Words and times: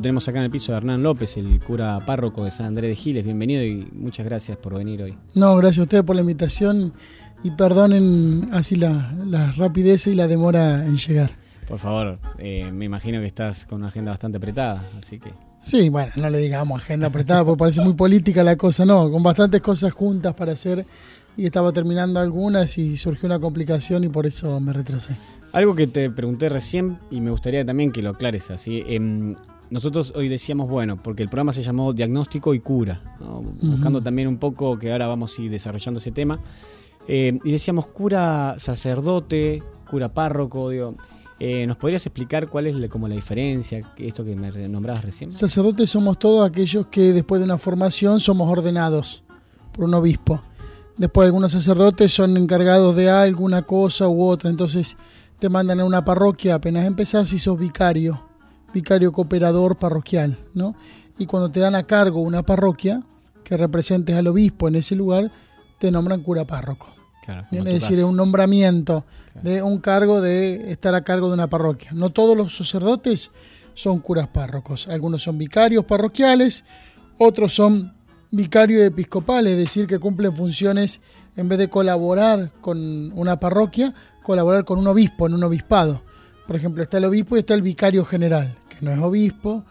lo 0.00 0.02
tenemos 0.02 0.26
acá 0.28 0.38
en 0.38 0.46
el 0.46 0.50
piso 0.50 0.72
de 0.72 0.78
Hernán 0.78 1.02
López, 1.02 1.36
el 1.36 1.60
cura 1.60 2.02
párroco 2.06 2.46
de 2.46 2.50
San 2.50 2.64
Andrés 2.64 2.88
de 2.88 2.96
Giles. 2.96 3.22
Bienvenido 3.22 3.62
y 3.62 3.86
muchas 3.92 4.24
gracias 4.24 4.56
por 4.56 4.74
venir 4.74 5.02
hoy. 5.02 5.14
No, 5.34 5.54
gracias 5.56 5.80
a 5.80 5.82
ustedes 5.82 6.04
por 6.04 6.16
la 6.16 6.22
invitación 6.22 6.94
y 7.44 7.50
perdonen 7.50 8.48
así 8.50 8.76
la, 8.76 9.14
la 9.26 9.52
rapidez 9.52 10.06
y 10.06 10.14
la 10.14 10.26
demora 10.26 10.86
en 10.86 10.96
llegar. 10.96 11.32
Por 11.68 11.78
favor, 11.78 12.18
eh, 12.38 12.72
me 12.72 12.86
imagino 12.86 13.20
que 13.20 13.26
estás 13.26 13.66
con 13.66 13.80
una 13.80 13.88
agenda 13.88 14.12
bastante 14.12 14.38
apretada, 14.38 14.88
así 14.98 15.18
que... 15.18 15.34
Sí, 15.62 15.90
bueno, 15.90 16.10
no 16.16 16.30
le 16.30 16.38
digamos 16.38 16.82
agenda 16.82 17.08
apretada 17.08 17.44
porque 17.44 17.58
parece 17.58 17.82
muy 17.82 17.92
política 17.92 18.42
la 18.42 18.56
cosa, 18.56 18.86
no, 18.86 19.10
con 19.10 19.22
bastantes 19.22 19.60
cosas 19.60 19.92
juntas 19.92 20.32
para 20.32 20.52
hacer 20.52 20.86
y 21.36 21.44
estaba 21.44 21.72
terminando 21.72 22.20
algunas 22.20 22.78
y 22.78 22.96
surgió 22.96 23.26
una 23.26 23.38
complicación 23.38 24.04
y 24.04 24.08
por 24.08 24.24
eso 24.24 24.60
me 24.60 24.72
retrasé. 24.72 25.18
Algo 25.52 25.74
que 25.74 25.86
te 25.86 26.10
pregunté 26.10 26.48
recién 26.48 26.98
y 27.10 27.20
me 27.20 27.30
gustaría 27.30 27.64
también 27.64 27.90
que 27.90 28.02
lo 28.02 28.10
aclares 28.10 28.50
así. 28.50 28.84
Em, 28.86 29.34
nosotros 29.70 30.12
hoy 30.14 30.28
decíamos, 30.28 30.68
bueno, 30.68 31.02
porque 31.02 31.22
el 31.22 31.28
programa 31.28 31.52
se 31.52 31.62
llamó 31.62 31.92
Diagnóstico 31.92 32.54
y 32.54 32.60
Cura, 32.60 33.16
buscando 33.62 34.02
también 34.02 34.28
un 34.28 34.38
poco 34.38 34.78
que 34.78 34.92
ahora 34.92 35.06
vamos 35.06 35.38
a 35.38 35.42
ir 35.42 35.50
desarrollando 35.50 35.98
ese 35.98 36.12
tema. 36.12 36.40
Em, 37.08 37.40
y 37.44 37.52
decíamos 37.52 37.86
cura 37.88 38.54
sacerdote, 38.58 39.62
cura 39.90 40.12
párroco, 40.12 40.70
digo. 40.70 40.96
Eh, 41.42 41.66
¿Nos 41.66 41.78
podrías 41.78 42.04
explicar 42.04 42.48
cuál 42.48 42.66
es 42.66 42.88
como 42.90 43.08
la 43.08 43.14
diferencia, 43.14 43.90
esto 43.96 44.24
que 44.24 44.36
me 44.36 44.50
nombrabas 44.68 45.04
recién? 45.04 45.32
Sacerdotes 45.32 45.88
somos 45.88 46.18
todos 46.18 46.46
aquellos 46.46 46.88
que 46.88 47.14
después 47.14 47.40
de 47.40 47.46
una 47.46 47.56
formación 47.56 48.20
somos 48.20 48.50
ordenados 48.50 49.24
por 49.72 49.86
un 49.86 49.94
obispo. 49.94 50.42
Después 50.98 51.24
algunos 51.24 51.52
sacerdotes 51.52 52.12
son 52.12 52.36
encargados 52.36 52.94
de 52.94 53.08
alguna 53.08 53.62
cosa 53.62 54.06
u 54.06 54.22
otra, 54.22 54.50
entonces 54.50 54.98
te 55.40 55.48
mandan 55.48 55.80
a 55.80 55.84
una 55.84 56.04
parroquia 56.04 56.56
apenas 56.56 56.86
empezás 56.86 57.32
y 57.32 57.38
sos 57.38 57.58
vicario, 57.58 58.22
vicario 58.72 59.10
cooperador 59.10 59.78
parroquial, 59.78 60.38
¿no? 60.54 60.76
Y 61.18 61.26
cuando 61.26 61.50
te 61.50 61.60
dan 61.60 61.74
a 61.74 61.84
cargo 61.84 62.20
una 62.20 62.42
parroquia 62.42 63.02
que 63.42 63.56
representes 63.56 64.14
al 64.14 64.26
obispo 64.26 64.68
en 64.68 64.76
ese 64.76 64.94
lugar, 64.94 65.32
te 65.78 65.90
nombran 65.90 66.22
cura 66.22 66.46
párroco. 66.46 66.88
es 67.50 67.64
decir, 67.64 67.98
es 67.98 68.04
un 68.04 68.16
nombramiento 68.16 69.04
de 69.42 69.62
un 69.62 69.78
cargo 69.78 70.20
de 70.20 70.72
estar 70.72 70.94
a 70.94 71.02
cargo 71.02 71.28
de 71.28 71.34
una 71.34 71.48
parroquia. 71.48 71.90
No 71.92 72.10
todos 72.10 72.36
los 72.36 72.56
sacerdotes 72.56 73.30
son 73.74 74.00
curas 74.00 74.28
párrocos. 74.28 74.88
Algunos 74.88 75.22
son 75.22 75.38
vicarios 75.38 75.84
parroquiales, 75.84 76.64
otros 77.18 77.54
son 77.54 77.94
vicarios 78.30 78.82
episcopales, 78.82 79.52
es 79.52 79.58
decir, 79.58 79.86
que 79.86 79.98
cumplen 79.98 80.34
funciones 80.34 81.00
en 81.36 81.48
vez 81.48 81.58
de 81.58 81.68
colaborar 81.68 82.52
con 82.60 83.12
una 83.12 83.40
parroquia, 83.40 83.94
colaborar 84.22 84.64
con 84.64 84.78
un 84.78 84.86
obispo 84.86 85.26
en 85.26 85.34
un 85.34 85.44
obispado. 85.44 86.02
Por 86.46 86.56
ejemplo, 86.56 86.82
está 86.82 86.98
el 86.98 87.04
obispo 87.04 87.36
y 87.36 87.40
está 87.40 87.54
el 87.54 87.62
vicario 87.62 88.04
general, 88.04 88.56
que 88.68 88.84
no 88.84 88.90
es 88.90 88.98
obispo, 88.98 89.64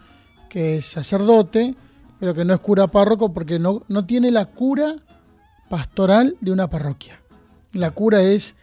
que 0.48 0.78
es 0.78 0.86
sacerdote, 0.86 1.74
pero 2.18 2.34
que 2.34 2.44
no 2.44 2.54
es 2.54 2.60
cura 2.60 2.86
párroco 2.88 3.32
porque 3.32 3.58
no, 3.58 3.82
no 3.88 4.04
tiene 4.04 4.30
la 4.30 4.46
cura 4.46 4.94
pastoral 5.68 6.36
de 6.40 6.52
una 6.52 6.68
parroquia. 6.68 7.20
La 7.72 7.92
cura 7.92 8.22
es 8.22 8.54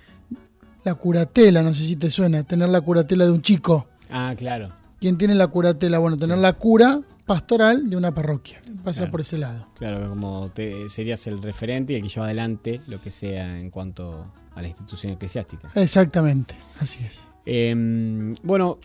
la 0.83 0.95
curatela, 0.95 1.63
no 1.63 1.73
sé 1.73 1.83
si 1.83 1.95
te 1.95 2.09
suena, 2.09 2.43
tener 2.43 2.69
la 2.69 2.81
curatela 2.81 3.25
de 3.25 3.31
un 3.31 3.41
chico. 3.41 3.87
Ah, 4.09 4.33
claro. 4.37 4.71
¿Quién 4.99 5.17
tiene 5.17 5.35
la 5.35 5.47
curatela? 5.47 5.99
Bueno, 5.99 6.17
tener 6.17 6.37
la 6.37 6.53
cura 6.53 7.01
pastoral 7.25 7.89
de 7.89 7.97
una 7.97 8.13
parroquia. 8.13 8.59
Pasa 8.83 9.11
por 9.11 9.21
ese 9.21 9.37
lado. 9.37 9.67
Claro, 9.75 10.09
como 10.09 10.49
te, 10.53 10.89
serías 10.89 11.27
el 11.27 11.41
referente 11.41 11.93
y 11.93 11.97
el 11.97 12.03
que 12.03 12.09
lleva 12.09 12.25
adelante 12.25 12.81
lo 12.87 13.01
que 13.01 13.11
sea 13.11 13.59
en 13.59 13.69
cuanto 13.69 14.31
a 14.57 14.61
la 14.61 14.67
institución 14.67 15.13
eclesiástica. 15.13 15.69
Exactamente, 15.75 16.55
así 16.79 17.03
es. 17.05 17.29
Em, 17.45 18.33
bueno, 18.43 18.79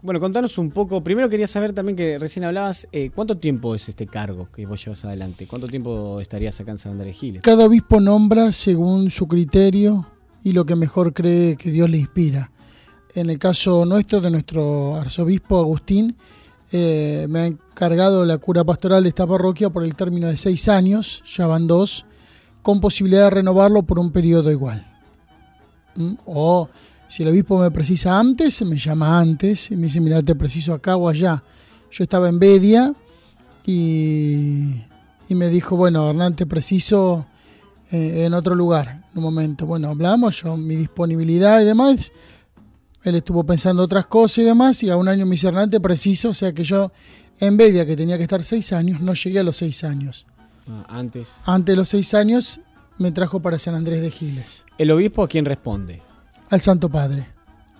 bueno, 0.00 0.20
contanos 0.20 0.56
un 0.58 0.70
poco. 0.70 1.02
Primero 1.02 1.28
quería 1.28 1.46
saber 1.46 1.72
también 1.72 1.96
que 1.96 2.18
recién 2.18 2.44
hablabas, 2.44 2.88
eh, 2.92 3.10
¿cuánto 3.14 3.36
tiempo 3.36 3.74
es 3.74 3.88
este 3.88 4.06
cargo 4.06 4.48
que 4.50 4.64
vos 4.64 4.82
llevas 4.84 5.04
adelante? 5.04 5.46
¿Cuánto 5.46 5.66
tiempo 5.66 6.20
estarías 6.20 6.58
acá 6.60 6.70
en 6.70 6.78
San 6.78 6.92
Andrés 6.92 7.16
Giles? 7.16 7.42
Cada 7.42 7.66
obispo 7.66 8.00
nombra 8.00 8.52
según 8.52 9.10
su 9.10 9.28
criterio 9.28 10.06
y 10.42 10.52
lo 10.52 10.64
que 10.64 10.76
mejor 10.76 11.12
cree 11.12 11.56
que 11.56 11.70
Dios 11.70 11.90
le 11.90 11.98
inspira. 11.98 12.50
En 13.14 13.28
el 13.28 13.38
caso 13.38 13.84
nuestro, 13.84 14.20
de 14.20 14.30
nuestro 14.30 14.96
arzobispo 14.96 15.58
Agustín, 15.58 16.16
eh, 16.70 17.26
me 17.28 17.38
ha 17.40 17.46
encargado 17.46 18.24
la 18.24 18.38
cura 18.38 18.62
pastoral 18.64 19.02
de 19.02 19.08
esta 19.08 19.26
parroquia 19.26 19.70
por 19.70 19.84
el 19.84 19.94
término 19.94 20.28
de 20.28 20.36
seis 20.36 20.68
años, 20.68 21.22
ya 21.26 21.46
van 21.46 21.66
dos, 21.66 22.06
con 22.62 22.80
posibilidad 22.80 23.24
de 23.24 23.30
renovarlo 23.30 23.82
por 23.82 23.98
un 23.98 24.12
periodo 24.12 24.50
igual. 24.50 24.87
O 26.26 26.68
si 27.08 27.22
el 27.22 27.30
obispo 27.30 27.58
me 27.58 27.70
precisa 27.70 28.18
antes, 28.18 28.62
me 28.62 28.76
llama 28.76 29.18
antes 29.18 29.70
y 29.70 29.76
me 29.76 29.84
dice, 29.84 30.00
mira, 30.00 30.22
te 30.22 30.34
preciso 30.34 30.74
acá 30.74 30.96
o 30.96 31.08
allá. 31.08 31.42
Yo 31.90 32.04
estaba 32.04 32.28
en 32.28 32.38
Bedia 32.38 32.94
y, 33.64 34.82
y 35.28 35.34
me 35.34 35.48
dijo, 35.48 35.76
bueno, 35.76 36.08
Hernán, 36.10 36.36
te 36.36 36.46
preciso 36.46 37.26
eh, 37.90 38.24
en 38.26 38.34
otro 38.34 38.54
lugar, 38.54 39.04
en 39.12 39.18
un 39.18 39.22
momento. 39.22 39.66
Bueno, 39.66 39.88
hablamos, 39.88 40.42
yo, 40.42 40.56
mi 40.56 40.76
disponibilidad 40.76 41.60
y 41.62 41.64
demás. 41.64 42.12
Él 43.02 43.14
estuvo 43.14 43.44
pensando 43.44 43.82
otras 43.82 44.06
cosas 44.06 44.38
y 44.38 44.42
demás, 44.42 44.82
y 44.82 44.90
a 44.90 44.96
un 44.96 45.08
año 45.08 45.24
me 45.24 45.32
dice, 45.32 45.50
preciso, 45.80 46.30
o 46.30 46.34
sea 46.34 46.52
que 46.52 46.64
yo, 46.64 46.92
en 47.40 47.56
Bedia, 47.56 47.86
que 47.86 47.96
tenía 47.96 48.16
que 48.18 48.24
estar 48.24 48.42
seis 48.42 48.72
años, 48.72 49.00
no 49.00 49.14
llegué 49.14 49.38
a 49.38 49.42
los 49.42 49.56
seis 49.56 49.84
años. 49.84 50.26
Ah, 50.66 50.84
antes. 50.88 51.36
Antes 51.46 51.72
de 51.72 51.76
los 51.76 51.88
seis 51.88 52.12
años, 52.12 52.60
me 52.98 53.12
trajo 53.12 53.40
para 53.40 53.58
San 53.58 53.74
Andrés 53.74 54.02
de 54.02 54.10
Giles. 54.10 54.64
¿El 54.76 54.90
obispo 54.90 55.22
a 55.22 55.28
quién 55.28 55.44
responde? 55.44 56.02
Al 56.50 56.60
Santo 56.60 56.88
Padre. 56.88 57.26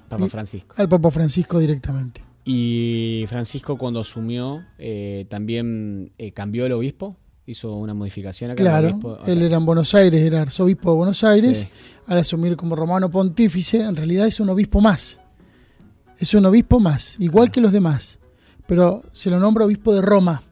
Papa 0.08 0.26
Francisco. 0.26 0.74
Al 0.78 0.88
Papa 0.88 1.10
Francisco 1.10 1.58
directamente. 1.58 2.22
¿Y 2.44 3.24
Francisco 3.28 3.76
cuando 3.76 4.00
asumió 4.00 4.64
eh, 4.78 5.26
también 5.28 6.12
eh, 6.18 6.32
cambió 6.32 6.66
el 6.66 6.72
obispo? 6.72 7.16
hizo 7.50 7.74
una 7.74 7.94
modificación 7.94 8.50
acá. 8.50 8.62
Claro, 8.62 9.18
él 9.26 9.42
era 9.42 9.56
en 9.56 9.64
Buenos 9.64 9.94
Aires, 9.94 10.20
era 10.20 10.42
arzobispo 10.42 10.90
de 10.90 10.96
Buenos 10.96 11.24
Aires, 11.24 11.66
al 12.06 12.18
asumir 12.18 12.56
como 12.56 12.76
romano 12.76 13.10
pontífice, 13.10 13.80
en 13.80 13.96
realidad 13.96 14.26
es 14.26 14.38
un 14.38 14.50
obispo 14.50 14.82
más. 14.82 15.18
Es 16.18 16.34
un 16.34 16.44
obispo 16.44 16.78
más, 16.78 17.16
igual 17.18 17.50
que 17.50 17.62
los 17.62 17.72
demás, 17.72 18.18
pero 18.66 19.02
se 19.12 19.30
lo 19.30 19.40
nombra 19.40 19.64
obispo 19.64 19.94
de 19.94 20.02
Roma. 20.02 20.42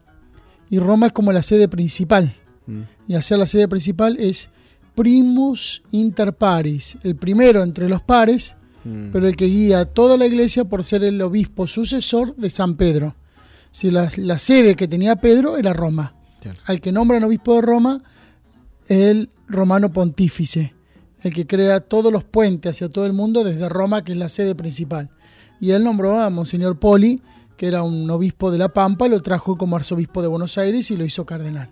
Y 0.69 0.79
Roma 0.79 1.07
es 1.07 1.13
como 1.13 1.31
la 1.31 1.43
sede 1.43 1.67
principal. 1.67 2.33
Mm. 2.65 2.81
Y 3.07 3.13
hacer 3.13 3.37
la 3.37 3.45
sede 3.45 3.67
principal 3.67 4.17
es 4.19 4.49
primus 4.97 5.81
inter 5.91 6.33
paris, 6.33 6.97
el 7.03 7.15
primero 7.15 7.63
entre 7.63 7.87
los 7.87 8.01
pares, 8.01 8.57
mm. 8.83 9.11
pero 9.13 9.27
el 9.27 9.37
que 9.37 9.45
guía 9.45 9.79
a 9.79 9.85
toda 9.85 10.17
la 10.17 10.25
iglesia 10.25 10.65
por 10.65 10.83
ser 10.83 11.05
el 11.05 11.21
obispo 11.21 11.67
sucesor 11.67 12.35
de 12.35 12.49
San 12.49 12.75
Pedro. 12.75 13.15
Si 13.71 13.91
la 13.91 14.39
sede 14.39 14.75
que 14.75 14.87
tenía 14.87 15.17
Pedro 15.17 15.55
era 15.55 15.71
Roma 15.71 16.17
al 16.65 16.81
que 16.81 16.91
nombran 16.91 17.23
obispo 17.23 17.55
de 17.55 17.61
Roma 17.61 18.01
el 18.87 19.29
romano 19.47 19.91
pontífice, 19.91 20.73
el 21.21 21.33
que 21.33 21.47
crea 21.47 21.81
todos 21.81 22.11
los 22.11 22.23
puentes 22.23 22.71
hacia 22.71 22.89
todo 22.89 23.05
el 23.05 23.13
mundo 23.13 23.43
desde 23.43 23.69
Roma, 23.69 24.03
que 24.03 24.13
es 24.13 24.17
la 24.17 24.29
sede 24.29 24.55
principal. 24.55 25.09
Y 25.59 25.71
él 25.71 25.83
nombró 25.83 26.19
a 26.19 26.29
Monseñor 26.29 26.79
Poli, 26.79 27.21
que 27.57 27.67
era 27.67 27.83
un 27.83 28.09
obispo 28.09 28.51
de 28.51 28.59
La 28.59 28.69
Pampa, 28.69 29.07
lo 29.07 29.21
trajo 29.21 29.57
como 29.57 29.75
arzobispo 29.75 30.21
de 30.21 30.27
Buenos 30.27 30.57
Aires 30.57 30.91
y 30.91 30.97
lo 30.97 31.05
hizo 31.05 31.25
cardenal. 31.25 31.69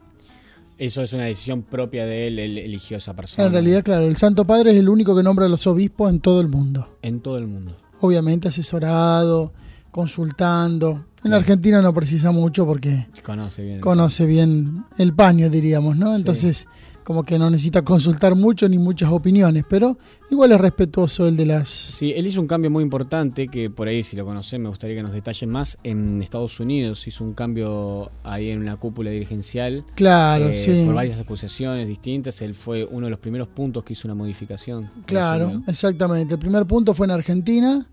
Eso 0.78 1.02
es 1.02 1.14
una 1.14 1.26
decisión 1.26 1.64
propia 1.64 2.06
de 2.06 2.28
él, 2.28 2.40
él 2.40 2.58
eligió 2.58 2.98
a 2.98 3.00
esa 3.00 3.16
persona. 3.16 3.46
En 3.46 3.54
realidad, 3.54 3.84
claro, 3.84 4.08
el 4.08 4.18
Santo 4.18 4.46
Padre 4.46 4.72
es 4.72 4.78
el 4.78 4.90
único 4.90 5.16
que 5.16 5.24
nombra 5.24 5.46
a 5.46 5.50
los 5.50 5.66
obispos 5.68 6.10
en 6.10 6.20
todo 6.20 6.42
el 6.42 6.50
mundo. 6.50 6.98
En 7.02 7.22
todo 7.22 7.38
el 7.38 7.48
mundo. 7.48 7.78
Obviamente 8.02 8.50
asesorado, 8.50 9.54
consultando. 9.92 11.06
En 11.24 11.34
Argentina 11.34 11.82
no 11.82 11.94
precisa 11.94 12.32
mucho 12.32 12.66
porque 12.66 13.08
conoce 13.24 13.64
bien, 13.64 13.80
conoce 13.80 14.26
bien 14.26 14.84
el 14.98 15.14
paño, 15.14 15.50
diríamos, 15.50 15.98
¿no? 15.98 16.16
Entonces, 16.16 16.68
como 17.06 17.24
que 17.24 17.38
no 17.38 17.52
necesita 17.52 17.84
consultar 17.84 18.34
mucho 18.34 18.68
ni 18.68 18.80
muchas 18.80 19.12
opiniones, 19.12 19.64
pero 19.70 19.98
igual 20.32 20.52
es 20.52 20.60
respetuoso 20.60 21.28
el 21.28 21.38
de 21.38 21.46
las... 21.46 21.70
Sí, 21.70 22.12
él 22.16 22.26
hizo 22.26 22.42
un 22.42 22.48
cambio 22.48 22.72
muy 22.72 22.84
importante 22.84 23.48
que 23.48 23.70
por 23.70 23.88
ahí, 23.88 24.02
si 24.02 24.16
lo 24.18 24.26
conocen, 24.26 24.64
me 24.64 24.70
gustaría 24.70 24.96
que 24.96 25.04
nos 25.04 25.14
detallen 25.14 25.52
más. 25.52 25.78
En 25.84 26.20
Estados 26.24 26.60
Unidos 26.60 27.08
hizo 27.08 27.24
un 27.24 27.36
cambio 27.36 28.12
ahí 28.24 28.50
en 28.50 28.60
una 28.60 28.78
cúpula 28.78 29.12
dirigencial. 29.12 29.86
Claro, 29.94 30.48
eh, 30.48 30.54
sí. 30.54 30.84
Por 30.88 30.96
varias 30.96 31.20
acusaciones 31.20 31.88
distintas. 31.88 32.42
Él 32.42 32.56
fue 32.56 32.84
uno 32.84 33.06
de 33.06 33.12
los 33.12 33.20
primeros 33.20 33.50
puntos 33.50 33.84
que 33.84 33.94
hizo 33.94 34.08
una 34.08 34.16
modificación. 34.16 34.90
Claro, 35.06 35.62
exactamente. 35.68 36.34
El 36.34 36.40
primer 36.40 36.66
punto 36.66 36.96
fue 36.96 37.06
en 37.06 37.12
Argentina 37.12 37.88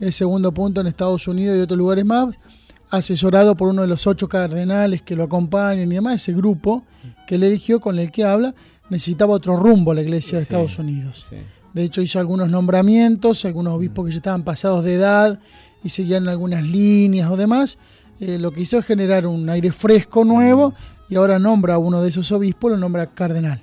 el 0.00 0.12
segundo 0.12 0.52
punto 0.52 0.80
en 0.80 0.88
Estados 0.88 1.28
Unidos 1.28 1.56
y 1.56 1.60
otros 1.60 1.78
lugares 1.78 2.04
más, 2.04 2.40
asesorado 2.88 3.54
por 3.54 3.68
uno 3.68 3.82
de 3.82 3.88
los 3.88 4.08
ocho 4.08 4.28
cardenales 4.28 5.02
que 5.02 5.14
lo 5.14 5.22
acompañan 5.22 5.92
y 5.92 5.94
demás, 5.94 6.14
ese 6.14 6.32
grupo 6.32 6.84
que 7.30 7.36
él 7.36 7.44
eligió, 7.44 7.78
con 7.78 7.96
el 7.96 8.10
que 8.10 8.24
habla, 8.24 8.56
necesitaba 8.88 9.34
otro 9.34 9.54
rumbo 9.54 9.92
a 9.92 9.94
la 9.94 10.02
iglesia 10.02 10.38
de 10.38 10.42
Estados 10.42 10.80
Unidos. 10.80 11.30
De 11.72 11.84
hecho, 11.84 12.02
hizo 12.02 12.18
algunos 12.18 12.50
nombramientos, 12.50 13.44
algunos 13.44 13.74
obispos 13.74 14.06
que 14.06 14.10
ya 14.10 14.16
estaban 14.16 14.42
pasados 14.42 14.84
de 14.84 14.94
edad 14.94 15.38
y 15.84 15.90
seguían 15.90 16.26
algunas 16.26 16.64
líneas 16.66 17.30
o 17.30 17.36
demás. 17.36 17.78
Eh, 18.18 18.36
lo 18.40 18.50
que 18.50 18.62
hizo 18.62 18.78
es 18.78 18.84
generar 18.84 19.28
un 19.28 19.48
aire 19.48 19.70
fresco 19.70 20.24
nuevo 20.24 20.74
y 21.08 21.14
ahora 21.14 21.38
nombra 21.38 21.74
a 21.74 21.78
uno 21.78 22.02
de 22.02 22.08
esos 22.08 22.32
obispos, 22.32 22.72
lo 22.72 22.76
nombra 22.76 23.06
cardenal. 23.06 23.62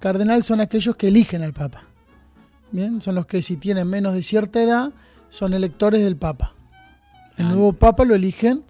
Cardenal 0.00 0.42
son 0.42 0.60
aquellos 0.60 0.96
que 0.96 1.06
eligen 1.06 1.44
al 1.44 1.52
Papa. 1.52 1.84
Bien, 2.72 3.00
son 3.00 3.14
los 3.14 3.26
que 3.26 3.40
si 3.40 3.56
tienen 3.56 3.86
menos 3.86 4.14
de 4.14 4.22
cierta 4.24 4.60
edad 4.60 4.90
son 5.28 5.54
electores 5.54 6.02
del 6.02 6.16
Papa. 6.16 6.54
El 7.36 7.46
ah. 7.46 7.50
nuevo 7.50 7.72
Papa 7.72 8.04
lo 8.04 8.16
eligen 8.16 8.64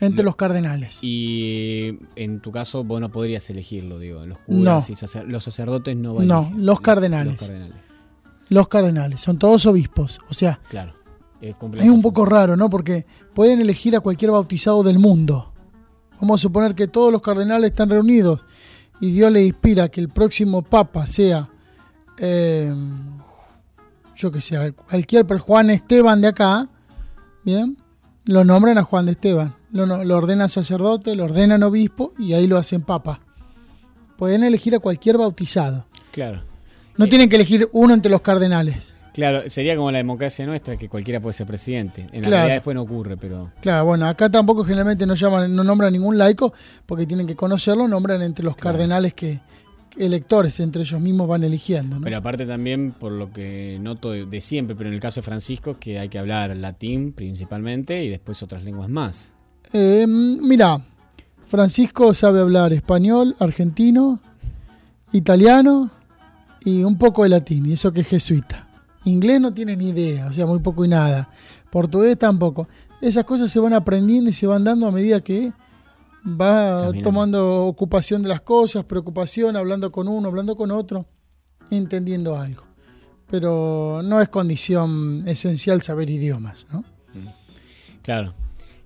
entre 0.00 0.24
los 0.24 0.36
cardenales. 0.36 0.98
Y 1.02 1.98
en 2.16 2.40
tu 2.40 2.50
caso 2.50 2.84
vos 2.84 3.00
no 3.00 3.10
podrías 3.10 3.48
elegirlo, 3.50 3.98
digo, 3.98 4.24
los 4.26 4.38
curas 4.38 4.90
y 4.90 4.94
los 5.26 5.44
sacerdotes 5.44 5.96
no 5.96 6.14
van 6.14 6.26
No, 6.26 6.52
los 6.56 6.80
cardenales. 6.80 7.34
Los 7.34 7.48
cardenales. 7.48 7.82
Los 8.48 8.68
cardenales, 8.68 9.20
son 9.20 9.38
todos 9.38 9.64
obispos, 9.66 10.20
o 10.28 10.34
sea, 10.34 10.58
claro, 10.68 10.92
es, 11.40 11.54
es 11.78 11.88
un 11.88 12.02
poco 12.02 12.24
raro, 12.24 12.56
¿no? 12.56 12.68
Porque 12.68 13.06
pueden 13.32 13.60
elegir 13.60 13.94
a 13.94 14.00
cualquier 14.00 14.32
bautizado 14.32 14.82
del 14.82 14.98
mundo. 14.98 15.52
Vamos 16.20 16.40
a 16.40 16.42
suponer 16.42 16.74
que 16.74 16.88
todos 16.88 17.12
los 17.12 17.22
cardenales 17.22 17.70
están 17.70 17.90
reunidos 17.90 18.44
y 19.00 19.12
Dios 19.12 19.32
le 19.32 19.44
inspira 19.44 19.88
que 19.88 20.00
el 20.00 20.10
próximo 20.10 20.62
papa 20.62 21.06
sea, 21.06 21.48
eh, 22.18 22.74
yo 24.14 24.30
que 24.30 24.40
sé, 24.40 24.72
cualquier 24.72 25.26
Juan 25.38 25.70
Esteban 25.70 26.20
de 26.20 26.28
acá, 26.28 26.68
¿bien? 27.44 27.78
Lo 28.26 28.44
nombran 28.44 28.76
a 28.76 28.82
Juan 28.82 29.06
de 29.06 29.12
Esteban, 29.12 29.54
lo, 29.72 30.04
lo 30.04 30.16
ordenan 30.16 30.48
sacerdote, 30.48 31.14
lo 31.14 31.24
ordenan 31.24 31.62
obispo 31.62 32.12
y 32.18 32.34
ahí 32.34 32.46
lo 32.46 32.56
hacen 32.56 32.82
papa. 32.82 33.20
Pueden 34.16 34.44
elegir 34.44 34.74
a 34.74 34.78
cualquier 34.78 35.18
bautizado. 35.18 35.86
Claro. 36.12 36.42
No 36.96 37.06
tienen 37.08 37.28
que 37.28 37.36
elegir 37.36 37.68
uno 37.72 37.94
entre 37.94 38.10
los 38.10 38.20
cardenales. 38.20 38.94
Claro, 39.12 39.42
sería 39.48 39.76
como 39.76 39.90
la 39.90 39.98
democracia 39.98 40.46
nuestra, 40.46 40.76
que 40.76 40.88
cualquiera 40.88 41.20
puede 41.20 41.32
ser 41.32 41.46
presidente. 41.46 42.06
En 42.12 42.22
la 42.22 42.28
realidad 42.28 42.54
después 42.54 42.74
no 42.74 42.82
ocurre, 42.82 43.16
pero... 43.16 43.50
Claro, 43.60 43.86
bueno, 43.86 44.06
acá 44.06 44.30
tampoco 44.30 44.64
generalmente 44.64 45.06
no 45.06 45.14
llaman, 45.14 45.54
no 45.54 45.64
nombran 45.64 45.92
ningún 45.92 46.16
laico, 46.16 46.52
porque 46.86 47.06
tienen 47.06 47.26
que 47.26 47.34
conocerlo, 47.34 47.88
nombran 47.88 48.22
entre 48.22 48.44
los 48.44 48.56
cardenales 48.56 49.14
que 49.14 49.40
electores 49.98 50.60
entre 50.60 50.82
ellos 50.82 51.00
mismos 51.00 51.26
van 51.26 51.42
eligiendo. 51.42 51.98
Pero 52.02 52.16
aparte 52.16 52.46
también, 52.46 52.92
por 52.92 53.12
lo 53.12 53.32
que 53.32 53.78
noto 53.80 54.12
de, 54.12 54.40
siempre, 54.40 54.76
pero 54.76 54.88
en 54.88 54.94
el 54.94 55.00
caso 55.00 55.20
de 55.20 55.24
Francisco, 55.24 55.78
que 55.78 55.98
hay 55.98 56.08
que 56.08 56.18
hablar 56.18 56.56
latín 56.56 57.12
principalmente 57.12 58.04
y 58.04 58.08
después 58.08 58.42
otras 58.42 58.64
lenguas 58.64 58.88
más. 58.88 59.32
Eh, 59.72 60.06
mira, 60.06 60.80
Francisco 61.46 62.12
sabe 62.14 62.40
hablar 62.40 62.72
español, 62.72 63.36
argentino, 63.38 64.20
italiano 65.12 65.90
y 66.64 66.84
un 66.84 66.98
poco 66.98 67.22
de 67.22 67.30
latín, 67.30 67.66
y 67.66 67.72
eso 67.72 67.92
que 67.92 68.00
es 68.00 68.08
jesuita. 68.08 68.68
Inglés 69.04 69.40
no 69.40 69.52
tiene 69.52 69.76
ni 69.76 69.90
idea, 69.90 70.26
o 70.26 70.32
sea, 70.32 70.46
muy 70.46 70.58
poco 70.58 70.84
y 70.84 70.88
nada. 70.88 71.30
Portugués 71.70 72.18
tampoco. 72.18 72.68
Esas 73.00 73.24
cosas 73.24 73.50
se 73.50 73.60
van 73.60 73.72
aprendiendo 73.72 74.28
y 74.30 74.32
se 74.32 74.46
van 74.46 74.62
dando 74.64 74.86
a 74.86 74.90
medida 74.90 75.20
que 75.20 75.52
va 76.24 76.92
tomando 77.02 77.66
ocupación 77.66 78.22
de 78.22 78.28
las 78.28 78.42
cosas, 78.42 78.84
preocupación, 78.84 79.56
hablando 79.56 79.90
con 79.90 80.06
uno, 80.06 80.28
hablando 80.28 80.54
con 80.54 80.70
otro, 80.70 81.06
entendiendo 81.70 82.36
algo. 82.36 82.64
Pero 83.30 84.02
no 84.04 84.20
es 84.20 84.28
condición 84.28 85.26
esencial 85.26 85.82
saber 85.82 86.10
idiomas, 86.10 86.66
¿no? 86.72 86.84
Claro. 88.02 88.34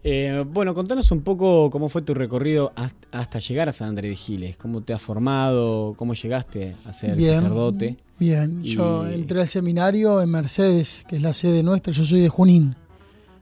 Eh, 0.07 0.45
bueno, 0.47 0.75
contanos 0.75 1.11
un 1.13 1.23
poco 1.23 1.71
cómo 1.71 1.89
fue 1.89 2.03
tu 2.03 2.13
recorrido 2.13 2.75
hasta 3.11 3.39
llegar 3.39 3.71
a 3.71 3.73
San 3.73 3.89
Andrés 3.89 4.11
de 4.11 4.17
Giles, 4.17 4.57
cómo 4.59 4.83
te 4.83 4.93
has 4.93 5.01
formado, 5.01 5.95
cómo 5.97 6.13
llegaste 6.13 6.77
a 6.85 6.93
ser 6.93 7.19
sacerdote. 7.19 7.97
Bien, 8.19 8.63
yo 8.63 9.09
entré 9.09 9.41
al 9.41 9.49
seminario 9.49 10.21
en 10.21 10.29
Mercedes, 10.29 11.07
que 11.09 11.17
es 11.17 11.23
la 11.23 11.33
sede 11.33 11.63
nuestra, 11.63 11.91
yo 11.95 12.05
soy 12.05 12.21
de 12.21 12.29
Junín, 12.29 12.77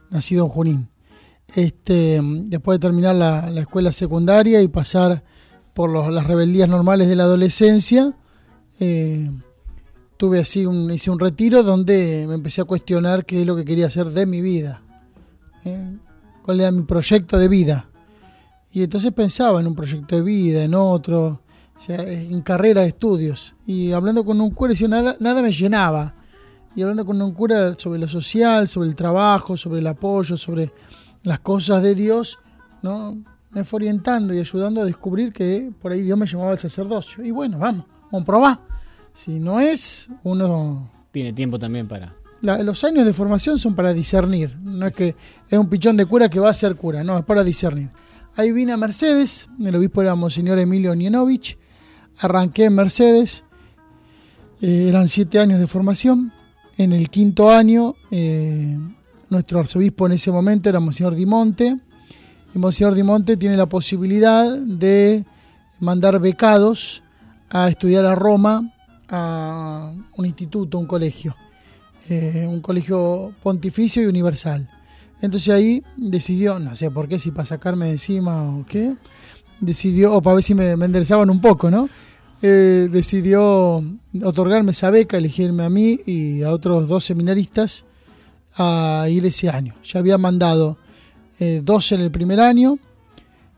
nacido 0.08 0.44
en 0.44 0.50
Junín. 0.50 0.88
Este, 1.52 2.20
después 2.22 2.78
de 2.78 2.86
terminar 2.86 3.16
la, 3.16 3.50
escuela 3.60 3.90
secundaria 3.90 4.62
y 4.62 4.68
pasar 4.68 5.24
por 5.74 5.90
las 5.90 6.26
rebeldías 6.28 6.68
normales 6.68 7.08
de 7.08 7.16
la 7.16 7.24
adolescencia, 7.24 8.14
eh, 8.78 9.28
tuve 10.16 10.38
así 10.38 10.64
un, 10.64 10.92
hice 10.92 11.10
un 11.10 11.18
retiro 11.18 11.64
donde 11.64 12.24
me 12.28 12.34
empecé 12.34 12.60
a 12.60 12.64
cuestionar 12.64 13.26
qué 13.26 13.40
es 13.40 13.46
lo 13.48 13.56
que 13.56 13.64
quería 13.64 13.86
hacer 13.86 14.10
de 14.10 14.26
mi 14.26 14.40
vida. 14.40 14.80
Eh, 15.64 15.96
cuál 16.44 16.60
era 16.60 16.70
mi 16.70 16.82
proyecto 16.82 17.38
de 17.38 17.48
vida. 17.48 17.88
Y 18.72 18.82
entonces 18.82 19.12
pensaba 19.12 19.60
en 19.60 19.66
un 19.66 19.74
proyecto 19.74 20.16
de 20.16 20.22
vida, 20.22 20.62
en 20.62 20.74
otro, 20.74 21.42
o 21.76 21.80
sea, 21.80 22.02
en 22.02 22.40
carrera 22.42 22.82
de 22.82 22.88
estudios. 22.88 23.54
Y 23.66 23.92
hablando 23.92 24.24
con 24.24 24.40
un 24.40 24.50
cura, 24.50 24.70
decía, 24.70 24.88
nada, 24.88 25.16
nada 25.20 25.42
me 25.42 25.52
llenaba. 25.52 26.14
Y 26.74 26.82
hablando 26.82 27.04
con 27.04 27.20
un 27.20 27.32
cura 27.32 27.74
sobre 27.78 28.00
lo 28.00 28.08
social, 28.08 28.66
sobre 28.66 28.88
el 28.88 28.94
trabajo, 28.94 29.56
sobre 29.56 29.80
el 29.80 29.86
apoyo, 29.86 30.36
sobre 30.36 30.72
las 31.22 31.40
cosas 31.40 31.82
de 31.82 31.94
Dios, 31.94 32.38
¿no? 32.82 33.14
me 33.50 33.64
fue 33.64 33.78
orientando 33.78 34.32
y 34.32 34.40
ayudando 34.40 34.80
a 34.80 34.84
descubrir 34.84 35.32
que 35.32 35.70
por 35.80 35.92
ahí 35.92 36.00
Dios 36.00 36.18
me 36.18 36.26
llamaba 36.26 36.52
al 36.52 36.58
sacerdocio. 36.58 37.22
Y 37.22 37.30
bueno, 37.30 37.58
vamos, 37.58 37.86
vamos 38.10 38.22
a 38.22 38.24
probar. 38.24 38.60
Si 39.12 39.38
no 39.38 39.60
es, 39.60 40.08
uno... 40.22 40.90
Tiene 41.10 41.34
tiempo 41.34 41.58
también 41.58 41.86
para 41.86 42.14
los 42.42 42.84
años 42.84 43.06
de 43.06 43.12
formación 43.12 43.58
son 43.58 43.74
para 43.74 43.92
discernir. 43.92 44.58
No 44.62 44.86
es 44.86 44.96
que 44.96 45.16
es 45.48 45.58
un 45.58 45.68
pichón 45.68 45.96
de 45.96 46.06
cura 46.06 46.28
que 46.28 46.40
va 46.40 46.50
a 46.50 46.54
ser 46.54 46.76
cura, 46.76 47.04
no, 47.04 47.18
es 47.18 47.24
para 47.24 47.44
discernir. 47.44 47.90
Ahí 48.34 48.50
vine 48.50 48.72
a 48.72 48.76
Mercedes, 48.76 49.48
el 49.60 49.76
obispo 49.76 50.02
era 50.02 50.14
Monseñor 50.14 50.58
Emilio 50.58 50.94
Nienovich. 50.94 51.58
Arranqué 52.18 52.66
en 52.66 52.74
Mercedes, 52.74 53.44
eh, 54.60 54.86
eran 54.88 55.08
siete 55.08 55.38
años 55.38 55.58
de 55.58 55.66
formación. 55.66 56.32
En 56.78 56.92
el 56.92 57.10
quinto 57.10 57.50
año, 57.50 57.94
eh, 58.10 58.78
nuestro 59.28 59.60
arzobispo 59.60 60.06
en 60.06 60.12
ese 60.12 60.30
momento 60.30 60.68
era 60.68 60.80
Monseñor 60.80 61.14
Dimonte. 61.14 61.78
Y 62.54 62.58
Monseñor 62.58 62.94
Dimonte 62.94 63.36
tiene 63.36 63.56
la 63.56 63.66
posibilidad 63.66 64.50
de 64.56 65.24
mandar 65.80 66.18
becados 66.18 67.02
a 67.50 67.68
estudiar 67.68 68.04
a 68.04 68.14
Roma, 68.14 68.72
a 69.08 69.92
un 70.16 70.26
instituto, 70.26 70.78
un 70.78 70.86
colegio. 70.86 71.36
Eh, 72.08 72.46
un 72.48 72.60
colegio 72.60 73.32
pontificio 73.42 74.02
y 74.02 74.06
universal. 74.06 74.68
Entonces 75.20 75.54
ahí 75.54 75.84
decidió, 75.96 76.58
no 76.58 76.74
sé 76.74 76.90
por 76.90 77.08
qué, 77.08 77.18
si 77.18 77.30
para 77.30 77.44
sacarme 77.44 77.86
de 77.86 77.92
encima 77.92 78.42
o 78.42 78.66
qué, 78.66 78.96
decidió, 79.60 80.12
o 80.12 80.20
para 80.20 80.34
ver 80.34 80.42
si 80.42 80.54
me, 80.54 80.72
enderezaban 80.72 81.30
un 81.30 81.40
poco, 81.40 81.70
¿no? 81.70 81.88
Eh, 82.42 82.88
decidió 82.90 83.84
otorgarme 84.20 84.72
esa 84.72 84.90
beca, 84.90 85.16
elegirme 85.16 85.62
a 85.62 85.70
mí 85.70 86.00
y 86.04 86.42
a 86.42 86.50
otros 86.50 86.88
dos 86.88 87.04
seminaristas 87.04 87.84
a 88.56 89.06
ir 89.08 89.24
ese 89.24 89.48
año. 89.48 89.76
Ya 89.84 90.00
había 90.00 90.18
mandado 90.18 90.78
eh, 91.38 91.60
dos 91.64 91.92
en 91.92 92.00
el 92.00 92.10
primer 92.10 92.40
año, 92.40 92.80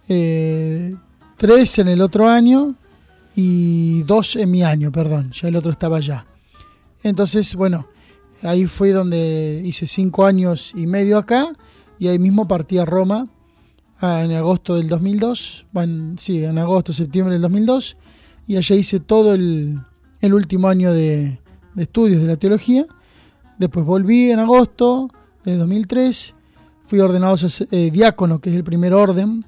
tres 0.07 1.79
en 1.79 1.89
el 1.89 2.03
otro 2.03 2.29
año 2.29 2.75
y 3.35 4.03
dos 4.03 4.37
en 4.37 4.51
mi 4.51 4.63
año, 4.63 4.93
perdón, 4.93 5.33
ya 5.33 5.49
el 5.49 5.57
otro 5.57 5.73
estaba 5.73 5.97
allá. 5.97 6.27
Entonces, 7.03 7.55
bueno, 7.55 7.87
Ahí 8.43 8.67
fue 8.67 8.93
donde 8.93 9.63
hice 9.65 9.87
cinco 9.87 10.27
años 10.27 10.73
y 10.75 10.87
medio 10.87 11.19
acá 11.19 11.53
y 11.99 12.09
ahí 12.09 12.19
mismo 12.19 12.47
partí 12.49 12.79
a 12.79 12.85
Roma 12.85 13.29
ah, 14.01 14.23
en 14.23 14.33
agosto 14.33 14.77
del 14.77 14.89
2002, 14.89 15.67
bueno, 15.73 16.17
sí, 16.19 16.45
en 16.45 16.59
agosto, 16.59 16.93
septiembre 16.93 17.35
del 17.35 17.43
2002 17.43 17.97
y 18.47 18.57
allá 18.57 18.77
hice 18.77 19.01
todo 19.01 19.35
el, 19.35 19.81
último 20.23 20.69
año 20.69 20.93
de, 20.93 21.39
estudios 21.77 22.21
de 22.21 22.29
la 22.29 22.37
teología. 22.37 22.87
Después 23.59 23.87
volví 23.87 24.31
en 24.31 24.39
agosto 24.39 25.09
de 25.45 25.57
2003, 25.57 26.35
fui 26.87 27.01
ordenado 27.01 27.37
eh, 27.71 27.91
diácono, 27.91 28.41
que 28.41 28.51
es 28.51 28.57
el 28.57 28.65
primer 28.65 28.93
orden, 28.93 29.45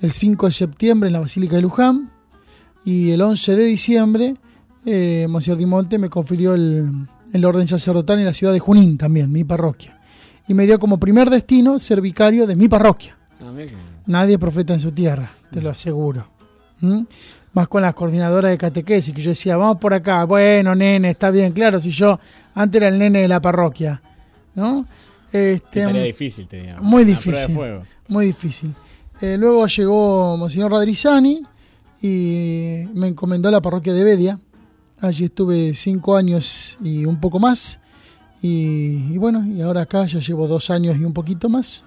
el 0.00 0.10
5 0.10 0.46
de 0.46 0.52
septiembre 0.52 1.08
en 1.08 1.12
la 1.12 1.20
Basílica 1.20 1.56
de 1.56 1.62
Luján 1.62 2.10
y 2.84 3.10
el 3.10 3.20
11 3.20 3.54
de 3.54 3.64
diciembre 3.64 4.34
eh, 4.84 5.26
Dimonte 5.58 5.98
me 5.98 6.08
confirió 6.08 6.54
el, 6.54 7.06
el 7.32 7.44
orden 7.44 7.68
sacerdotal 7.68 8.18
en 8.18 8.24
la 8.24 8.34
ciudad 8.34 8.52
de 8.52 8.58
Junín 8.58 8.98
también, 8.98 9.30
mi 9.30 9.44
parroquia. 9.44 9.98
Y 10.48 10.54
me 10.54 10.66
dio 10.66 10.78
como 10.78 10.98
primer 10.98 11.30
destino 11.30 11.78
ser 11.78 12.00
vicario 12.00 12.46
de 12.46 12.56
mi 12.56 12.68
parroquia. 12.68 13.16
Ah, 13.40 13.52
Nadie 14.06 14.38
profeta 14.38 14.74
en 14.74 14.80
su 14.80 14.92
tierra, 14.92 15.30
te 15.50 15.60
lo 15.60 15.70
aseguro. 15.70 16.26
¿Mm? 16.80 17.02
Más 17.52 17.68
con 17.68 17.82
las 17.82 17.94
coordinadoras 17.94 18.50
de 18.50 18.58
catequesis, 18.58 19.14
que 19.14 19.22
yo 19.22 19.30
decía, 19.30 19.56
vamos 19.56 19.78
por 19.78 19.94
acá, 19.94 20.24
bueno, 20.24 20.74
nene, 20.74 21.10
está 21.10 21.30
bien, 21.30 21.52
claro, 21.52 21.80
si 21.80 21.90
yo 21.90 22.18
antes 22.54 22.80
era 22.80 22.88
el 22.88 22.98
nene 22.98 23.20
de 23.20 23.28
la 23.28 23.40
parroquia. 23.40 24.00
¿no? 24.54 24.86
Este, 25.32 25.86
difícil, 25.86 26.48
te 26.48 26.62
digo. 26.62 26.82
Muy 26.82 27.04
difícil. 27.04 27.58
Muy 28.08 28.26
difícil. 28.26 28.74
Eh, 29.20 29.36
luego 29.38 29.66
llegó 29.66 30.36
Monseñor 30.36 30.72
Radrizani 30.72 31.42
y 32.02 32.84
me 32.94 33.08
encomendó 33.08 33.50
la 33.50 33.60
parroquia 33.60 33.92
de 33.92 34.02
Bedia 34.02 34.40
Allí 35.00 35.24
estuve 35.24 35.74
cinco 35.74 36.16
años 36.16 36.76
y 36.82 37.06
un 37.06 37.20
poco 37.20 37.38
más. 37.38 37.80
Y, 38.42 39.18
bueno, 39.18 39.44
y 39.46 39.60
ahora 39.60 39.82
acá 39.82 40.06
ya 40.06 40.20
llevo 40.20 40.46
dos 40.48 40.70
años 40.70 40.96
y 40.98 41.04
un 41.04 41.12
poquito 41.12 41.48
más 41.48 41.84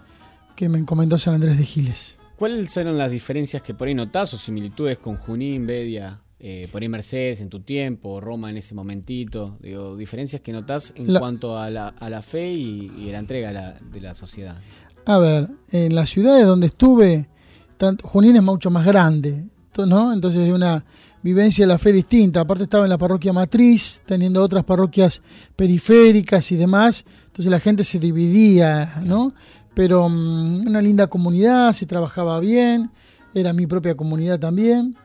que 0.56 0.70
me 0.70 0.78
encomendó 0.78 1.18
San 1.18 1.36
Andrés 1.36 1.58
de 1.58 1.66
Giles. 1.66 2.18
¿Cuáles 2.38 2.76
eran 2.78 2.98
las 2.98 3.12
diferencias 3.12 3.62
que 3.64 3.74
por 3.74 3.88
ahí 3.88 3.96
notás 3.96 4.34
o 4.34 4.38
similitudes 4.38 4.98
con 4.98 5.18
Junín, 5.18 5.66
Bedia, 5.66 6.22
eh, 6.40 6.68
por 6.72 6.82
ahí 6.82 6.90
Mercedes 6.90 7.42
en 7.42 7.50
tu 7.50 7.62
tiempo, 7.62 8.20
Roma 8.20 8.50
en 8.50 8.58
ese 8.58 8.76
momentito? 8.76 9.58
Digo, 9.62 9.96
diferencias 9.96 10.42
que 10.42 10.52
notás 10.52 10.94
en 10.96 11.16
cuanto 11.18 11.58
a 11.58 11.70
la, 11.70 11.88
a 11.88 12.10
la 12.10 12.22
fe 12.22 12.52
y, 12.52 13.10
la 13.12 13.20
entrega 13.20 13.80
de 13.80 14.02
la 14.02 14.14
sociedad. 14.14 14.58
A 15.06 15.18
ver, 15.18 15.50
en 15.70 15.96
las 15.96 16.10
ciudades 16.10 16.46
donde 16.46 16.68
estuve, 16.68 17.30
tanto, 17.78 18.08
Junín 18.08 18.36
es 18.36 18.44
mucho 18.44 18.70
más 18.70 18.86
grande, 18.86 19.46
¿no? 19.78 20.14
Entonces 20.14 20.48
es 20.48 20.54
una 20.54 20.86
vivencia 21.24 21.64
de 21.64 21.68
la 21.68 21.80
fe 21.80 21.92
distinta. 21.92 22.42
Aparte 22.42 22.64
estaba 22.64 22.84
en 22.84 22.90
la 22.90 22.98
parroquia 22.98 23.34
matriz, 23.34 24.02
teniendo 24.06 24.44
otras 24.44 24.64
parroquias 24.64 25.22
periféricas 25.56 26.52
y 26.52 26.58
demás. 26.58 27.06
Entonces 27.26 27.50
la 27.50 27.60
gente 27.60 27.84
se 27.84 27.98
dividía, 27.98 28.94
¿no? 29.04 29.34
pero 29.74 30.08
mm, 30.08 30.68
una 30.68 30.82
linda 30.82 31.08
comunidad, 31.08 31.74
se 31.74 31.86
trabajaba 31.86 32.40
bien, 32.40 32.92
era 33.34 33.54
mi 33.54 33.68
propia 33.68 33.96
comunidad 33.96 34.40
también. 34.40 34.96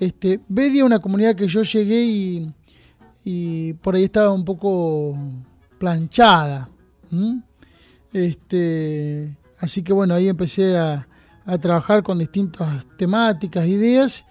Este, 0.00 0.40
Bedia, 0.48 0.84
una 0.84 1.00
comunidad 1.00 1.34
que 1.34 1.48
yo 1.48 1.62
llegué 1.62 2.04
y, 2.04 2.52
y 3.24 3.72
por 3.74 3.94
ahí 3.94 4.04
estaba 4.04 4.32
un 4.32 4.44
poco 4.44 5.16
planchada. 5.78 6.68
Este, 8.12 9.36
así 9.58 9.82
que 9.82 9.92
bueno, 9.92 10.14
ahí 10.14 10.28
empecé 10.28 10.76
a, 10.78 11.06
a, 11.44 11.58
trabajar 11.58 12.02
con 12.02 12.18
distintas 12.18 12.86
temáticas, 12.96 13.66
ideas 13.66 14.24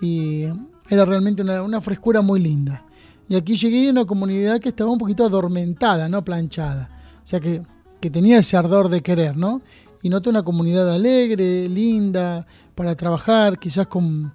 y 0.00 0.46
era 0.88 1.04
realmente 1.04 1.42
una, 1.42 1.62
una, 1.62 1.80
frescura 1.80 2.20
muy 2.20 2.40
linda. 2.40 2.84
Y 3.28 3.36
aquí 3.36 3.56
llegué 3.56 3.88
a 3.88 3.90
una 3.90 4.04
comunidad 4.04 4.60
que 4.60 4.68
estaba 4.68 4.90
un 4.90 4.98
poquito 4.98 5.24
adormentada, 5.24 6.08
no 6.08 6.24
planchada. 6.24 6.90
O 7.22 7.26
sea 7.26 7.40
que, 7.40 7.62
que 8.00 8.10
tenía 8.10 8.38
ese 8.38 8.56
ardor 8.56 8.88
de 8.88 9.02
querer, 9.02 9.36
¿no? 9.36 9.62
Y 10.02 10.10
noté 10.10 10.28
una 10.28 10.42
comunidad 10.42 10.92
alegre, 10.92 11.68
linda, 11.68 12.46
para 12.74 12.94
trabajar, 12.94 13.58
quizás 13.58 13.86
con, 13.86 14.32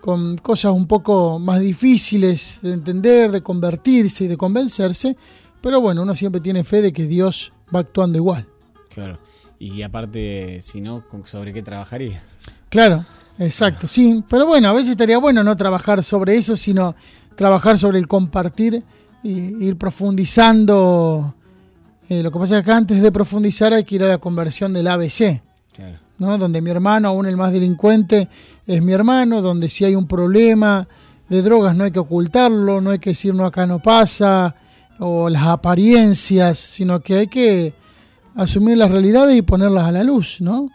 con 0.00 0.36
cosas 0.38 0.72
un 0.72 0.86
poco 0.86 1.38
más 1.38 1.60
difíciles 1.60 2.60
de 2.62 2.72
entender, 2.72 3.30
de 3.30 3.42
convertirse 3.42 4.24
y 4.24 4.28
de 4.28 4.36
convencerse, 4.36 5.16
pero 5.60 5.80
bueno, 5.80 6.02
uno 6.02 6.14
siempre 6.14 6.40
tiene 6.40 6.64
fe 6.64 6.82
de 6.82 6.92
que 6.92 7.06
Dios 7.06 7.52
va 7.74 7.80
actuando 7.80 8.18
igual. 8.18 8.46
Claro. 8.90 9.18
Y 9.58 9.82
aparte, 9.82 10.60
si 10.60 10.80
no, 10.80 11.04
¿sobre 11.24 11.52
qué 11.52 11.62
trabajaría? 11.62 12.22
Claro, 12.68 13.04
exacto, 13.38 13.86
sí. 13.86 14.22
Pero 14.28 14.46
bueno, 14.46 14.68
a 14.68 14.72
veces 14.72 14.90
estaría 14.90 15.18
bueno 15.18 15.42
no 15.42 15.56
trabajar 15.56 16.02
sobre 16.02 16.36
eso, 16.36 16.56
sino 16.56 16.94
trabajar 17.34 17.78
sobre 17.78 17.98
el 17.98 18.08
compartir 18.08 18.84
y 19.22 19.64
ir 19.64 19.76
profundizando. 19.76 21.34
Eh, 22.08 22.22
lo 22.22 22.30
que 22.30 22.38
pasa 22.38 22.58
es 22.58 22.64
que 22.64 22.72
antes 22.72 23.02
de 23.02 23.12
profundizar 23.12 23.72
hay 23.74 23.84
que 23.84 23.96
ir 23.96 24.04
a 24.04 24.08
la 24.08 24.18
conversión 24.18 24.72
del 24.72 24.88
ABC. 24.88 25.42
Claro. 25.74 25.98
¿no? 26.18 26.36
Donde 26.38 26.60
mi 26.60 26.70
hermano, 26.70 27.08
aún 27.08 27.26
el 27.26 27.36
más 27.36 27.52
delincuente, 27.52 28.28
es 28.66 28.82
mi 28.82 28.92
hermano, 28.92 29.40
donde 29.40 29.68
si 29.68 29.84
hay 29.84 29.94
un 29.94 30.06
problema 30.06 30.86
de 31.28 31.42
drogas 31.42 31.76
no 31.76 31.84
hay 31.84 31.90
que 31.90 31.98
ocultarlo, 31.98 32.80
no 32.80 32.90
hay 32.90 32.98
que 32.98 33.10
decir 33.10 33.34
no 33.34 33.44
acá 33.44 33.66
no 33.66 33.80
pasa, 33.80 34.54
o 34.98 35.28
las 35.28 35.46
apariencias, 35.46 36.58
sino 36.58 37.00
que 37.00 37.16
hay 37.16 37.26
que 37.28 37.74
asumir 38.34 38.78
las 38.78 38.90
realidades 38.90 39.36
y 39.36 39.42
ponerlas 39.42 39.86
a 39.86 39.92
la 39.92 40.02
luz, 40.02 40.40
¿no? 40.40 40.68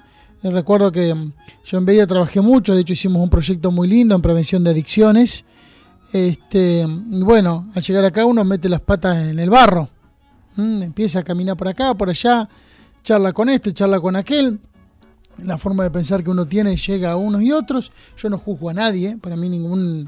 Eh, 0.43 0.51
recuerdo 0.51 0.91
que 0.91 1.13
mm, 1.13 1.33
yo 1.65 1.77
en 1.77 1.85
Bella 1.85 2.05
trabajé 2.05 2.41
mucho, 2.41 2.75
de 2.75 2.81
hecho 2.81 2.93
hicimos 2.93 3.23
un 3.23 3.29
proyecto 3.29 3.71
muy 3.71 3.87
lindo 3.87 4.13
en 4.13 4.21
prevención 4.21 4.63
de 4.63 4.71
adicciones. 4.71 5.45
Este, 6.11 6.81
y 6.81 7.21
bueno, 7.23 7.69
al 7.73 7.81
llegar 7.81 8.05
acá 8.05 8.25
uno 8.25 8.43
mete 8.43 8.69
las 8.69 8.81
patas 8.81 9.17
en 9.17 9.39
el 9.39 9.49
barro, 9.49 9.89
empieza 10.57 11.19
a 11.19 11.23
caminar 11.23 11.57
por 11.57 11.67
acá, 11.69 11.95
por 11.95 12.09
allá, 12.09 12.47
charla 13.01 13.33
con 13.33 13.49
este, 13.49 13.73
charla 13.73 13.99
con 13.99 14.15
aquel. 14.15 14.59
La 15.43 15.57
forma 15.57 15.83
de 15.83 15.89
pensar 15.89 16.23
que 16.23 16.29
uno 16.29 16.45
tiene 16.45 16.75
llega 16.75 17.13
a 17.13 17.15
unos 17.15 17.41
y 17.41 17.51
otros. 17.51 17.91
Yo 18.17 18.29
no 18.29 18.37
juzgo 18.37 18.69
a 18.69 18.73
nadie, 18.73 19.17
para 19.17 19.35
mí 19.35 19.49
ningún, 19.49 20.07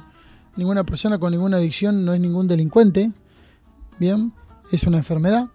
ninguna 0.56 0.84
persona 0.84 1.18
con 1.18 1.32
ninguna 1.32 1.58
adicción 1.58 2.06
no 2.06 2.14
es 2.14 2.20
ningún 2.20 2.48
delincuente. 2.48 3.12
Bien, 3.98 4.32
es 4.72 4.84
una 4.84 4.98
enfermedad. 4.98 5.48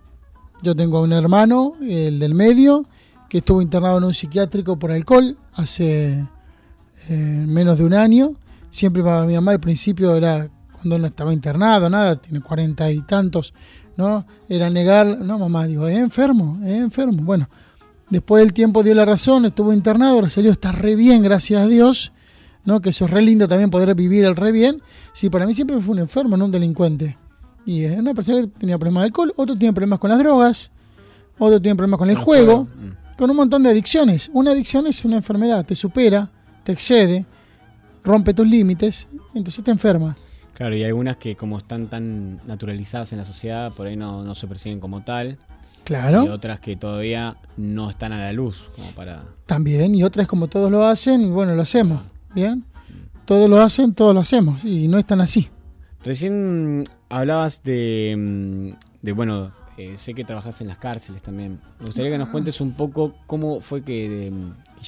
Yo 0.63 0.75
tengo 0.75 1.01
un 1.01 1.13
hermano, 1.13 1.75
el 1.81 2.19
del 2.19 2.35
medio, 2.35 2.85
que 3.31 3.39
estuvo 3.39 3.63
internado 3.63 3.99
en 3.99 4.05
un 4.05 4.13
psiquiátrico 4.13 4.77
por 4.77 4.91
alcohol 4.91 5.39
hace 5.55 6.27
eh, 7.09 7.45
menos 7.47 7.79
de 7.79 7.85
un 7.85 7.95
año. 7.95 8.35
Siempre 8.71 9.05
para 9.05 9.25
mi 9.25 9.35
mamá 9.35 9.53
al 9.53 9.61
principio 9.61 10.17
era 10.17 10.51
cuando 10.73 10.99
no 10.99 11.07
estaba 11.07 11.33
internado, 11.33 11.89
nada, 11.89 12.17
tiene 12.17 12.41
cuarenta 12.41 12.91
y 12.91 13.03
tantos, 13.03 13.55
¿no? 13.97 14.27
Era 14.49 14.69
negar, 14.69 15.19
no 15.21 15.39
mamá, 15.39 15.67
digo, 15.67 15.87
es 15.87 15.97
enfermo, 15.97 16.59
es 16.65 16.75
enfermo. 16.75 17.23
Bueno, 17.23 17.49
después 18.09 18.43
del 18.43 18.53
tiempo 18.53 18.83
dio 18.83 18.95
la 18.95 19.05
razón, 19.05 19.45
estuvo 19.45 19.73
internado, 19.73 20.17
ahora 20.17 20.29
salió, 20.29 20.51
está 20.51 20.73
re 20.73 20.97
bien, 20.97 21.23
gracias 21.23 21.63
a 21.63 21.67
Dios, 21.69 22.13
¿no? 22.65 22.81
Que 22.81 22.91
eso 22.91 23.05
es 23.05 23.11
re 23.13 23.23
lindo 23.23 23.47
también 23.47 23.71
poder 23.71 23.95
vivir 23.95 24.25
el 24.25 24.35
re 24.35 24.51
bien. 24.51 24.83
Sí, 25.13 25.31
para 25.31 25.47
mí 25.47 25.55
siempre 25.55 25.81
fue 25.81 25.93
un 25.93 26.01
enfermo, 26.01 26.37
no 26.37 26.47
un 26.47 26.51
delincuente. 26.51 27.17
Y 27.65 27.85
es 27.85 27.97
una 27.97 28.13
persona 28.13 28.41
que 28.41 28.49
tenía 28.49 28.77
problemas 28.77 29.03
de 29.03 29.07
alcohol, 29.07 29.33
otro 29.37 29.57
tiene 29.57 29.73
problemas 29.73 30.01
con 30.01 30.11
las 30.11 30.19
drogas, 30.19 30.71
otro 31.39 31.61
tiene 31.61 31.77
problemas 31.77 31.99
con 31.99 32.11
el 32.11 32.17
juego, 32.17 32.65
mm. 32.65 33.00
Con 33.21 33.29
un 33.29 33.37
montón 33.37 33.63
de 33.63 33.69
adicciones. 33.69 34.31
Una 34.33 34.53
adicción 34.53 34.87
es 34.87 35.05
una 35.05 35.17
enfermedad, 35.17 35.67
te 35.67 35.75
supera, 35.75 36.31
te 36.65 36.73
excede, 36.73 37.27
rompe 38.03 38.33
tus 38.33 38.49
límites, 38.49 39.09
entonces 39.35 39.63
te 39.63 39.71
enferma. 39.71 40.17
Claro, 40.55 40.75
y 40.75 40.79
hay 40.79 40.87
algunas 40.87 41.19
que 41.19 41.37
como 41.37 41.59
están 41.59 41.91
tan 41.91 42.41
naturalizadas 42.47 43.13
en 43.13 43.19
la 43.19 43.27
sociedad, 43.27 43.75
por 43.75 43.87
ahí 43.89 43.95
no, 43.95 44.25
no 44.25 44.35
se 44.35 44.47
perciben 44.47 44.81
como 44.81 45.05
tal. 45.05 45.37
Claro. 45.85 46.25
Y 46.25 46.29
otras 46.29 46.61
que 46.61 46.77
todavía 46.77 47.37
no 47.59 47.91
están 47.91 48.15
a 48.15 48.17
la 48.17 48.33
luz, 48.33 48.71
como 48.75 48.91
para... 48.93 49.23
También, 49.45 49.95
y 49.95 50.03
otras 50.03 50.27
como 50.27 50.49
todos 50.49 50.71
lo 50.71 50.87
hacen, 50.87 51.21
y 51.21 51.29
bueno, 51.29 51.55
lo 51.55 51.61
hacemos, 51.61 52.01
¿bien? 52.35 52.65
Todos 53.27 53.51
lo 53.51 53.61
hacen, 53.61 53.93
todos 53.93 54.15
lo 54.15 54.21
hacemos, 54.21 54.65
y 54.65 54.89
no 54.89 54.97
están 54.97 55.21
así. 55.21 55.51
Recién 56.03 56.85
hablabas 57.11 57.63
de, 57.65 58.15
mm, 58.17 59.05
de 59.05 59.13
bueno, 59.13 59.53
eh, 59.81 59.97
sé 59.97 60.15
que 60.15 60.25
trabajas 60.25 60.61
en 60.61 60.69
las 60.69 60.79
cárceles 60.79 61.23
también. 61.23 61.61
Me 61.79 61.87
gustaría 61.87 62.11
que 62.11 62.19
nos 62.19 62.29
cuentes 62.29 62.61
un 62.61 62.73
poco 62.73 63.15
cómo 63.27 63.61
fue 63.61 63.83
que, 63.83 64.33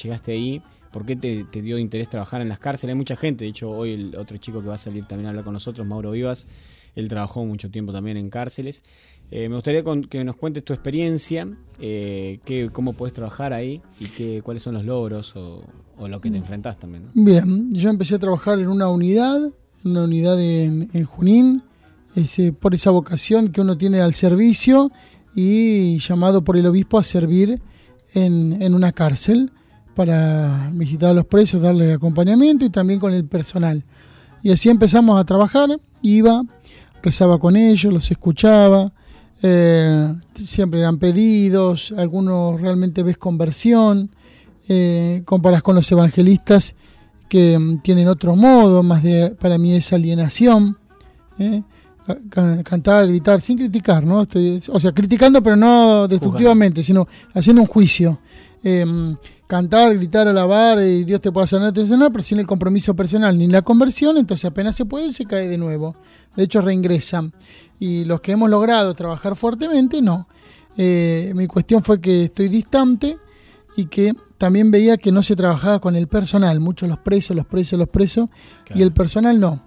llegaste 0.03 0.33
ahí, 0.33 0.63
por 0.91 1.07
qué 1.07 1.17
te, 1.17 1.63
dio 1.63 1.79
interés 1.79 2.09
trabajar 2.09 2.41
en 2.41 2.49
las 2.49 2.59
cárceles. 2.59 2.93
Hay 2.93 2.99
mucha 2.99 3.17
gente, 3.17 3.45
de 3.45 3.51
hecho 3.51 3.71
hoy 3.71 3.93
el 3.93 4.17
otro 4.17 4.37
chico 4.39 4.61
que 4.61 4.69
va 4.69 4.75
a 4.75 4.79
salir 4.79 5.07
también 5.07 5.27
a 5.27 5.31
hablar 5.31 5.45
con 5.45 5.55
nosotros, 5.55 5.87
Mauro 5.87 6.11
Vivas, 6.11 6.47
él 6.95 7.09
trabajó 7.09 7.45
mucho 7.45 7.71
tiempo 7.71 7.93
también 7.93 8.17
en 8.17 8.29
cárceles. 8.29 8.83
Eh, 9.31 9.49
me 9.49 9.55
gustaría 9.55 9.83
que 10.11 10.25
nos 10.25 10.37
cuentes 10.37 10.63
tu 10.63 10.75
experiencia, 10.75 11.49
eh, 11.81 12.39
cómo 12.73 12.93
puedes 12.93 13.15
trabajar 13.15 13.55
ahí 13.55 13.81
y 13.99 14.09
qué, 14.09 14.43
cuáles 14.43 14.63
son 14.63 14.75
los 14.75 14.85
logros 14.85 15.35
o, 15.37 15.65
lo 16.07 16.21
que 16.21 16.31
te 16.31 16.37
enfrentás 16.37 16.79
también. 16.79 17.11
Bien, 17.15 17.73
yo 17.73 17.89
empecé 17.89 18.17
a 18.17 18.19
trabajar 18.19 18.59
en 18.59 18.69
una 18.69 18.89
unidad 18.89 19.53
una 19.85 20.05
unidad 20.05 20.41
en, 20.41 21.05
Junín, 21.05 21.63
por 22.61 22.75
esa 22.75 22.91
vocación 22.91 23.49
que 23.49 23.61
uno 23.61 23.77
tiene 23.77 24.01
al 24.01 24.15
servicio 24.15 24.91
y 25.35 25.99
llamado 25.99 26.45
por 26.45 26.57
el 26.57 26.67
obispo 26.67 26.99
a 26.99 27.03
servir 27.03 27.61
en, 28.15 28.75
una 28.75 28.93
cárcel 28.93 29.51
para 29.95 30.71
visitar 30.73 31.11
a 31.11 31.15
los 31.15 31.27
presos, 31.27 31.63
darle 31.63 31.93
acompañamiento 31.93 32.65
y 32.65 32.71
también 32.71 33.01
con 33.01 33.13
el 33.13 33.25
personal. 33.25 33.85
Y 34.43 34.51
así 34.51 34.69
empezamos 34.69 35.19
a 35.19 35.25
trabajar, 35.25 35.81
iba, 36.03 36.43
rezaba 37.03 37.39
con 37.39 37.57
ellos, 37.57 37.93
los 37.93 38.11
escuchaba, 38.11 38.93
eh, 39.43 40.15
siempre 40.35 40.81
eran 40.81 40.99
pedidos, 40.99 41.93
algunos 41.97 42.61
realmente 42.61 43.03
ves 43.03 43.19
conversión, 43.19 44.11
eh, 44.69 45.23
comparas 45.25 45.63
con 45.63 45.75
los 45.75 45.91
evangelistas 45.91 46.75
que 47.29 47.59
mm, 47.59 47.79
tienen 47.79 48.09
otro 48.09 48.37
modo, 48.37 48.83
más 48.83 49.03
de, 49.03 49.35
para 49.41 49.59
mí 49.59 49.75
es 49.75 49.93
alienación. 49.93 50.79
¿eh? 51.39 51.63
Cantar, 52.65 53.07
gritar, 53.07 53.41
sin 53.41 53.59
criticar, 53.59 54.05
¿no? 54.05 54.27
o 54.69 54.81
sea, 54.81 54.93
criticando, 54.93 55.43
pero 55.43 55.55
no 55.55 56.09
destructivamente, 56.09 56.83
sino 56.83 57.07
haciendo 57.33 57.63
un 57.63 57.69
juicio. 57.69 58.19
Em, 58.65 59.17
cantar, 59.47 59.95
gritar, 59.97 60.27
alabar, 60.27 60.81
y 60.83 61.05
Dios 61.05 61.21
te 61.21 61.31
puede 61.31 61.47
sanar, 61.47 61.73
te 61.73 61.87
sanar, 61.87 62.11
pero 62.11 62.25
sin 62.25 62.39
el 62.39 62.47
compromiso 62.47 62.95
personal 62.95 63.37
ni 63.37 63.47
la 63.47 63.63
conversión, 63.63 64.17
entonces 64.17 64.47
apenas 64.47 64.75
se 64.75 64.85
puede, 64.85 65.13
se 65.13 65.27
cae 65.27 65.47
de 65.47 65.59
nuevo. 65.59 65.95
De 66.35 66.45
hecho, 66.45 66.61
reingresan. 66.61 67.33
Y 67.79 68.05
los 68.05 68.21
que 68.21 68.33
hemos 68.33 68.49
logrado 68.49 68.95
trabajar 68.95 69.37
fuertemente, 69.37 70.01
no. 70.01 70.27
Eh, 70.77 71.33
mi 71.35 71.47
cuestión 71.47 71.83
fue 71.83 72.01
que 72.01 72.25
estoy 72.25 72.49
distante 72.49 73.19
y 73.77 73.87
que 73.87 74.15
también 74.39 74.71
veía 74.71 74.97
que 74.97 75.13
no 75.13 75.23
se 75.23 75.37
trabajaba 75.37 75.81
con 75.81 75.97
el 75.97 76.09
personal, 76.09 76.59
muchos 76.59 76.89
los 76.89 76.99
presos, 76.99 77.37
los 77.37 77.47
presos, 77.47 77.79
los 77.79 77.89
presos, 77.89 78.29
y 78.75 78.83
el 78.83 78.93
personal 78.93 79.39
no. 79.39 79.63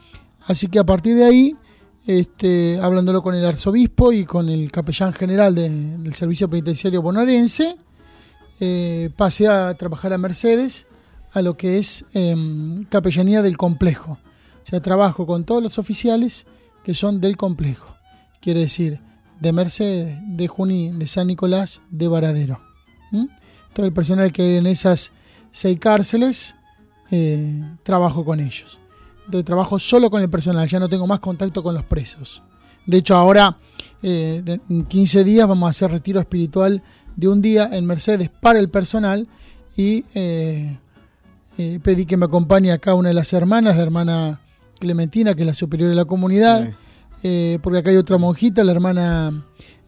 Así 0.47 0.67
que 0.67 0.79
a 0.79 0.85
partir 0.85 1.15
de 1.15 1.25
ahí, 1.25 1.55
este, 2.05 2.79
hablándolo 2.81 3.21
con 3.21 3.35
el 3.35 3.45
arzobispo 3.45 4.11
y 4.11 4.25
con 4.25 4.49
el 4.49 4.71
capellán 4.71 5.13
general 5.13 5.55
del 5.55 6.13
Servicio 6.15 6.49
Penitenciario 6.49 7.01
Bonaerense, 7.01 7.77
eh, 8.59 9.09
pasé 9.15 9.47
a 9.47 9.73
trabajar 9.73 10.13
a 10.13 10.17
Mercedes, 10.17 10.87
a 11.33 11.41
lo 11.41 11.57
que 11.57 11.77
es 11.77 12.05
em, 12.13 12.85
capellanía 12.85 13.41
del 13.41 13.57
complejo. 13.57 14.13
O 14.63 14.67
sea, 14.67 14.81
trabajo 14.81 15.27
con 15.27 15.43
todos 15.43 15.61
los 15.61 15.77
oficiales 15.77 16.45
que 16.83 16.93
son 16.93 17.19
del 17.19 17.37
complejo. 17.37 17.95
Quiere 18.41 18.61
decir, 18.61 19.01
de 19.39 19.51
Mercedes, 19.51 20.17
de 20.25 20.47
Junín, 20.47 20.99
de 20.99 21.07
San 21.07 21.27
Nicolás, 21.27 21.81
de 21.89 22.07
Varadero 22.07 22.61
todo 23.75 23.85
el 23.85 23.93
personal 23.93 24.31
que 24.31 24.41
hay 24.41 24.55
en 24.55 24.67
esas 24.67 25.11
seis 25.51 25.77
cárceles, 25.79 26.55
eh, 27.11 27.61
trabajo 27.83 28.25
con 28.25 28.39
ellos. 28.39 28.79
Entonces 29.25 29.45
trabajo 29.45 29.79
solo 29.79 30.09
con 30.09 30.21
el 30.21 30.29
personal, 30.29 30.67
ya 30.67 30.79
no 30.79 30.89
tengo 30.89 31.07
más 31.07 31.19
contacto 31.19 31.63
con 31.63 31.73
los 31.73 31.83
presos. 31.83 32.41
De 32.85 32.97
hecho, 32.97 33.15
ahora, 33.15 33.57
eh, 34.03 34.43
en 34.69 34.85
15 34.85 35.23
días, 35.23 35.47
vamos 35.47 35.67
a 35.67 35.71
hacer 35.71 35.91
retiro 35.91 36.19
espiritual 36.19 36.83
de 37.15 37.27
un 37.27 37.41
día 37.41 37.69
en 37.71 37.85
Mercedes 37.85 38.29
para 38.29 38.59
el 38.59 38.69
personal 38.69 39.27
y 39.75 40.05
eh, 40.13 40.77
pedí 41.81 42.05
que 42.05 42.17
me 42.17 42.25
acompañe 42.25 42.71
acá 42.71 42.93
una 42.93 43.09
de 43.09 43.15
las 43.15 43.33
hermanas, 43.33 43.75
la 43.75 43.83
hermana 43.83 44.41
Clementina, 44.79 45.33
que 45.33 45.41
es 45.41 45.47
la 45.47 45.53
superior 45.53 45.89
de 45.89 45.95
la 45.95 46.05
comunidad, 46.05 46.73
porque 47.61 47.79
acá 47.79 47.89
hay 47.89 47.97
otra 47.97 48.19
monjita, 48.19 48.63
la 48.63 48.71
hermana 48.71 49.45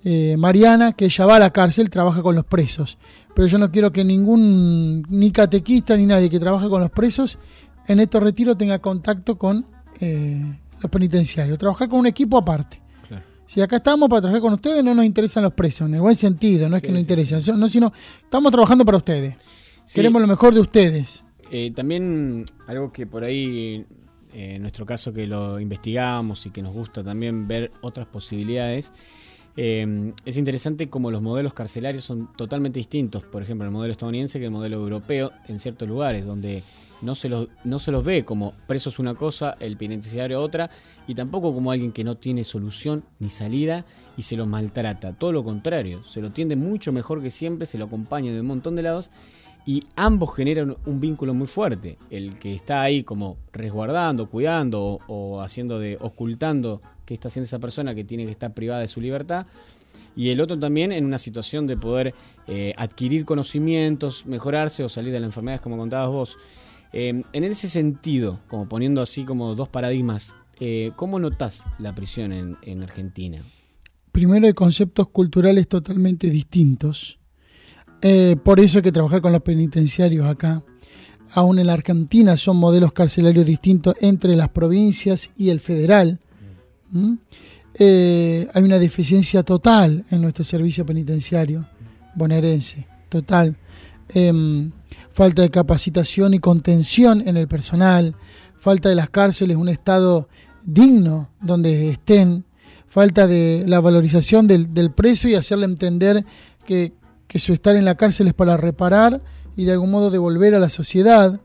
eh, 0.09 0.37
Mariana, 0.37 0.93
que 0.93 1.03
ella 1.03 1.25
va 1.25 1.35
a 1.35 1.39
la 1.39 1.49
cárcel, 1.49 1.89
trabaja 1.89 2.21
con 2.21 2.33
los 2.33 2.45
presos. 2.45 2.97
Pero 3.35 3.45
yo 3.45 3.57
no 3.57 3.69
quiero 3.71 3.91
que 3.91 4.05
ningún, 4.05 5.01
ni 5.09 5.31
catequista 5.31 5.97
ni 5.97 6.05
nadie 6.05 6.29
que 6.29 6.39
trabaje 6.39 6.69
con 6.69 6.79
los 6.79 6.89
presos 6.91 7.37
en 7.87 7.99
estos 7.99 8.21
retiros 8.21 8.57
tenga 8.57 8.79
contacto 8.79 9.37
con 9.37 9.65
eh, 9.99 10.59
los 10.81 10.91
penitenciarios. 10.91 11.57
Trabajar 11.57 11.89
con 11.89 11.99
un 11.99 12.07
equipo 12.07 12.37
aparte. 12.37 12.81
Si 13.47 13.61
acá 13.61 13.77
estamos 13.77 14.09
para 14.09 14.21
trabajar 14.21 14.41
con 14.41 14.53
ustedes, 14.53 14.83
no 14.83 14.93
nos 14.93 15.05
interesan 15.05 15.41
los 15.41 15.53
presos, 15.53 15.87
en 15.87 15.95
el 15.95 16.01
buen 16.01 16.15
sentido, 16.15 16.67
no 16.67 16.75
es 16.75 16.81
que 16.81 16.91
nos 16.91 16.99
interesa, 16.99 17.39
no, 17.53 17.69
sino 17.69 17.93
estamos 18.21 18.51
trabajando 18.51 18.83
para 18.83 18.97
ustedes. 18.97 19.37
Queremos 19.93 20.21
lo 20.21 20.27
mejor 20.27 20.53
de 20.53 20.59
ustedes. 20.59 21.23
Eh, 21.49 21.71
también 21.73 22.43
algo 22.67 22.91
que 22.91 23.07
por 23.07 23.23
ahí, 23.23 23.85
eh, 24.33 24.55
en 24.55 24.61
nuestro 24.61 24.85
caso 24.85 25.13
que 25.13 25.27
lo 25.27 25.61
investigamos 25.61 26.45
y 26.45 26.49
que 26.49 26.61
nos 26.61 26.73
gusta 26.73 27.05
también 27.05 27.47
ver 27.47 27.71
otras 27.79 28.05
posibilidades, 28.05 28.91
eh, 29.55 30.13
es 30.25 30.35
interesante 30.35 30.89
como 30.89 31.09
los 31.09 31.21
modelos 31.21 31.53
carcelarios 31.53 32.03
son 32.03 32.33
totalmente 32.35 32.79
distintos. 32.79 33.23
Por 33.23 33.43
ejemplo, 33.43 33.65
el 33.65 33.71
modelo 33.71 33.93
estadounidense 33.93 34.39
que 34.39 34.45
el 34.45 34.51
modelo 34.51 34.75
europeo 34.75 35.31
en 35.47 35.59
ciertos 35.59 35.87
lugares, 35.87 36.25
donde 36.25 36.63
no 37.01 37.15
se, 37.15 37.29
los, 37.29 37.49
no 37.63 37.79
se 37.79 37.91
los 37.91 38.03
ve 38.03 38.25
como 38.25 38.53
presos 38.67 38.99
una 38.99 39.15
cosa, 39.15 39.55
el 39.59 39.77
penitenciario 39.77 40.41
otra, 40.41 40.69
y 41.07 41.15
tampoco 41.15 41.53
como 41.53 41.71
alguien 41.71 41.91
que 41.91 42.03
no 42.03 42.15
tiene 42.15 42.43
solución 42.43 43.03
ni 43.19 43.29
salida 43.29 43.85
y 44.17 44.23
se 44.23 44.35
los 44.35 44.47
maltrata. 44.47 45.13
Todo 45.13 45.31
lo 45.31 45.43
contrario, 45.43 46.03
se 46.03 46.21
lo 46.21 46.31
tiende 46.31 46.55
mucho 46.55 46.91
mejor 46.91 47.21
que 47.21 47.31
siempre, 47.31 47.65
se 47.65 47.77
lo 47.77 47.85
acompaña 47.85 48.31
de 48.33 48.41
un 48.41 48.47
montón 48.47 48.75
de 48.75 48.83
lados 48.83 49.11
y 49.67 49.83
ambos 49.97 50.33
generan 50.33 50.77
un 50.85 51.01
vínculo 51.01 51.33
muy 51.33 51.45
fuerte. 51.45 51.97
El 52.09 52.35
que 52.35 52.55
está 52.55 52.81
ahí 52.81 53.03
como 53.03 53.37
resguardando, 53.51 54.29
cuidando 54.29 55.01
o, 55.07 55.41
haciendo 55.41 55.77
de 55.77 55.97
ocultando 55.99 56.81
qué 57.05 57.13
está 57.13 57.27
haciendo 57.27 57.45
esa 57.45 57.59
persona 57.59 57.93
que 57.93 58.05
tiene 58.05 58.25
que 58.25 58.31
estar 58.31 58.53
privada 58.53 58.79
de 58.79 58.87
su 58.87 59.01
libertad. 59.01 59.45
Y 60.15 60.29
el 60.29 60.39
otro 60.39 60.57
también 60.57 60.93
en 60.93 61.05
una 61.05 61.17
situación 61.17 61.67
de 61.67 61.75
poder 61.75 62.15
eh, 62.47 62.73
adquirir 62.77 63.25
conocimientos, 63.25 64.25
mejorarse 64.25 64.85
o 64.85 64.89
salir 64.89 65.11
de 65.11 65.19
las 65.19 65.27
enfermedades, 65.27 65.61
como 65.61 65.77
contabas 65.77 66.09
vos. 66.11 66.37
Em, 66.93 67.23
en 67.33 67.43
ese 67.43 67.67
sentido, 67.67 68.39
como 68.47 68.67
poniendo 68.67 69.01
así 69.01 69.25
como 69.25 69.55
dos 69.55 69.69
paradigmas, 69.69 70.35
eh, 70.59 70.91
¿cómo 70.95 71.19
notas 71.19 71.65
la 71.79 71.93
prisión 71.93 72.31
en, 72.31 72.83
Argentina? 72.83 73.43
Primero 74.11 74.47
hay 74.47 74.53
conceptos 74.53 75.09
culturales 75.09 75.67
totalmente 75.67 76.29
distintos. 76.29 77.19
Eh, 78.01 78.35
por 78.43 78.59
eso 78.59 78.79
hay 78.79 78.83
que 78.83 78.91
trabajar 78.91 79.21
con 79.21 79.31
los 79.31 79.41
penitenciarios 79.41 80.25
acá. 80.25 80.63
Aún 81.31 81.59
en 81.59 81.67
la 81.67 81.73
Argentina 81.73 82.37
son 82.37 82.57
modelos 82.57 82.93
carcelarios 82.93 83.45
distintos 83.45 83.95
entre 84.01 84.35
las 84.35 84.49
provincias 84.49 85.29
y 85.37 85.49
el 85.49 85.59
federal. 85.59 86.19
¿Mm? 86.89 87.13
Eh, 87.79 88.47
hay 88.53 88.63
una 88.63 88.79
deficiencia 88.79 89.43
total 89.43 90.05
en 90.09 90.21
nuestro 90.21 90.43
servicio 90.43 90.85
penitenciario 90.85 91.67
bonaerense, 92.17 92.87
total. 93.09 93.55
Em, 94.09 94.71
falta 95.17 95.41
de 95.41 95.49
capacitación 95.49 96.35
y 96.35 96.39
contención 96.39 97.27
en 97.27 97.37
el 97.37 97.47
personal, 97.47 98.13
falta 98.59 98.87
de 98.87 98.93
las 98.93 99.09
cárceles 99.09 99.57
un 99.57 99.67
estado 99.67 100.29
digno 100.63 101.31
donde 101.41 101.89
estén, 101.89 102.45
falta 102.87 103.25
de 103.25 103.63
la 103.65 103.79
valorización 103.79 104.45
del, 104.45 104.91
preso 104.91 105.27
y 105.27 105.33
hacerle 105.33 105.65
entender 105.65 106.23
que, 106.67 106.93
su 107.39 107.51
estar 107.51 107.75
en 107.75 107.85
la 107.85 107.95
cárcel 107.95 108.27
es 108.27 108.35
para 108.35 108.57
reparar 108.57 109.23
y 109.55 109.65
de 109.65 109.71
algún 109.71 109.89
modo 109.89 110.11
devolver 110.11 110.53
a 110.53 110.59
la 110.59 110.69
sociedad, 110.69 111.41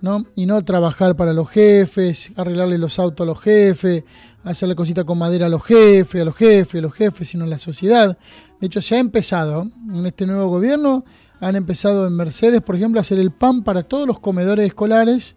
¿no? 0.00 0.24
Y 0.36 0.46
no 0.46 0.64
trabajar 0.64 1.16
para 1.16 1.32
los 1.32 1.48
jefes, 1.48 2.32
arreglarle 2.36 2.78
los 2.78 3.00
autos 3.00 3.24
a 3.24 3.26
los 3.26 3.40
jefes, 3.40 4.04
hacerle 4.44 4.76
cosita 4.76 5.02
con 5.02 5.18
madera 5.18 5.46
a 5.46 5.48
los 5.48 5.64
jefes, 5.64 6.22
a 6.22 6.24
los 6.24 6.36
jefes, 6.36 6.78
a 6.78 6.82
los 6.82 6.94
jefes, 6.94 7.28
sino 7.28 7.46
a 7.46 7.48
la 7.48 7.58
sociedad. 7.58 8.16
De 8.60 8.68
hecho, 8.68 8.80
se 8.80 8.94
ha 8.94 9.00
empezado 9.00 9.66
en 9.92 10.06
este 10.06 10.24
nuevo 10.24 10.46
gobierno 10.46 11.04
han 11.40 11.56
empezado 11.56 12.06
en 12.06 12.14
Mercedes, 12.14 12.60
por 12.62 12.76
ejemplo, 12.76 13.00
a 13.00 13.02
hacer 13.02 13.18
el 13.18 13.30
pan 13.30 13.62
para 13.62 13.82
todos 13.82 14.06
los 14.06 14.18
comedores 14.18 14.66
escolares 14.66 15.36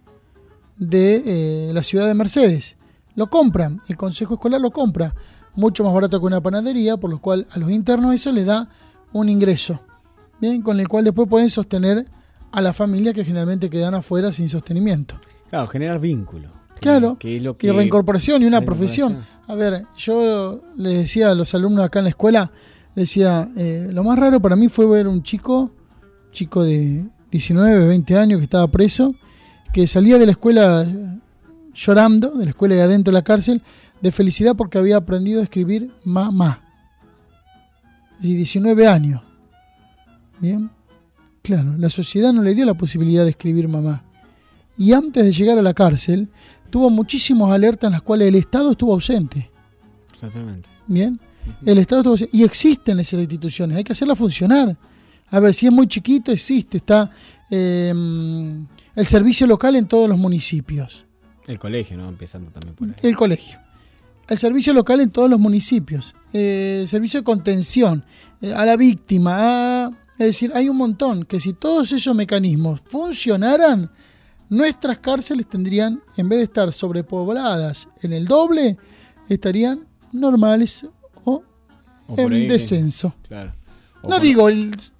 de 0.77 1.23
eh, 1.25 1.73
la 1.73 1.83
ciudad 1.83 2.07
de 2.07 2.13
Mercedes. 2.13 2.77
Lo 3.15 3.29
compran, 3.29 3.81
el 3.87 3.97
consejo 3.97 4.35
escolar 4.35 4.61
lo 4.61 4.71
compra, 4.71 5.13
mucho 5.55 5.83
más 5.83 5.93
barato 5.93 6.19
que 6.19 6.25
una 6.25 6.41
panadería, 6.41 6.97
por 6.97 7.09
lo 7.09 7.19
cual 7.19 7.45
a 7.51 7.59
los 7.59 7.69
internos 7.69 8.15
eso 8.15 8.31
les 8.31 8.45
da 8.45 8.67
un 9.13 9.29
ingreso, 9.29 9.81
bien, 10.39 10.61
con 10.61 10.79
el 10.79 10.87
cual 10.87 11.03
después 11.03 11.27
pueden 11.27 11.49
sostener 11.49 12.05
a 12.51 12.61
la 12.61 12.73
familia 12.73 13.13
que 13.13 13.23
generalmente 13.23 13.69
quedan 13.69 13.93
afuera 13.93 14.31
sin 14.31 14.49
sostenimiento. 14.49 15.15
Claro, 15.49 15.67
generar 15.67 15.99
vínculo. 15.99 16.49
Claro, 16.79 17.17
que 17.19 17.37
es 17.37 17.43
lo 17.43 17.57
que, 17.57 17.67
y 17.67 17.69
reincorporación 17.69 18.41
y 18.41 18.45
una 18.45 18.61
profesión. 18.61 19.19
A 19.47 19.53
ver, 19.53 19.85
yo 19.97 20.61
les 20.77 20.97
decía 20.97 21.29
a 21.29 21.35
los 21.35 21.53
alumnos 21.53 21.85
acá 21.85 21.99
en 21.99 22.05
la 22.05 22.09
escuela, 22.09 22.51
decía, 22.95 23.49
eh, 23.55 23.87
lo 23.91 24.03
más 24.03 24.17
raro 24.17 24.41
para 24.41 24.55
mí 24.55 24.67
fue 24.67 24.87
ver 24.87 25.07
un 25.07 25.21
chico 25.21 25.71
chico 26.31 26.63
de 26.63 27.05
19, 27.31 27.87
20 27.87 28.17
años 28.17 28.39
que 28.39 28.43
estaba 28.43 28.67
preso, 28.69 29.15
que 29.73 29.87
salía 29.87 30.17
de 30.17 30.25
la 30.25 30.31
escuela 30.33 30.85
llorando, 31.73 32.31
de 32.31 32.45
la 32.45 32.51
escuela 32.51 32.75
de 32.75 32.81
adentro 32.81 33.11
de 33.11 33.19
la 33.19 33.23
cárcel, 33.23 33.61
de 34.01 34.11
felicidad 34.11 34.55
porque 34.55 34.77
había 34.77 34.97
aprendido 34.97 35.39
a 35.39 35.43
escribir 35.43 35.91
mamá. 36.03 36.61
Y 38.21 38.35
19 38.35 38.87
años. 38.87 39.21
Bien. 40.39 40.69
Claro, 41.41 41.75
la 41.77 41.89
sociedad 41.89 42.33
no 42.33 42.43
le 42.43 42.53
dio 42.53 42.65
la 42.65 42.75
posibilidad 42.75 43.23
de 43.23 43.31
escribir 43.31 43.67
mamá. 43.67 44.03
Y 44.77 44.93
antes 44.93 45.23
de 45.23 45.31
llegar 45.31 45.57
a 45.57 45.61
la 45.61 45.73
cárcel, 45.73 46.29
tuvo 46.69 46.89
muchísimos 46.89 47.51
alertas 47.51 47.87
en 47.87 47.93
las 47.93 48.01
cuales 48.01 48.27
el 48.27 48.35
Estado 48.35 48.71
estuvo 48.71 48.93
ausente. 48.93 49.49
Exactamente. 50.11 50.69
Bien. 50.87 51.19
El 51.65 51.77
Estado 51.79 52.01
estuvo 52.01 52.13
ausente. 52.13 52.37
Y 52.37 52.43
existen 52.43 52.99
esas 52.99 53.19
instituciones, 53.19 53.77
hay 53.77 53.83
que 53.83 53.93
hacerlas 53.93 54.17
funcionar. 54.17 54.77
A 55.31 55.39
ver, 55.39 55.53
si 55.53 55.65
es 55.65 55.71
muy 55.71 55.87
chiquito, 55.87 56.31
existe, 56.31 56.77
está 56.77 57.09
em, 57.49 58.67
el 58.95 59.05
servicio 59.05 59.47
local 59.47 59.77
en 59.77 59.87
todos 59.87 60.07
los 60.07 60.17
municipios. 60.17 61.05
El 61.47 61.57
colegio, 61.57 61.97
¿no? 61.97 62.09
Empezando 62.09 62.51
también 62.51 62.75
por 62.75 62.89
ahí. 62.89 62.95
El 63.01 63.15
colegio. 63.15 63.59
El 64.27 64.37
servicio 64.37 64.73
local 64.73 64.99
en 64.99 65.09
todos 65.09 65.29
los 65.29 65.39
municipios. 65.39 66.13
Eh, 66.33 66.79
el 66.81 66.87
servicio 66.87 67.21
de 67.21 67.23
contención 67.23 68.05
eh, 68.41 68.53
a 68.53 68.65
la 68.65 68.75
víctima. 68.75 69.89
es 70.17 70.27
decir, 70.27 70.51
hay 70.53 70.67
un 70.67 70.77
montón 70.77 71.23
que 71.23 71.39
si 71.39 71.53
todos 71.53 71.91
esos 71.93 72.13
mecanismos 72.13 72.81
funcionaran, 72.81 73.89
nuestras 74.49 74.99
cárceles 74.99 75.47
tendrían, 75.47 76.01
en 76.17 76.27
vez 76.27 76.39
de 76.39 76.43
estar 76.43 76.73
sobrepobladas 76.73 77.87
en 78.01 78.11
el 78.11 78.25
doble, 78.25 78.77
estarían 79.29 79.87
normales 80.11 80.85
o, 81.23 81.41
en 82.17 82.49
descenso. 82.49 83.15
Claro. 83.29 83.53
No 84.07 84.19
digo 84.19 84.47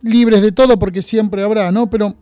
libres 0.02 0.42
de 0.42 0.52
todo 0.52 0.78
porque 0.78 1.02
siempre 1.02 1.44
habrá, 1.44 1.72
¿no? 1.72 1.90
Pero 1.90 2.16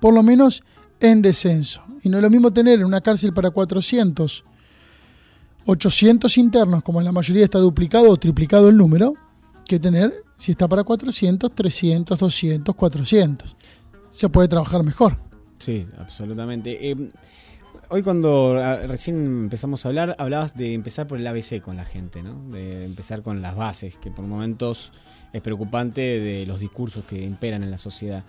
por 0.00 0.14
lo 0.14 0.22
menos 0.22 0.62
en 1.00 1.22
descenso. 1.22 1.82
Y 2.02 2.08
no 2.08 2.18
es 2.18 2.22
lo 2.22 2.30
mismo 2.30 2.52
tener 2.52 2.84
una 2.84 3.00
cárcel 3.00 3.32
para 3.32 3.50
400, 3.50 4.44
800 5.66 6.38
internos, 6.38 6.82
como 6.82 7.00
en 7.00 7.04
la 7.04 7.12
mayoría 7.12 7.44
está 7.44 7.58
duplicado 7.58 8.10
o 8.10 8.16
triplicado 8.16 8.68
el 8.68 8.76
número, 8.76 9.14
que 9.66 9.78
tener 9.78 10.12
si 10.36 10.52
está 10.52 10.66
para 10.68 10.82
400, 10.82 11.54
300, 11.54 12.18
200, 12.18 12.74
400. 12.74 13.56
Se 14.10 14.28
puede 14.28 14.48
trabajar 14.48 14.82
mejor. 14.82 15.18
Sí, 15.58 15.86
absolutamente. 15.98 16.90
Eh, 16.90 17.10
hoy 17.88 18.02
cuando 18.02 18.58
ah, 18.58 18.78
recién 18.88 19.16
empezamos 19.44 19.84
a 19.84 19.88
hablar, 19.88 20.16
hablabas 20.18 20.56
de 20.56 20.74
empezar 20.74 21.06
por 21.06 21.18
el 21.18 21.26
ABC 21.26 21.60
con 21.62 21.76
la 21.76 21.84
gente, 21.84 22.22
¿no? 22.22 22.50
De 22.50 22.84
empezar 22.84 23.22
con 23.22 23.40
las 23.40 23.54
bases, 23.54 23.96
que 23.98 24.10
por 24.10 24.24
momentos 24.24 24.92
es 25.32 25.40
preocupante 25.40 26.00
de 26.00 26.46
los 26.46 26.60
discursos 26.60 27.04
que 27.04 27.22
imperan 27.22 27.62
en 27.62 27.70
la 27.70 27.78
sociedad. 27.78 28.24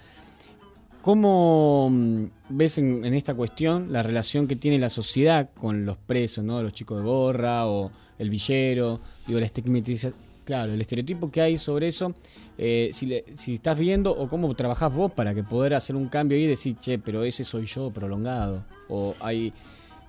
¿Cómo 1.01 1.89
mm, 1.91 2.25
ves 2.47 2.77
en, 2.77 3.13
esta 3.13 3.33
cuestión 3.33 3.91
la 3.91 4.03
relación 4.03 4.47
que 4.47 4.55
tiene 4.55 4.79
la 4.79 4.89
sociedad 4.89 5.49
con 5.53 5.85
los 5.85 5.97
presos, 5.97 6.45
¿no? 6.45 6.63
los 6.63 6.71
chicos 6.71 6.99
de 6.99 7.03
gorra 7.03 7.67
o 7.67 7.91
el 8.17 8.29
villero? 8.29 9.01
Digo, 9.27 9.37
la 9.37 9.45
estigmatización, 9.45 10.15
claro, 10.45 10.73
el 10.73 10.79
estereotipo 10.79 11.29
que 11.29 11.41
hay 11.41 11.57
sobre 11.57 11.89
eso. 11.89 12.13
Eh, 12.57 12.91
si, 12.93 13.21
si, 13.35 13.55
estás 13.55 13.77
viendo 13.77 14.11
o 14.11 14.29
cómo 14.29 14.53
trabajás 14.55 14.93
vos 14.93 15.11
para 15.11 15.35
que 15.35 15.43
poder 15.43 15.73
hacer 15.73 15.97
un 15.97 16.07
cambio 16.07 16.37
y 16.37 16.47
decir, 16.47 16.77
che, 16.77 16.97
pero 16.99 17.25
ese 17.25 17.43
soy 17.43 17.65
yo 17.65 17.91
prolongado. 17.91 18.63
O 18.87 19.13
hay, 19.19 19.51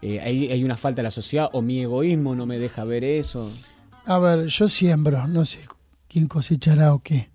eh, 0.00 0.20
hay, 0.20 0.52
hay 0.52 0.62
una 0.62 0.76
falta 0.76 0.98
de 0.98 1.04
la 1.04 1.10
sociedad 1.10 1.50
o 1.54 1.60
mi 1.60 1.80
egoísmo 1.80 2.36
no 2.36 2.46
me 2.46 2.60
deja 2.60 2.84
ver 2.84 3.02
eso. 3.02 3.52
A 4.04 4.20
ver, 4.20 4.46
yo 4.46 4.68
siembro, 4.68 5.26
no 5.26 5.44
sé 5.44 5.66
quién 6.08 6.26
cosechará 6.26 6.94
o 6.94 7.00
qué. 7.00 7.30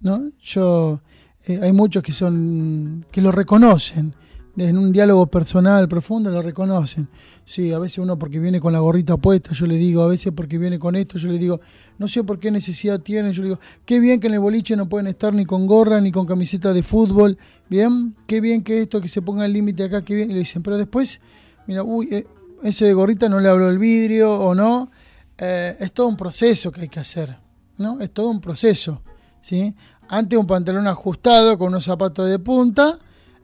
¿No? 0.00 0.30
Yo 0.42 1.00
eh, 1.46 1.60
hay 1.62 1.72
muchos 1.72 2.02
que 2.02 2.12
son 2.12 3.06
que 3.10 3.20
lo 3.20 3.30
reconocen 3.30 4.14
en 4.56 4.76
un 4.76 4.92
diálogo 4.92 5.26
personal 5.26 5.88
profundo 5.88 6.30
lo 6.30 6.42
reconocen. 6.42 7.08
Sí, 7.44 7.72
a 7.72 7.78
veces 7.78 7.98
uno 7.98 8.18
porque 8.18 8.38
viene 8.38 8.60
con 8.60 8.72
la 8.72 8.80
gorrita 8.80 9.16
puesta, 9.16 9.52
yo 9.52 9.66
le 9.66 9.76
digo, 9.76 10.02
a 10.02 10.08
veces 10.08 10.32
porque 10.34 10.58
viene 10.58 10.78
con 10.78 10.94
esto, 10.94 11.18
yo 11.18 11.28
le 11.28 11.38
digo, 11.38 11.60
no 11.98 12.06
sé 12.06 12.22
por 12.22 12.38
qué 12.38 12.50
necesidad 12.50 13.00
tienen, 13.00 13.32
yo 13.32 13.42
le 13.42 13.48
digo, 13.48 13.60
qué 13.84 13.98
bien 13.98 14.20
que 14.20 14.26
en 14.26 14.34
el 14.34 14.40
boliche 14.40 14.76
no 14.76 14.88
pueden 14.88 15.06
estar 15.06 15.32
ni 15.32 15.44
con 15.44 15.66
gorra 15.66 16.00
ni 16.00 16.12
con 16.12 16.26
camiseta 16.26 16.72
de 16.72 16.82
fútbol, 16.82 17.38
bien, 17.68 18.14
qué 18.26 18.40
bien 18.40 18.62
que 18.62 18.82
esto, 18.82 19.00
que 19.00 19.08
se 19.08 19.22
ponga 19.22 19.46
el 19.46 19.52
límite 19.52 19.84
acá, 19.84 20.02
qué 20.02 20.14
bien, 20.14 20.30
y 20.30 20.34
le 20.34 20.40
dicen, 20.40 20.62
pero 20.62 20.76
después, 20.76 21.20
mira, 21.66 21.82
uy, 21.82 22.08
eh, 22.12 22.26
ese 22.62 22.84
de 22.84 22.92
gorrita 22.92 23.28
no 23.28 23.40
le 23.40 23.48
habló 23.48 23.70
el 23.70 23.78
vidrio 23.78 24.32
o 24.34 24.54
no, 24.54 24.90
eh, 25.38 25.74
es 25.80 25.92
todo 25.92 26.08
un 26.08 26.16
proceso 26.16 26.70
que 26.70 26.82
hay 26.82 26.88
que 26.88 27.00
hacer. 27.00 27.41
¿No? 27.78 28.00
Es 28.00 28.12
todo 28.12 28.28
un 28.30 28.40
proceso, 28.40 29.02
¿sí? 29.40 29.74
Antes 30.08 30.38
un 30.38 30.46
pantalón 30.46 30.86
ajustado 30.86 31.58
con 31.58 31.68
unos 31.68 31.84
zapatos 31.84 32.28
de 32.28 32.38
punta 32.38 32.98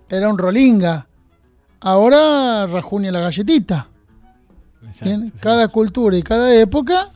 era 0.08 0.28
un 0.28 0.38
rolinga. 0.38 1.08
Ahora 1.80 2.66
rajunia 2.66 3.12
la 3.12 3.20
galletita. 3.20 3.88
Cada 5.40 5.68
cultura 5.68 6.16
y 6.16 6.22
cada 6.22 6.54
época 6.54 7.10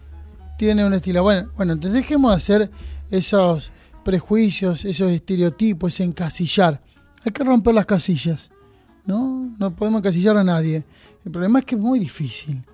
tiene 0.56 0.84
un 0.84 0.94
estilo. 0.94 1.22
Bueno, 1.22 1.50
bueno, 1.56 1.72
entonces 1.72 2.02
dejemos 2.02 2.30
de 2.30 2.36
hacer 2.36 2.70
esos 3.10 3.72
prejuicios, 4.04 4.84
esos 4.84 5.10
estereotipos, 5.10 5.94
ese 5.94 6.04
encasillar. 6.04 6.80
Hay 7.24 7.32
que 7.32 7.44
romper 7.44 7.74
las 7.74 7.86
casillas. 7.86 8.50
¿no? 9.04 9.52
No 9.58 9.74
podemos 9.74 10.00
encasillar 10.00 10.36
a 10.36 10.44
nadie. 10.44 10.84
El 11.24 11.32
problema 11.32 11.60
es 11.60 11.64
que 11.64 11.74
es 11.74 11.80
muy 11.80 11.98
difícil. 11.98 12.64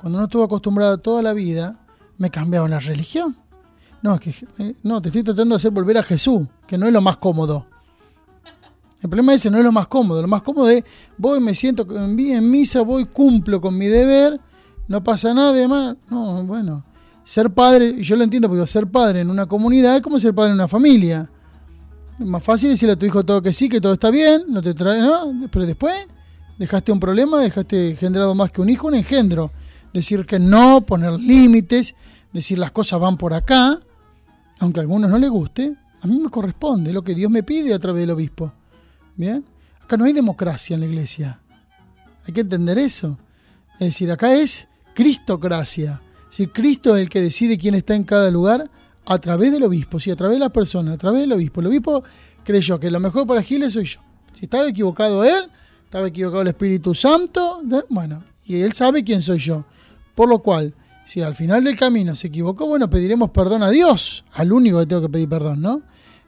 Cuando 0.00 0.18
uno 0.18 0.24
estuvo 0.26 0.42
acostumbrado 0.42 0.98
toda 0.98 1.22
la 1.22 1.32
vida, 1.32 1.78
me 2.18 2.30
cambiaron 2.30 2.70
la 2.70 2.78
religión. 2.78 3.36
No, 4.06 4.20
que, 4.20 4.30
eh, 4.30 4.76
te 5.02 5.08
estoy 5.08 5.24
tratando 5.24 5.54
de 5.54 5.56
hacer 5.56 5.72
volver 5.72 5.98
a 5.98 6.02
Jesús, 6.04 6.46
que 6.64 6.78
no 6.78 6.86
es 6.86 6.92
lo 6.92 7.00
más 7.00 7.16
cómodo. 7.16 7.66
El 9.02 9.10
problema 9.10 9.34
ese 9.34 9.50
no 9.50 9.58
es 9.58 9.64
lo 9.64 9.72
más 9.72 9.88
cómodo. 9.88 10.22
Lo 10.22 10.28
más 10.28 10.42
cómodo 10.42 10.68
es, 10.68 10.84
voy, 11.18 11.40
me 11.40 11.56
siento 11.56 11.84
en 11.90 12.48
misa, 12.48 12.82
voy, 12.82 13.06
cumplo 13.06 13.60
con 13.60 13.76
mi 13.76 13.88
deber, 13.88 14.40
no 14.86 15.02
pasa 15.02 15.34
nada 15.34 15.52
de 15.52 15.66
más. 15.66 15.96
No, 16.08 16.44
bueno, 16.44 16.84
ser 17.24 17.50
padre, 17.50 18.00
yo 18.00 18.14
lo 18.14 18.22
entiendo 18.22 18.48
porque 18.48 18.64
ser 18.68 18.86
padre 18.86 19.22
en 19.22 19.28
una 19.28 19.46
comunidad 19.46 19.96
es 19.96 20.02
como 20.02 20.20
ser 20.20 20.32
padre 20.32 20.50
en 20.50 20.54
una 20.54 20.68
familia. 20.68 21.28
Es 22.16 22.26
más 22.26 22.44
fácil 22.44 22.70
decirle 22.70 22.92
a 22.92 22.96
tu 22.96 23.06
hijo 23.06 23.24
todo 23.24 23.42
que 23.42 23.52
sí, 23.52 23.68
que 23.68 23.80
todo 23.80 23.94
está 23.94 24.10
bien, 24.10 24.44
no 24.46 24.62
te 24.62 24.72
trae, 24.72 25.00
¿no? 25.00 25.48
Pero 25.50 25.66
después 25.66 26.06
dejaste 26.60 26.92
un 26.92 27.00
problema, 27.00 27.40
dejaste 27.40 27.90
engendrado 27.90 28.36
más 28.36 28.52
que 28.52 28.60
un 28.60 28.70
hijo, 28.70 28.86
un 28.86 28.94
engendro. 28.94 29.50
Decir 29.92 30.24
que 30.26 30.38
no, 30.38 30.82
poner 30.82 31.14
límites, 31.14 31.96
decir 32.32 32.56
las 32.60 32.70
cosas 32.70 33.00
van 33.00 33.16
por 33.16 33.34
acá, 33.34 33.80
aunque 34.58 34.80
a 34.80 34.82
algunos 34.82 35.10
no 35.10 35.18
les 35.18 35.30
guste, 35.30 35.74
a 36.00 36.06
mí 36.06 36.18
me 36.18 36.30
corresponde, 36.30 36.92
lo 36.92 37.02
que 37.02 37.14
Dios 37.14 37.30
me 37.30 37.42
pide 37.42 37.74
a 37.74 37.78
través 37.78 38.02
del 38.02 38.10
obispo. 38.10 38.52
¿Bien? 39.16 39.44
Acá 39.82 39.96
no 39.96 40.04
hay 40.04 40.12
democracia 40.12 40.74
en 40.74 40.80
la 40.80 40.86
iglesia. 40.86 41.40
Hay 42.26 42.34
que 42.34 42.40
entender 42.42 42.78
eso. 42.78 43.18
Es 43.74 43.88
decir, 43.88 44.10
acá 44.10 44.34
es 44.34 44.68
cristocracia. 44.94 46.02
Es 46.24 46.30
decir, 46.30 46.52
Cristo 46.52 46.96
es 46.96 47.02
el 47.02 47.08
que 47.08 47.20
decide 47.20 47.56
quién 47.56 47.74
está 47.74 47.94
en 47.94 48.04
cada 48.04 48.30
lugar 48.30 48.70
a 49.06 49.18
través 49.18 49.52
del 49.52 49.62
obispo, 49.62 50.00
sí, 50.00 50.10
a 50.10 50.16
través 50.16 50.36
de 50.36 50.40
las 50.40 50.50
personas, 50.50 50.94
a 50.94 50.98
través 50.98 51.20
del 51.20 51.32
obispo. 51.32 51.60
El 51.60 51.68
obispo 51.68 52.02
creyó 52.44 52.80
que 52.80 52.90
lo 52.90 53.00
mejor 53.00 53.26
para 53.26 53.42
Giles 53.42 53.74
soy 53.74 53.84
yo. 53.84 54.00
Si 54.34 54.46
estaba 54.46 54.68
equivocado 54.68 55.24
él, 55.24 55.48
estaba 55.84 56.08
equivocado 56.08 56.42
el 56.42 56.48
Espíritu 56.48 56.94
Santo, 56.94 57.62
bueno, 57.88 58.24
y 58.44 58.60
él 58.60 58.72
sabe 58.72 59.04
quién 59.04 59.22
soy 59.22 59.38
yo. 59.38 59.64
Por 60.14 60.28
lo 60.28 60.40
cual, 60.40 60.74
si 61.06 61.22
al 61.22 61.36
final 61.36 61.62
del 61.62 61.76
camino 61.76 62.16
se 62.16 62.26
equivocó, 62.26 62.66
bueno, 62.66 62.90
pediremos 62.90 63.30
perdón 63.30 63.62
a 63.62 63.70
Dios, 63.70 64.24
al 64.32 64.52
único 64.52 64.80
que 64.80 64.86
tengo 64.86 65.02
que 65.02 65.08
pedir 65.08 65.28
perdón, 65.28 65.62
¿no? 65.62 65.82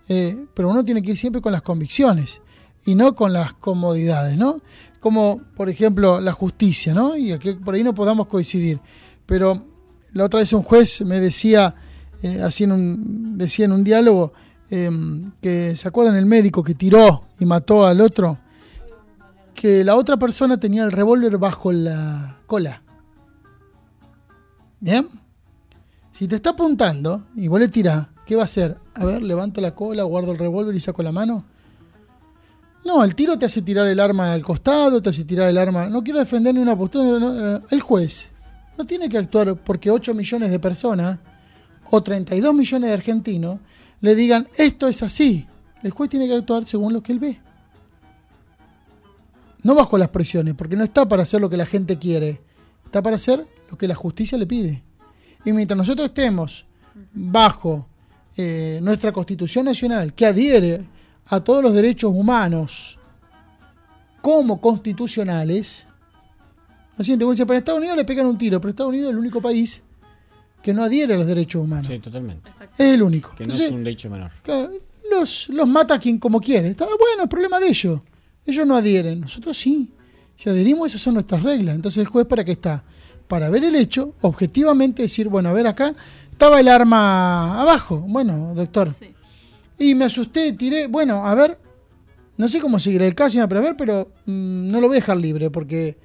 Eh, 0.08 0.46
pero 0.54 0.70
uno 0.70 0.84
tiene 0.84 1.02
que 1.02 1.10
ir 1.10 1.16
siempre 1.16 1.42
con 1.42 1.50
las 1.50 1.62
convicciones 1.62 2.40
y 2.86 2.94
no 2.94 3.16
con 3.16 3.32
las 3.32 3.54
comodidades, 3.54 4.38
¿no? 4.38 4.62
Como, 5.00 5.40
por 5.56 5.68
ejemplo, 5.68 6.20
la 6.20 6.30
justicia, 6.30 6.94
¿no? 6.94 7.16
Y 7.16 7.32
aquí 7.32 7.54
por 7.54 7.74
ahí 7.74 7.82
no 7.82 7.92
podamos 7.92 8.28
coincidir. 8.28 8.78
Pero 9.26 9.66
la 10.12 10.24
otra 10.24 10.38
vez 10.38 10.52
un 10.52 10.62
juez 10.62 11.02
me 11.02 11.18
decía, 11.18 11.74
eh, 12.22 12.48
en 12.60 12.72
un, 12.72 13.36
decía 13.36 13.64
en 13.64 13.72
un 13.72 13.82
diálogo 13.82 14.32
em, 14.70 15.32
que 15.42 15.74
se 15.74 15.88
acuerdan 15.88 16.14
el 16.14 16.26
médico 16.26 16.62
que 16.62 16.74
tiró 16.76 17.24
y 17.40 17.46
mató 17.46 17.84
al 17.84 18.00
otro, 18.00 18.38
que 19.54 19.82
la 19.82 19.96
otra 19.96 20.16
persona 20.16 20.56
tenía 20.56 20.84
el 20.84 20.92
revólver 20.92 21.36
bajo 21.36 21.72
la 21.72 22.38
cola. 22.46 22.82
¿Bien? 24.80 25.08
Si 26.12 26.26
te 26.26 26.36
está 26.36 26.50
apuntando 26.50 27.26
y 27.36 27.48
vos 27.48 27.60
le 27.60 27.68
tirás, 27.68 28.08
¿qué 28.26 28.36
va 28.36 28.42
a 28.42 28.44
hacer? 28.44 28.76
A 28.94 29.04
ver, 29.04 29.22
levanto 29.22 29.60
la 29.60 29.74
cola, 29.74 30.02
guardo 30.02 30.32
el 30.32 30.38
revólver 30.38 30.74
y 30.74 30.80
saco 30.80 31.02
la 31.02 31.12
mano. 31.12 31.44
No, 32.84 33.04
el 33.04 33.14
tiro 33.14 33.38
te 33.38 33.46
hace 33.46 33.62
tirar 33.62 33.86
el 33.86 34.00
arma 34.00 34.32
al 34.32 34.42
costado, 34.42 35.02
te 35.02 35.10
hace 35.10 35.24
tirar 35.24 35.48
el 35.48 35.58
arma. 35.58 35.88
No 35.88 36.02
quiero 36.02 36.18
defender 36.18 36.54
ni 36.54 36.60
una 36.60 36.76
postura. 36.76 37.62
el 37.70 37.80
juez 37.80 38.32
no 38.76 38.86
tiene 38.86 39.08
que 39.08 39.18
actuar 39.18 39.56
porque 39.56 39.90
8 39.90 40.14
millones 40.14 40.50
de 40.50 40.60
personas 40.60 41.18
o 41.90 42.02
32 42.02 42.54
millones 42.54 42.88
de 42.88 42.94
argentinos 42.94 43.58
le 44.00 44.14
digan 44.14 44.48
esto 44.56 44.86
es 44.86 45.02
así. 45.02 45.46
El 45.82 45.90
juez 45.90 46.08
tiene 46.10 46.26
que 46.26 46.34
actuar 46.34 46.64
según 46.64 46.92
lo 46.92 47.02
que 47.02 47.12
él 47.12 47.18
ve. 47.18 47.40
No 49.62 49.74
bajo 49.74 49.98
las 49.98 50.08
presiones, 50.08 50.54
porque 50.54 50.76
no 50.76 50.84
está 50.84 51.08
para 51.08 51.22
hacer 51.22 51.40
lo 51.40 51.50
que 51.50 51.56
la 51.56 51.66
gente 51.66 51.98
quiere, 51.98 52.40
está 52.84 53.02
para 53.02 53.16
hacer 53.16 53.46
lo 53.68 53.76
que 53.76 53.88
la 53.88 53.94
justicia 53.94 54.38
le 54.38 54.46
pide. 54.46 54.82
Y 55.44 55.52
mientras 55.52 55.76
nosotros 55.76 56.08
estemos 56.08 56.64
bajo 57.12 57.86
eh, 58.36 58.78
nuestra 58.82 59.12
Constitución 59.12 59.64
Nacional, 59.66 60.14
que 60.14 60.26
adhiere 60.26 60.84
a 61.26 61.40
todos 61.40 61.62
los 61.62 61.72
derechos 61.72 62.12
humanos 62.14 62.98
como 64.20 64.60
constitucionales, 64.60 65.86
lo 66.96 67.04
siguiente, 67.04 67.24
dice, 67.26 67.46
pero 67.46 67.58
Estados 67.58 67.78
Unidos 67.78 67.96
le 67.96 68.04
pegan 68.04 68.26
un 68.26 68.38
tiro, 68.38 68.60
pero 68.60 68.70
Estados 68.70 68.90
Unidos 68.90 69.08
es 69.08 69.12
el 69.12 69.18
único 69.18 69.40
país 69.40 69.82
que 70.62 70.74
no 70.74 70.82
adhiere 70.82 71.14
a 71.14 71.16
los 71.18 71.26
derechos 71.26 71.62
humanos. 71.62 71.86
Sí, 71.86 71.98
totalmente. 71.98 72.50
Es 72.76 72.94
el 72.94 73.02
único. 73.02 73.34
Que 73.36 73.46
no 73.46 73.54
es 73.54 73.70
un 73.70 73.84
derecho 73.84 74.10
menor. 74.10 74.32
los, 75.10 75.48
los 75.50 75.68
mata 75.68 75.98
quien 75.98 76.18
como 76.18 76.40
quiere. 76.40 76.70
Está 76.70 76.84
bueno, 76.84 77.22
el 77.22 77.28
problema 77.28 77.60
de 77.60 77.68
ellos. 77.68 78.00
Ellos 78.44 78.66
no 78.66 78.76
adhieren, 78.76 79.20
nosotros 79.20 79.56
sí. 79.56 79.92
Si 80.38 80.48
adherimos, 80.48 80.86
esas 80.86 81.02
son 81.02 81.14
nuestras 81.14 81.42
reglas. 81.42 81.74
Entonces 81.74 81.98
el 81.98 82.06
juez 82.06 82.24
para 82.24 82.44
qué 82.44 82.52
está? 82.52 82.84
Para 83.26 83.50
ver 83.50 83.64
el 83.64 83.74
hecho, 83.74 84.14
objetivamente 84.20 85.02
decir, 85.02 85.28
bueno, 85.28 85.48
a 85.48 85.52
ver 85.52 85.66
acá, 85.66 85.92
estaba 86.30 86.60
el 86.60 86.68
arma 86.68 87.60
abajo. 87.60 87.98
Bueno, 88.06 88.54
doctor. 88.54 88.94
Y 89.80 89.96
me 89.96 90.04
asusté, 90.04 90.52
tiré, 90.52 90.86
bueno, 90.86 91.26
a 91.26 91.34
ver, 91.34 91.58
no 92.36 92.46
sé 92.46 92.60
cómo 92.60 92.78
seguirá 92.78 93.04
el 93.04 93.16
caso, 93.16 93.44
pero 93.48 93.60
a 93.60 93.64
ver, 93.64 93.76
pero 93.76 94.12
mm, 94.26 94.70
no 94.70 94.80
lo 94.80 94.86
voy 94.86 94.98
a 94.98 95.00
dejar 95.00 95.16
libre 95.16 95.50
porque 95.50 95.98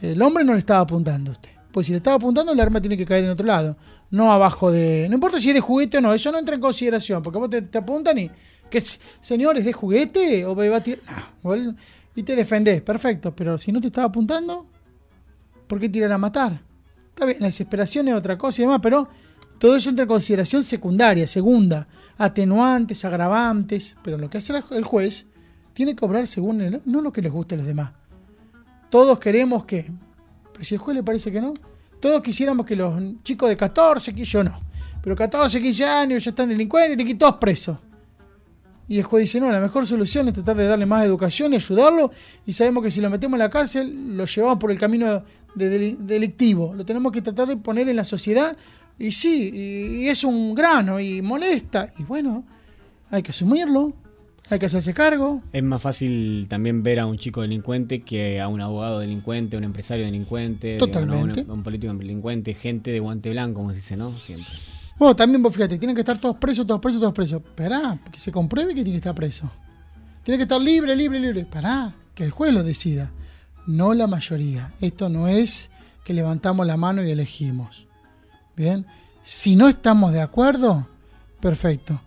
el 0.00 0.22
hombre 0.22 0.44
no 0.44 0.52
le 0.52 0.60
estaba 0.60 0.80
apuntando 0.80 1.32
a 1.32 1.34
usted. 1.34 1.50
Pues 1.72 1.86
si 1.86 1.92
le 1.92 1.96
estaba 1.96 2.14
apuntando, 2.14 2.52
el 2.52 2.60
arma 2.60 2.80
tiene 2.80 2.96
que 2.96 3.04
caer 3.04 3.24
en 3.24 3.30
otro 3.30 3.44
lado, 3.44 3.76
no 4.08 4.32
abajo 4.32 4.70
de. 4.70 5.08
No 5.08 5.14
importa 5.16 5.40
si 5.40 5.48
es 5.48 5.54
de 5.54 5.60
juguete 5.60 5.98
o 5.98 6.00
no, 6.00 6.14
eso 6.14 6.30
no 6.30 6.38
entra 6.38 6.54
en 6.54 6.60
consideración, 6.60 7.24
porque 7.24 7.40
vos 7.40 7.50
te, 7.50 7.76
apuntan 7.76 8.18
y. 8.18 8.30
¿Qué, 8.70 8.80
señor, 9.20 9.58
es 9.58 9.64
de 9.64 9.72
juguete? 9.72 10.46
¿O 10.46 10.54
va 10.54 10.76
a 10.76 10.80
tirar? 10.80 11.00
No, 11.42 11.74
y 12.14 12.22
te 12.22 12.36
defendés, 12.36 12.82
perfecto, 12.82 13.34
pero 13.34 13.58
si 13.58 13.72
no 13.72 13.80
te 13.80 13.88
estaba 13.88 14.06
apuntando, 14.06 14.66
¿por 15.66 15.80
qué 15.80 15.88
tirar 15.88 16.12
a 16.12 16.18
matar? 16.18 16.60
Está 17.08 17.26
bien, 17.26 17.38
la 17.40 17.46
desesperación 17.46 18.08
es 18.08 18.14
otra 18.14 18.38
cosa 18.38 18.60
y 18.60 18.64
demás, 18.64 18.80
pero 18.82 19.08
todo 19.58 19.76
eso 19.76 19.90
entra 19.90 20.04
en 20.04 20.08
consideración 20.08 20.62
secundaria, 20.62 21.26
segunda, 21.26 21.86
atenuantes, 22.18 23.04
agravantes, 23.04 23.96
pero 24.02 24.18
lo 24.18 24.30
que 24.30 24.38
hace 24.38 24.52
el 24.70 24.84
juez 24.84 25.26
tiene 25.72 25.96
que 25.96 26.04
obrar 26.04 26.26
según 26.26 26.80
no 26.84 27.00
lo 27.00 27.12
que 27.12 27.22
les 27.22 27.32
guste 27.32 27.54
a 27.54 27.58
los 27.58 27.66
demás. 27.66 27.92
Todos 28.90 29.18
queremos 29.18 29.64
que, 29.64 29.90
pero 30.52 30.64
si 30.64 30.74
al 30.74 30.80
juez 30.80 30.96
le 30.96 31.02
parece 31.02 31.32
que 31.32 31.40
no, 31.40 31.54
todos 32.00 32.22
quisiéramos 32.22 32.66
que 32.66 32.76
los 32.76 32.94
chicos 33.22 33.48
de 33.48 33.56
14, 33.56 34.14
que 34.14 34.24
yo 34.24 34.44
no, 34.44 34.60
pero 35.02 35.16
14, 35.16 35.60
15 35.60 35.84
años 35.84 36.24
ya 36.24 36.30
están 36.30 36.48
delincuentes 36.48 36.98
y 36.98 37.04
que 37.04 37.14
todos 37.14 37.36
presos. 37.36 37.78
Y 38.88 38.98
el 38.98 39.04
juez 39.04 39.22
dice, 39.22 39.40
no, 39.40 39.50
la 39.50 39.60
mejor 39.60 39.86
solución 39.86 40.28
es 40.28 40.34
tratar 40.34 40.56
de 40.56 40.66
darle 40.66 40.86
más 40.86 41.04
educación 41.04 41.52
y 41.52 41.56
ayudarlo. 41.56 42.10
Y 42.46 42.52
sabemos 42.52 42.84
que 42.84 42.90
si 42.90 43.00
lo 43.00 43.08
metemos 43.10 43.36
en 43.36 43.40
la 43.40 43.50
cárcel, 43.50 44.16
lo 44.16 44.26
llevamos 44.26 44.58
por 44.58 44.70
el 44.70 44.78
camino 44.78 45.22
delictivo. 45.54 46.74
Lo 46.74 46.84
tenemos 46.84 47.12
que 47.12 47.22
tratar 47.22 47.48
de 47.48 47.56
poner 47.56 47.88
en 47.88 47.96
la 47.96 48.04
sociedad. 48.04 48.56
Y 48.98 49.12
sí, 49.12 49.50
y 49.52 50.08
es 50.08 50.22
un 50.22 50.54
grano 50.54 51.00
y 51.00 51.22
molesta. 51.22 51.92
Y 51.98 52.04
bueno, 52.04 52.44
hay 53.10 53.22
que 53.22 53.30
asumirlo. 53.30 53.94
Hay 54.50 54.58
que 54.58 54.66
hacerse 54.66 54.92
cargo. 54.92 55.42
Es 55.52 55.62
más 55.62 55.80
fácil 55.80 56.46
también 56.48 56.82
ver 56.82 57.00
a 57.00 57.06
un 57.06 57.16
chico 57.16 57.40
delincuente 57.40 58.02
que 58.02 58.40
a 58.40 58.48
un 58.48 58.60
abogado 58.60 58.98
delincuente, 58.98 59.56
a 59.56 59.58
un 59.58 59.64
empresario 59.64 60.04
delincuente, 60.04 60.76
Totalmente. 60.76 61.46
A, 61.48 61.52
un, 61.52 61.62
político 61.62 61.94
delincuente, 61.94 62.52
gente 62.52 62.92
de 62.92 63.00
guante 63.00 63.30
blanco, 63.30 63.60
como 63.60 63.70
se 63.70 63.76
dice, 63.76 63.96
¿no? 63.96 64.18
Siempre. 64.18 64.52
Bueno, 64.98 65.16
también 65.16 65.42
vos 65.42 65.52
fíjate, 65.52 65.78
tienen 65.78 65.94
que 65.94 66.02
estar 66.02 66.20
todos 66.20 66.36
presos, 66.36 66.66
todos 66.66 66.80
presos, 66.80 67.00
todos 67.00 67.12
presos. 67.12 67.42
Esperá, 67.44 67.98
que 68.10 68.18
se 68.18 68.30
compruebe 68.30 68.74
que 68.74 68.82
tiene 68.84 68.92
que 68.92 69.08
estar 69.08 69.14
preso. 69.14 69.50
Tiene 70.22 70.38
que 70.38 70.44
estar 70.44 70.60
libre, 70.60 70.94
libre, 70.94 71.18
libre. 71.20 71.44
Pará, 71.44 71.94
que 72.14 72.24
el 72.24 72.30
juez 72.30 72.52
lo 72.52 72.62
decida. 72.62 73.12
No 73.66 73.92
la 73.94 74.06
mayoría. 74.06 74.72
Esto 74.80 75.08
no 75.08 75.26
es 75.26 75.70
que 76.04 76.14
levantamos 76.14 76.66
la 76.66 76.76
mano 76.76 77.02
y 77.02 77.10
elegimos. 77.10 77.86
Bien, 78.56 78.86
si 79.22 79.56
no 79.56 79.68
estamos 79.68 80.12
de 80.12 80.20
acuerdo, 80.20 80.86
perfecto. 81.40 82.00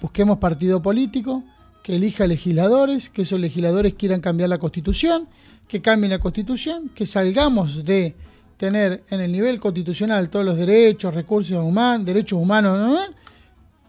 Busquemos 0.00 0.38
partido 0.38 0.82
político, 0.82 1.42
que 1.82 1.96
elija 1.96 2.26
legisladores, 2.26 3.08
que 3.08 3.22
esos 3.22 3.40
legisladores 3.40 3.94
quieran 3.94 4.20
cambiar 4.20 4.50
la 4.50 4.58
constitución, 4.58 5.28
que 5.68 5.80
cambien 5.80 6.10
la 6.10 6.18
constitución, 6.18 6.90
que 6.90 7.06
salgamos 7.06 7.84
de 7.84 8.14
tener 8.56 9.04
en 9.10 9.20
el 9.20 9.32
nivel 9.32 9.60
constitucional 9.60 10.30
todos 10.30 10.44
los 10.44 10.56
derechos, 10.56 11.14
recursos 11.14 11.62
humanos, 11.62 12.06
derechos 12.06 12.38
humanos, 12.38 13.10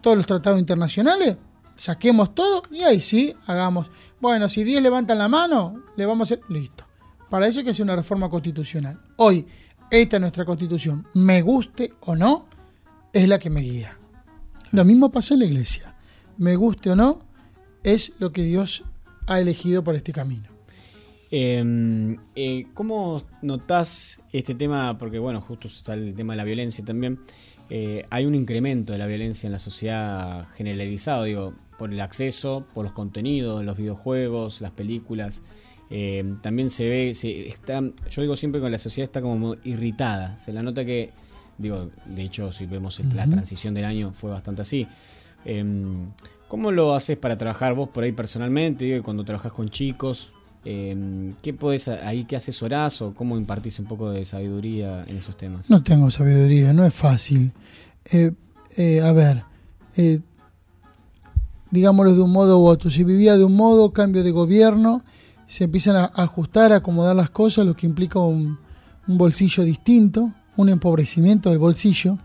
todos 0.00 0.16
los 0.16 0.26
tratados 0.26 0.58
internacionales, 0.58 1.36
saquemos 1.74 2.34
todo 2.34 2.62
y 2.70 2.82
ahí 2.82 3.00
sí 3.00 3.34
hagamos. 3.46 3.90
Bueno, 4.20 4.48
si 4.48 4.64
10 4.64 4.82
levantan 4.82 5.18
la 5.18 5.28
mano, 5.28 5.84
le 5.96 6.06
vamos 6.06 6.30
a 6.30 6.34
hacer. 6.34 6.44
Listo. 6.48 6.84
Para 7.30 7.46
eso 7.46 7.60
hay 7.60 7.64
que 7.64 7.70
hacer 7.70 7.84
una 7.84 7.96
reforma 7.96 8.28
constitucional. 8.28 9.00
Hoy, 9.16 9.46
esta 9.90 10.16
es 10.16 10.20
nuestra 10.20 10.44
constitución. 10.44 11.06
Me 11.14 11.42
guste 11.42 11.94
o 12.00 12.16
no, 12.16 12.46
es 13.12 13.28
la 13.28 13.38
que 13.38 13.50
me 13.50 13.60
guía. 13.60 13.98
Lo 14.72 14.84
mismo 14.84 15.10
pasa 15.10 15.34
en 15.34 15.40
la 15.40 15.46
iglesia. 15.46 15.94
Me 16.36 16.56
guste 16.56 16.90
o 16.90 16.96
no, 16.96 17.20
es 17.82 18.12
lo 18.18 18.32
que 18.32 18.42
Dios 18.42 18.84
ha 19.26 19.40
elegido 19.40 19.84
por 19.84 19.94
este 19.94 20.12
camino. 20.12 20.57
Em, 21.30 22.16
eh, 22.34 22.66
¿Cómo 22.74 23.22
notás 23.42 24.20
este 24.32 24.54
tema? 24.54 24.96
Porque 24.98 25.18
bueno, 25.18 25.40
justo 25.40 25.68
está 25.68 25.94
el 25.94 26.14
tema 26.14 26.32
de 26.32 26.38
la 26.38 26.44
violencia 26.44 26.84
también. 26.84 27.20
Eh, 27.70 28.06
hay 28.08 28.24
un 28.24 28.34
incremento 28.34 28.92
de 28.92 28.98
la 28.98 29.06
violencia 29.06 29.46
en 29.46 29.52
la 29.52 29.58
sociedad 29.58 30.48
generalizado, 30.56 31.24
digo, 31.24 31.54
por 31.78 31.92
el 31.92 32.00
acceso, 32.00 32.66
por 32.72 32.84
los 32.84 32.92
contenidos, 32.92 33.64
los 33.64 33.76
videojuegos, 33.76 34.60
las 34.62 34.70
películas. 34.70 35.42
Eh, 35.90 36.34
también 36.42 36.70
se 36.70 36.88
ve, 36.88 37.14
se 37.14 37.48
está, 37.48 37.82
yo 38.10 38.22
digo 38.22 38.36
siempre 38.36 38.60
que 38.60 38.68
la 38.70 38.78
sociedad 38.78 39.04
está 39.08 39.20
como 39.20 39.54
irritada. 39.64 40.38
Se 40.38 40.52
la 40.52 40.62
nota 40.62 40.84
que, 40.84 41.12
digo, 41.58 41.90
de 42.06 42.22
hecho, 42.22 42.52
si 42.52 42.64
vemos 42.64 43.00
la 43.14 43.26
transición 43.26 43.74
del 43.74 43.84
año 43.84 44.12
fue 44.14 44.30
bastante 44.30 44.62
así. 44.62 44.86
Em, 45.44 46.10
¿Cómo 46.48 46.72
lo 46.72 46.94
haces 46.94 47.18
para 47.18 47.36
trabajar 47.36 47.74
vos 47.74 47.90
por 47.90 48.04
ahí 48.04 48.12
personalmente? 48.12 48.86
Digo, 48.86 49.02
cuando 49.02 49.24
trabajas 49.24 49.52
con 49.52 49.68
chicos, 49.68 50.32
Em, 50.64 51.34
¿Qué 51.40 51.54
podés 51.54 51.88
ahí, 51.88 52.24
qué 52.24 52.36
asesorás 52.36 53.00
o 53.00 53.14
cómo 53.14 53.36
impartís 53.36 53.78
un 53.78 53.86
poco 53.86 54.10
de 54.10 54.24
sabiduría 54.24 55.04
en 55.06 55.16
esos 55.16 55.36
temas? 55.36 55.70
No 55.70 55.82
tengo 55.82 56.10
sabiduría, 56.10 56.72
no 56.72 56.84
es 56.84 56.94
fácil. 56.94 57.52
Eh, 58.04 58.32
eh, 58.76 59.00
a 59.00 59.12
ver, 59.12 59.44
eh, 59.96 60.20
digámoslo 61.70 62.14
de 62.14 62.22
un 62.22 62.32
modo 62.32 62.60
u 62.60 62.66
otro. 62.66 62.90
Si 62.90 63.04
vivía 63.04 63.36
de 63.36 63.44
un 63.44 63.54
modo, 63.54 63.92
cambio 63.92 64.24
de 64.24 64.30
gobierno, 64.30 65.04
se 65.46 65.64
empiezan 65.64 65.96
a 65.96 66.04
ajustar, 66.06 66.72
a 66.72 66.76
acomodar 66.76 67.14
las 67.14 67.30
cosas, 67.30 67.64
lo 67.64 67.74
que 67.74 67.86
implica 67.86 68.18
un, 68.18 68.58
bolsillo 69.06 69.64
distinto, 69.64 70.32
un 70.56 70.68
empobrecimiento 70.68 71.50
del 71.50 71.58
bolsillo. 71.58 72.18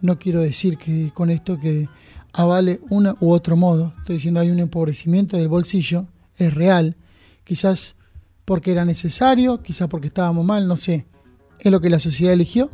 No 0.00 0.18
quiero 0.18 0.40
decir 0.40 0.78
que 0.78 1.10
con 1.12 1.28
esto 1.28 1.58
que 1.60 1.88
avale 2.32 2.80
uno 2.88 3.16
u 3.20 3.30
otro 3.32 3.56
modo. 3.56 3.92
Estoy 3.98 4.16
diciendo 4.16 4.40
hay 4.40 4.50
un 4.50 4.58
empobrecimiento 4.58 5.36
del 5.36 5.48
bolsillo, 5.48 6.06
es 6.38 6.54
real 6.54 6.96
quizás 7.44 7.96
porque 8.44 8.72
era 8.72 8.84
necesario, 8.84 9.62
quizás 9.62 9.88
porque 9.88 10.08
estábamos 10.08 10.44
mal, 10.44 10.66
no 10.66 10.76
sé. 10.76 11.06
Es 11.58 11.70
lo 11.70 11.80
que 11.80 11.90
la 11.90 11.98
sociedad 11.98 12.32
eligió. 12.32 12.70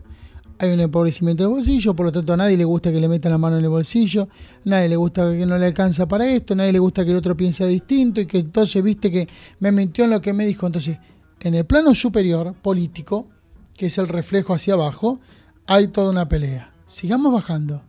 Hay 0.59 0.71
un 0.73 0.81
empobrecimiento 0.81 1.45
del 1.45 1.53
bolsillo, 1.53 1.95
por 1.95 2.07
lo 2.07 2.13
tanto 2.13 2.35
a 2.35 2.37
nadie 2.37 2.57
le 2.57 2.65
gusta 2.65 2.93
que 2.93 3.01
le 3.01 3.09
metan 3.09 3.33
la 3.33 3.39
mano 3.39 3.57
en 3.57 3.65
el 3.65 3.71
bolsillo, 3.71 4.29
nadie 4.65 4.91
le 4.91 4.97
gusta 4.97 5.31
que 5.33 5.47
no 5.47 5.57
le 5.57 5.65
alcanza 5.65 6.07
para 6.07 6.27
esto, 6.27 6.55
nadie 6.55 6.73
le 6.73 6.79
gusta 6.79 7.03
que 7.03 7.13
el 7.13 7.17
otro 7.17 7.35
piense 7.35 7.67
distinto 7.67 8.21
y 8.21 8.27
que 8.27 8.41
entonces 8.41 8.83
viste 8.83 9.11
que 9.11 9.27
me 9.59 9.73
mintió 9.73 10.05
en 10.05 10.11
lo 10.11 10.21
que 10.21 10.35
me 10.35 10.45
dijo. 10.45 10.67
Entonces, 10.67 10.99
en 11.41 11.55
el 11.55 11.65
plano 11.65 11.95
superior, 11.95 12.55
político, 12.61 13.29
que 13.75 13.87
es 13.87 13.97
el 13.97 14.09
reflejo 14.09 14.53
hacia 14.53 14.75
abajo, 14.75 15.21
hay 15.67 15.89
toda 15.89 16.11
una 16.11 16.29
pelea. 16.29 16.75
Sigamos 16.87 17.33
bajando. 17.33 17.83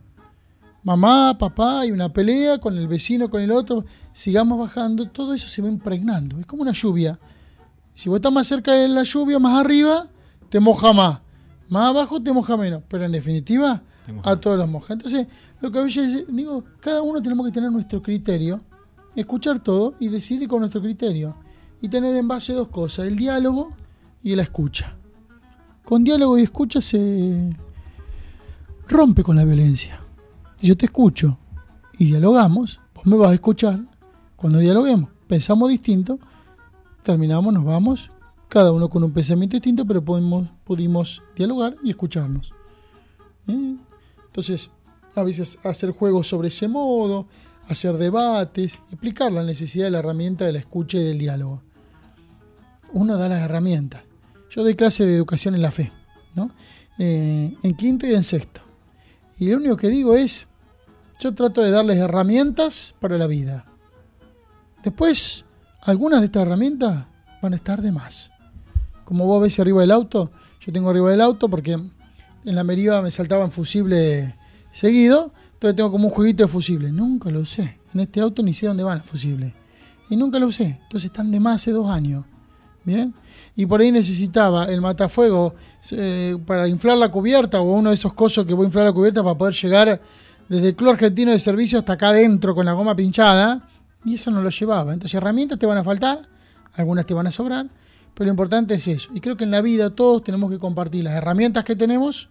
Mamá, 0.84 1.36
papá, 1.38 1.80
hay 1.80 1.92
una 1.92 2.12
pelea 2.12 2.58
con 2.58 2.76
el 2.76 2.88
vecino, 2.88 3.30
con 3.30 3.40
el 3.40 3.52
otro 3.52 3.84
sigamos 4.12 4.58
bajando, 4.58 5.08
todo 5.08 5.34
eso 5.34 5.48
se 5.48 5.62
va 5.62 5.68
impregnando. 5.68 6.38
Es 6.38 6.46
como 6.46 6.62
una 6.62 6.72
lluvia. 6.72 7.18
Si 7.94 8.08
vos 8.08 8.16
estás 8.16 8.32
más 8.32 8.46
cerca 8.46 8.72
de 8.72 8.88
la 8.88 9.02
lluvia, 9.02 9.38
más 9.38 9.58
arriba, 9.58 10.08
te 10.48 10.60
moja 10.60 10.92
más. 10.92 11.20
Más 11.68 11.88
abajo 11.88 12.22
te 12.22 12.32
moja 12.32 12.56
menos. 12.56 12.82
Pero 12.88 13.04
en 13.04 13.12
definitiva, 13.12 13.82
a 14.22 14.36
todos 14.36 14.58
los 14.58 14.68
moja. 14.68 14.94
Entonces, 14.94 15.26
lo 15.60 15.70
que 15.70 15.78
a 15.78 15.82
veces 15.82 16.26
digo, 16.28 16.64
cada 16.80 17.02
uno 17.02 17.22
tenemos 17.22 17.46
que 17.46 17.52
tener 17.52 17.70
nuestro 17.70 18.02
criterio, 18.02 18.60
escuchar 19.14 19.60
todo 19.60 19.94
y 20.00 20.08
decidir 20.08 20.48
con 20.48 20.60
nuestro 20.60 20.82
criterio. 20.82 21.36
Y 21.80 21.88
tener 21.88 22.14
en 22.14 22.28
base 22.28 22.52
dos 22.52 22.68
cosas, 22.68 23.06
el 23.06 23.16
diálogo 23.16 23.72
y 24.22 24.34
la 24.36 24.42
escucha. 24.42 24.96
Con 25.84 26.04
diálogo 26.04 26.38
y 26.38 26.42
escucha 26.42 26.80
se 26.80 27.50
rompe 28.88 29.22
con 29.22 29.36
la 29.36 29.44
violencia. 29.44 30.01
Yo 30.62 30.76
te 30.76 30.86
escucho 30.86 31.38
y 31.98 32.04
dialogamos, 32.04 32.80
vos 32.94 33.04
me 33.04 33.16
vas 33.16 33.30
a 33.30 33.34
escuchar 33.34 33.80
cuando 34.36 34.60
dialoguemos, 34.60 35.10
pensamos 35.26 35.68
distinto, 35.68 36.20
terminamos, 37.02 37.52
nos 37.52 37.64
vamos, 37.64 38.12
cada 38.48 38.70
uno 38.70 38.88
con 38.88 39.02
un 39.02 39.12
pensamiento 39.12 39.56
distinto, 39.56 39.84
pero 39.84 40.04
podemos, 40.04 40.48
pudimos 40.62 41.20
dialogar 41.34 41.76
y 41.82 41.90
escucharnos. 41.90 42.52
¿Eh? 43.48 43.76
Entonces, 44.26 44.70
a 45.16 45.24
veces 45.24 45.58
hacer 45.64 45.90
juegos 45.90 46.28
sobre 46.28 46.46
ese 46.46 46.68
modo, 46.68 47.26
hacer 47.66 47.96
debates, 47.96 48.78
explicar 48.92 49.32
la 49.32 49.42
necesidad 49.42 49.86
de 49.86 49.90
la 49.90 49.98
herramienta 49.98 50.44
de 50.44 50.52
la 50.52 50.60
escucha 50.60 50.98
y 50.98 51.02
del 51.02 51.18
diálogo. 51.18 51.60
Uno 52.92 53.16
da 53.16 53.28
las 53.28 53.40
herramientas. 53.40 54.02
Yo 54.48 54.62
doy 54.62 54.76
clase 54.76 55.06
de 55.06 55.16
educación 55.16 55.56
en 55.56 55.62
la 55.62 55.72
fe, 55.72 55.90
¿no? 56.36 56.50
Eh, 56.98 57.56
en 57.62 57.74
quinto 57.74 58.06
y 58.06 58.14
en 58.14 58.22
sexto. 58.22 58.60
Y 59.38 59.50
lo 59.50 59.56
único 59.56 59.76
que 59.76 59.88
digo 59.88 60.14
es, 60.14 60.46
yo 61.22 61.32
trato 61.34 61.62
de 61.62 61.70
darles 61.70 61.98
herramientas 61.98 62.96
para 62.98 63.16
la 63.16 63.28
vida. 63.28 63.64
Después, 64.82 65.44
algunas 65.82 66.18
de 66.18 66.26
estas 66.26 66.42
herramientas 66.42 67.06
van 67.40 67.52
a 67.52 67.56
estar 67.56 67.80
de 67.80 67.92
más. 67.92 68.32
Como 69.04 69.26
vos 69.26 69.40
ves 69.40 69.60
arriba 69.60 69.82
del 69.82 69.92
auto, 69.92 70.32
yo 70.60 70.72
tengo 70.72 70.90
arriba 70.90 71.12
del 71.12 71.20
auto 71.20 71.48
porque 71.48 71.74
en 71.74 71.92
la 72.42 72.64
meriva 72.64 73.00
me 73.02 73.12
saltaban 73.12 73.52
fusibles 73.52 74.34
seguido, 74.72 75.32
entonces 75.52 75.76
tengo 75.76 75.92
como 75.92 76.08
un 76.08 76.10
jueguito 76.10 76.42
de 76.42 76.48
fusibles. 76.48 76.92
Nunca 76.92 77.30
lo 77.30 77.38
usé. 77.38 77.78
En 77.94 78.00
este 78.00 78.20
auto 78.20 78.42
ni 78.42 78.52
sé 78.52 78.66
dónde 78.66 78.82
van 78.82 78.98
los 78.98 79.06
fusibles. 79.06 79.52
Y 80.10 80.16
nunca 80.16 80.40
lo 80.40 80.48
usé. 80.48 80.80
Entonces 80.82 81.04
están 81.04 81.30
de 81.30 81.38
más 81.38 81.62
hace 81.62 81.70
dos 81.70 81.88
años. 81.88 82.24
Bien. 82.82 83.14
Y 83.54 83.66
por 83.66 83.80
ahí 83.80 83.92
necesitaba 83.92 84.64
el 84.64 84.80
matafuego 84.80 85.54
eh, 85.92 86.36
para 86.44 86.66
inflar 86.66 86.98
la 86.98 87.12
cubierta 87.12 87.60
o 87.60 87.74
uno 87.74 87.90
de 87.90 87.94
esos 87.94 88.12
cosos 88.12 88.44
que 88.44 88.54
voy 88.54 88.64
a 88.64 88.66
inflar 88.66 88.86
la 88.86 88.92
cubierta 88.92 89.22
para 89.22 89.38
poder 89.38 89.54
llegar 89.54 90.00
desde 90.52 90.68
el 90.68 90.76
Club 90.76 90.90
Argentino 90.90 91.32
de 91.32 91.38
Servicio 91.38 91.78
hasta 91.78 91.94
acá 91.94 92.10
adentro 92.10 92.54
con 92.54 92.66
la 92.66 92.74
goma 92.74 92.94
pinchada 92.94 93.66
y 94.04 94.16
eso 94.16 94.30
no 94.30 94.42
lo 94.42 94.50
llevaba. 94.50 94.92
Entonces 94.92 95.14
herramientas 95.14 95.58
te 95.58 95.64
van 95.64 95.78
a 95.78 95.84
faltar, 95.84 96.28
algunas 96.74 97.06
te 97.06 97.14
van 97.14 97.26
a 97.26 97.30
sobrar, 97.30 97.70
pero 98.12 98.26
lo 98.26 98.32
importante 98.32 98.74
es 98.74 98.86
eso. 98.86 99.10
Y 99.14 99.20
creo 99.20 99.34
que 99.34 99.44
en 99.44 99.50
la 99.50 99.62
vida 99.62 99.88
todos 99.88 100.22
tenemos 100.22 100.50
que 100.50 100.58
compartir 100.58 101.04
las 101.04 101.14
herramientas 101.14 101.64
que 101.64 101.74
tenemos, 101.74 102.28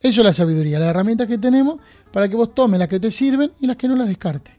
eso 0.00 0.22
es 0.22 0.24
la 0.24 0.32
sabiduría, 0.32 0.80
las 0.80 0.88
herramientas 0.88 1.28
que 1.28 1.38
tenemos 1.38 1.76
para 2.12 2.28
que 2.28 2.34
vos 2.34 2.52
tomes 2.52 2.80
las 2.80 2.88
que 2.88 2.98
te 2.98 3.12
sirven 3.12 3.52
y 3.60 3.68
las 3.68 3.76
que 3.76 3.86
no 3.86 3.94
las 3.94 4.08
descartes, 4.08 4.54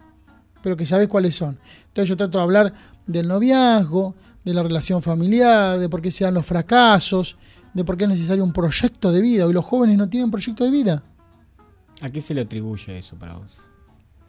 pero 0.61 0.77
que 0.77 0.85
sabes 0.85 1.09
cuáles 1.09 1.35
son. 1.35 1.59
Entonces 1.87 2.07
yo 2.07 2.15
trato 2.15 2.37
de 2.37 2.43
hablar 2.45 2.73
del 3.05 3.27
noviazgo, 3.27 4.15
de 4.45 4.53
la 4.53 4.63
relación 4.63 5.01
familiar, 5.01 5.77
de 5.77 5.89
por 5.89 6.01
qué 6.01 6.09
se 6.09 6.23
dan 6.23 6.35
los 6.35 6.45
fracasos, 6.45 7.35
de 7.73 7.83
por 7.83 7.97
qué 7.97 8.05
es 8.05 8.11
necesario 8.11 8.45
un 8.45 8.53
proyecto 8.53 9.11
de 9.11 9.19
vida. 9.19 9.45
Hoy 9.45 9.51
los 9.51 9.65
jóvenes 9.65 9.97
no 9.97 10.07
tienen 10.07 10.31
proyecto 10.31 10.63
de 10.63 10.71
vida. 10.71 11.03
¿A 12.03 12.09
qué 12.09 12.19
se 12.19 12.33
le 12.33 12.41
atribuye 12.41 12.97
eso 12.97 13.15
para 13.15 13.35
vos? 13.35 13.61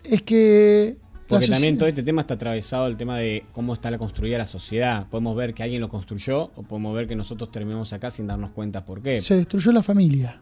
Es 0.04 0.22
que 0.22 0.96
porque 1.26 1.48
también 1.48 1.76
todo 1.76 1.88
este 1.88 2.04
tema 2.04 2.20
está 2.20 2.34
atravesado 2.34 2.86
el 2.86 2.96
tema 2.96 3.18
de 3.18 3.44
cómo 3.50 3.74
está 3.74 3.90
la 3.90 3.98
construida 3.98 4.38
la 4.38 4.46
sociedad. 4.46 5.08
Podemos 5.08 5.34
ver 5.34 5.54
que 5.54 5.64
alguien 5.64 5.80
lo 5.80 5.88
construyó 5.88 6.52
o 6.54 6.62
podemos 6.62 6.94
ver 6.94 7.08
que 7.08 7.16
nosotros 7.16 7.50
terminamos 7.50 7.92
acá 7.92 8.10
sin 8.10 8.28
darnos 8.28 8.52
cuenta 8.52 8.84
por 8.84 9.02
qué. 9.02 9.20
Se 9.20 9.34
destruyó 9.34 9.72
la 9.72 9.82
familia. 9.82 10.40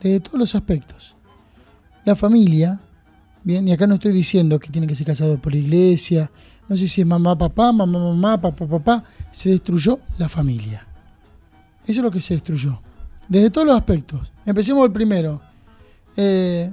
Desde 0.00 0.20
todos 0.20 0.38
los 0.38 0.54
aspectos. 0.54 1.14
La 2.06 2.16
familia, 2.16 2.80
bien, 3.42 3.68
y 3.68 3.72
acá 3.72 3.86
no 3.86 3.96
estoy 3.96 4.12
diciendo 4.12 4.58
que 4.58 4.70
tiene 4.70 4.86
que 4.86 4.96
ser 4.96 5.06
casado 5.06 5.38
por 5.38 5.52
la 5.52 5.58
iglesia, 5.58 6.30
no 6.70 6.74
sé 6.74 6.88
si 6.88 7.02
es 7.02 7.06
mamá, 7.06 7.36
papá, 7.36 7.70
mamá, 7.70 7.98
mamá, 7.98 8.40
papá, 8.40 8.66
papá. 8.66 9.04
Se 9.30 9.50
destruyó 9.50 10.00
la 10.16 10.30
familia. 10.30 10.86
Eso 11.82 12.00
es 12.00 12.02
lo 12.02 12.10
que 12.10 12.20
se 12.20 12.32
destruyó. 12.32 12.80
Desde 13.28 13.50
todos 13.50 13.66
los 13.66 13.76
aspectos. 13.76 14.32
Empecemos 14.46 14.86
el 14.86 14.92
primero. 14.92 15.52
Eh, 16.16 16.70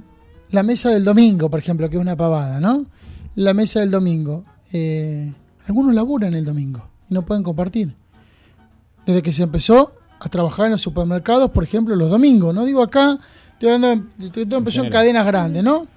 la 0.50 0.62
mesa 0.62 0.90
del 0.90 1.04
domingo, 1.04 1.50
por 1.50 1.58
ejemplo, 1.58 1.88
que 1.88 1.96
es 1.96 2.00
una 2.00 2.16
pavada, 2.16 2.60
¿no? 2.60 2.86
La 3.34 3.54
mesa 3.54 3.80
del 3.80 3.90
domingo. 3.90 4.44
Eh, 4.72 5.32
algunos 5.66 5.94
laburan 5.94 6.34
el 6.34 6.44
domingo 6.44 6.88
y 7.08 7.14
no 7.14 7.24
pueden 7.24 7.42
compartir. 7.42 7.94
Desde 9.06 9.22
que 9.22 9.32
se 9.32 9.42
empezó 9.42 9.94
a 10.20 10.28
trabajar 10.28 10.66
en 10.66 10.72
los 10.72 10.80
supermercados, 10.80 11.50
por 11.50 11.64
ejemplo, 11.64 11.96
los 11.96 12.10
domingos, 12.10 12.54
no 12.54 12.64
digo 12.64 12.82
acá, 12.82 13.18
estoy 13.52 13.70
hablando, 13.70 14.06
todo 14.30 14.58
empezó 14.58 14.84
en 14.84 14.90
cadenas 14.90 15.26
grandes, 15.26 15.64
¿no? 15.64 15.88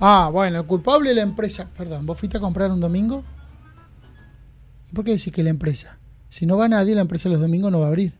Ah, 0.00 0.30
bueno, 0.32 0.60
el 0.60 0.66
culpable 0.66 1.10
es 1.10 1.16
la 1.16 1.22
empresa. 1.22 1.68
Perdón, 1.76 2.06
¿vos 2.06 2.18
fuiste 2.18 2.38
a 2.38 2.40
comprar 2.40 2.70
un 2.70 2.80
domingo? 2.80 3.24
¿Y 4.90 4.94
por 4.94 5.04
qué 5.04 5.12
decís 5.12 5.32
que 5.32 5.42
la 5.42 5.50
empresa? 5.50 5.98
Si 6.28 6.46
no 6.46 6.56
va 6.56 6.68
nadie, 6.68 6.94
la 6.94 7.02
empresa 7.02 7.28
los 7.28 7.40
domingos 7.40 7.70
no 7.70 7.80
va 7.80 7.86
a 7.86 7.88
abrir. 7.88 8.14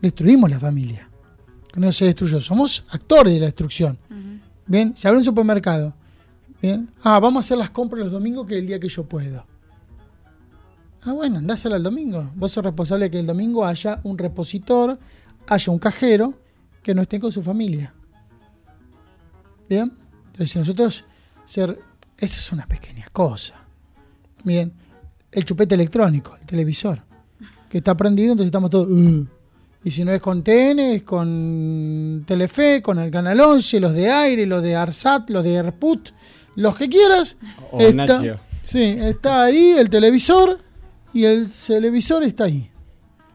Destruimos 0.00 0.48
la 0.48 0.58
familia 0.58 1.09
no 1.74 1.92
se 1.92 2.06
destruyó. 2.06 2.40
Somos 2.40 2.84
actores 2.90 3.34
de 3.34 3.40
la 3.40 3.46
destrucción. 3.46 3.98
Bien, 4.66 4.96
se 4.96 5.08
abre 5.08 5.18
un 5.18 5.24
supermercado. 5.24 5.94
Bien, 6.60 6.90
ah, 7.02 7.18
vamos 7.18 7.38
a 7.38 7.40
hacer 7.40 7.58
las 7.58 7.70
compras 7.70 8.00
los 8.00 8.12
domingos 8.12 8.46
que 8.46 8.54
es 8.54 8.60
el 8.60 8.66
día 8.66 8.78
que 8.78 8.88
yo 8.88 9.04
puedo. 9.04 9.46
Ah, 11.02 11.12
bueno, 11.12 11.38
andásela 11.38 11.76
el 11.76 11.82
domingo. 11.82 12.30
Vos 12.34 12.52
sos 12.52 12.64
responsable 12.64 13.06
de 13.06 13.10
que 13.10 13.20
el 13.20 13.26
domingo 13.26 13.64
haya 13.64 14.00
un 14.04 14.18
repositor, 14.18 14.98
haya 15.46 15.72
un 15.72 15.78
cajero 15.78 16.34
que 16.82 16.94
no 16.94 17.02
esté 17.02 17.18
con 17.18 17.32
su 17.32 17.42
familia. 17.42 17.94
Bien, 19.68 19.92
entonces 20.26 20.50
si 20.50 20.58
nosotros 20.58 21.04
ser. 21.44 21.78
Eso 22.16 22.38
es 22.38 22.52
una 22.52 22.66
pequeña 22.66 23.06
cosa. 23.12 23.54
Bien, 24.44 24.72
el 25.32 25.44
chupete 25.44 25.74
electrónico, 25.74 26.36
el 26.38 26.46
televisor, 26.46 27.02
que 27.70 27.78
está 27.78 27.96
prendido, 27.96 28.32
entonces 28.32 28.48
estamos 28.48 28.68
todos. 28.68 28.88
Uh, 28.90 29.26
Y 29.82 29.90
si 29.90 30.04
no 30.04 30.12
es 30.12 30.20
con 30.20 30.42
TN, 30.42 30.78
es 30.78 31.02
con 31.04 32.24
Telefe, 32.26 32.82
con 32.82 32.98
el 32.98 33.10
Canal 33.10 33.40
11, 33.40 33.80
los 33.80 33.94
de 33.94 34.10
Aire, 34.10 34.44
los 34.46 34.62
de 34.62 34.76
Arsat, 34.76 35.30
los 35.30 35.42
de 35.42 35.56
Airput, 35.56 36.10
los 36.56 36.76
que 36.76 36.88
quieras. 36.88 37.38
O 37.70 37.80
está, 37.80 38.38
sí, 38.62 38.96
está 39.00 39.42
ahí 39.44 39.70
el 39.78 39.88
televisor 39.88 40.58
y 41.14 41.24
el 41.24 41.50
televisor 41.50 42.22
está 42.24 42.44
ahí. 42.44 42.70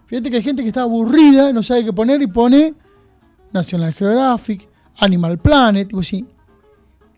Fíjate 0.05 0.29
que 0.29 0.36
hay 0.38 0.43
gente 0.43 0.62
que 0.62 0.67
está 0.67 0.84
aburrida, 0.84 1.51
no 1.51 1.63
sabe 1.63 1.84
qué 1.84 1.93
poner 1.93 2.21
y 2.21 2.27
pone 2.27 2.75
National 3.51 3.93
Geographic, 3.93 4.69
Animal 4.97 5.39
Planet, 5.39 5.89
y 5.91 5.95
vos 5.95 6.12
decís, 6.12 6.25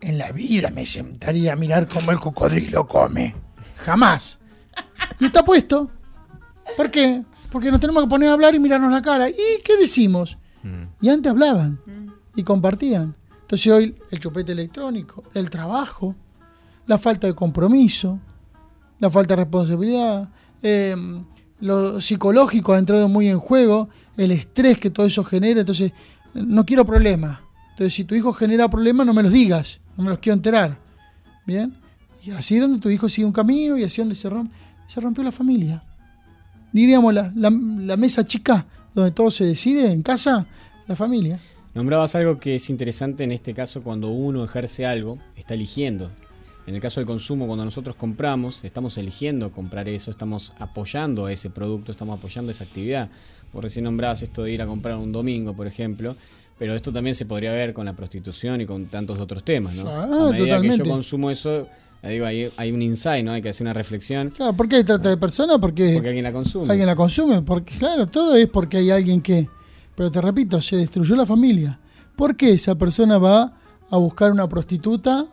en 0.00 0.16
la 0.16 0.32
vida 0.32 0.70
me 0.70 0.86
sentaría 0.86 1.52
a 1.52 1.56
mirar 1.56 1.86
cómo 1.86 2.12
el 2.12 2.18
cocodrilo 2.18 2.86
come. 2.86 3.34
Jamás. 3.84 4.38
Y 5.20 5.26
está 5.26 5.44
puesto. 5.44 5.90
¿Por 6.76 6.90
qué? 6.90 7.24
Porque 7.50 7.70
nos 7.70 7.80
tenemos 7.80 8.02
que 8.04 8.08
poner 8.08 8.28
a 8.28 8.32
hablar 8.32 8.54
y 8.54 8.60
mirarnos 8.60 8.92
la 8.92 9.02
cara. 9.02 9.28
¿Y 9.28 9.62
qué 9.64 9.76
decimos? 9.78 10.38
Mm. 10.62 10.84
Y 11.00 11.08
antes 11.08 11.30
hablaban 11.30 11.80
y 12.34 12.42
compartían. 12.42 13.14
Entonces 13.40 13.72
hoy 13.72 13.94
el 14.10 14.20
chupete 14.20 14.52
electrónico, 14.52 15.24
el 15.34 15.48
trabajo, 15.48 16.14
la 16.86 16.98
falta 16.98 17.26
de 17.26 17.34
compromiso, 17.34 18.18
la 18.98 19.10
falta 19.10 19.34
de 19.34 19.42
responsabilidad, 19.42 20.28
eh, 20.62 20.94
lo 21.60 22.00
psicológico 22.00 22.72
ha 22.72 22.78
entrado 22.78 23.08
muy 23.08 23.28
en 23.28 23.38
juego, 23.38 23.88
el 24.16 24.30
estrés 24.30 24.78
que 24.78 24.90
todo 24.90 25.06
eso 25.06 25.24
genera. 25.24 25.60
Entonces, 25.60 25.92
no 26.34 26.64
quiero 26.64 26.84
problemas. 26.84 27.38
Entonces, 27.70 27.94
si 27.94 28.04
tu 28.04 28.14
hijo 28.14 28.32
genera 28.32 28.68
problemas, 28.68 29.06
no 29.06 29.14
me 29.14 29.22
los 29.22 29.32
digas, 29.32 29.80
no 29.96 30.04
me 30.04 30.10
los 30.10 30.18
quiero 30.18 30.34
enterar. 30.34 30.78
¿Bien? 31.46 31.74
Y 32.22 32.30
así 32.32 32.56
es 32.56 32.60
donde 32.60 32.78
tu 32.78 32.90
hijo 32.90 33.08
sigue 33.08 33.26
un 33.26 33.32
camino 33.32 33.78
y 33.78 33.84
así 33.84 34.00
es 34.00 34.04
donde 34.04 34.14
se, 34.14 34.28
rompe, 34.28 34.54
se 34.86 35.00
rompió 35.00 35.24
la 35.24 35.32
familia. 35.32 35.82
Diríamos 36.72 37.14
la, 37.14 37.32
la, 37.34 37.50
la 37.50 37.96
mesa 37.96 38.26
chica 38.26 38.66
donde 38.94 39.10
todo 39.12 39.30
se 39.30 39.44
decide 39.44 39.92
en 39.92 40.02
casa, 40.02 40.46
la 40.86 40.96
familia. 40.96 41.38
Nombrabas 41.74 42.14
algo 42.14 42.38
que 42.40 42.56
es 42.56 42.70
interesante 42.70 43.24
en 43.24 43.30
este 43.30 43.54
caso 43.54 43.82
cuando 43.82 44.08
uno 44.08 44.44
ejerce 44.44 44.86
algo, 44.86 45.18
está 45.36 45.54
eligiendo. 45.54 46.10
En 46.66 46.74
el 46.74 46.80
caso 46.80 47.00
del 47.00 47.06
consumo, 47.06 47.46
cuando 47.46 47.64
nosotros 47.64 47.96
compramos, 47.96 48.62
estamos 48.64 48.98
eligiendo 48.98 49.52
comprar 49.52 49.88
eso, 49.88 50.10
estamos 50.10 50.52
apoyando 50.58 51.28
ese 51.28 51.48
producto, 51.48 51.92
estamos 51.92 52.18
apoyando 52.18 52.50
esa 52.50 52.64
actividad. 52.64 53.08
Por 53.52 53.64
recién 53.64 53.84
nombrabas 53.84 54.22
esto 54.22 54.42
de 54.42 54.52
ir 54.52 54.60
a 54.60 54.66
comprar 54.66 54.98
un 54.98 55.10
domingo, 55.10 55.54
por 55.54 55.66
ejemplo, 55.66 56.16
pero 56.58 56.74
esto 56.74 56.92
también 56.92 57.14
se 57.14 57.24
podría 57.24 57.52
ver 57.52 57.72
con 57.72 57.86
la 57.86 57.94
prostitución 57.94 58.60
y 58.60 58.66
con 58.66 58.86
tantos 58.86 59.18
otros 59.18 59.44
temas, 59.44 59.76
¿no? 59.76 59.88
Ah, 59.88 60.28
a 60.28 60.32
medida 60.32 60.60
que 60.60 60.76
yo 60.76 60.84
consumo 60.84 61.30
eso, 61.30 61.68
digo, 62.02 62.26
hay, 62.26 62.50
hay 62.56 62.72
un 62.72 62.82
insight, 62.82 63.24
¿no? 63.24 63.32
Hay 63.32 63.42
que 63.42 63.48
hacer 63.48 63.64
una 63.64 63.72
reflexión 63.72 64.30
Claro, 64.30 64.52
¿por 64.52 64.68
qué 64.68 64.84
trata 64.84 65.08
de 65.08 65.16
persona? 65.16 65.58
Porque, 65.58 65.94
porque 65.94 66.08
alguien 66.08 66.24
la 66.24 66.32
consume. 66.32 66.70
alguien 66.70 66.86
la 66.86 66.96
consume. 66.96 67.42
Porque, 67.42 67.76
claro, 67.76 68.06
todo 68.06 68.36
es 68.36 68.48
porque 68.48 68.78
hay 68.78 68.90
alguien 68.90 69.20
que. 69.20 69.48
Pero 69.94 70.10
te 70.10 70.20
repito, 70.20 70.60
se 70.60 70.76
destruyó 70.76 71.16
la 71.16 71.26
familia. 71.26 71.80
¿Por 72.14 72.36
qué 72.36 72.52
esa 72.52 72.76
persona 72.76 73.18
va 73.18 73.52
a 73.90 73.96
buscar 73.96 74.30
una 74.30 74.48
prostituta? 74.48 75.26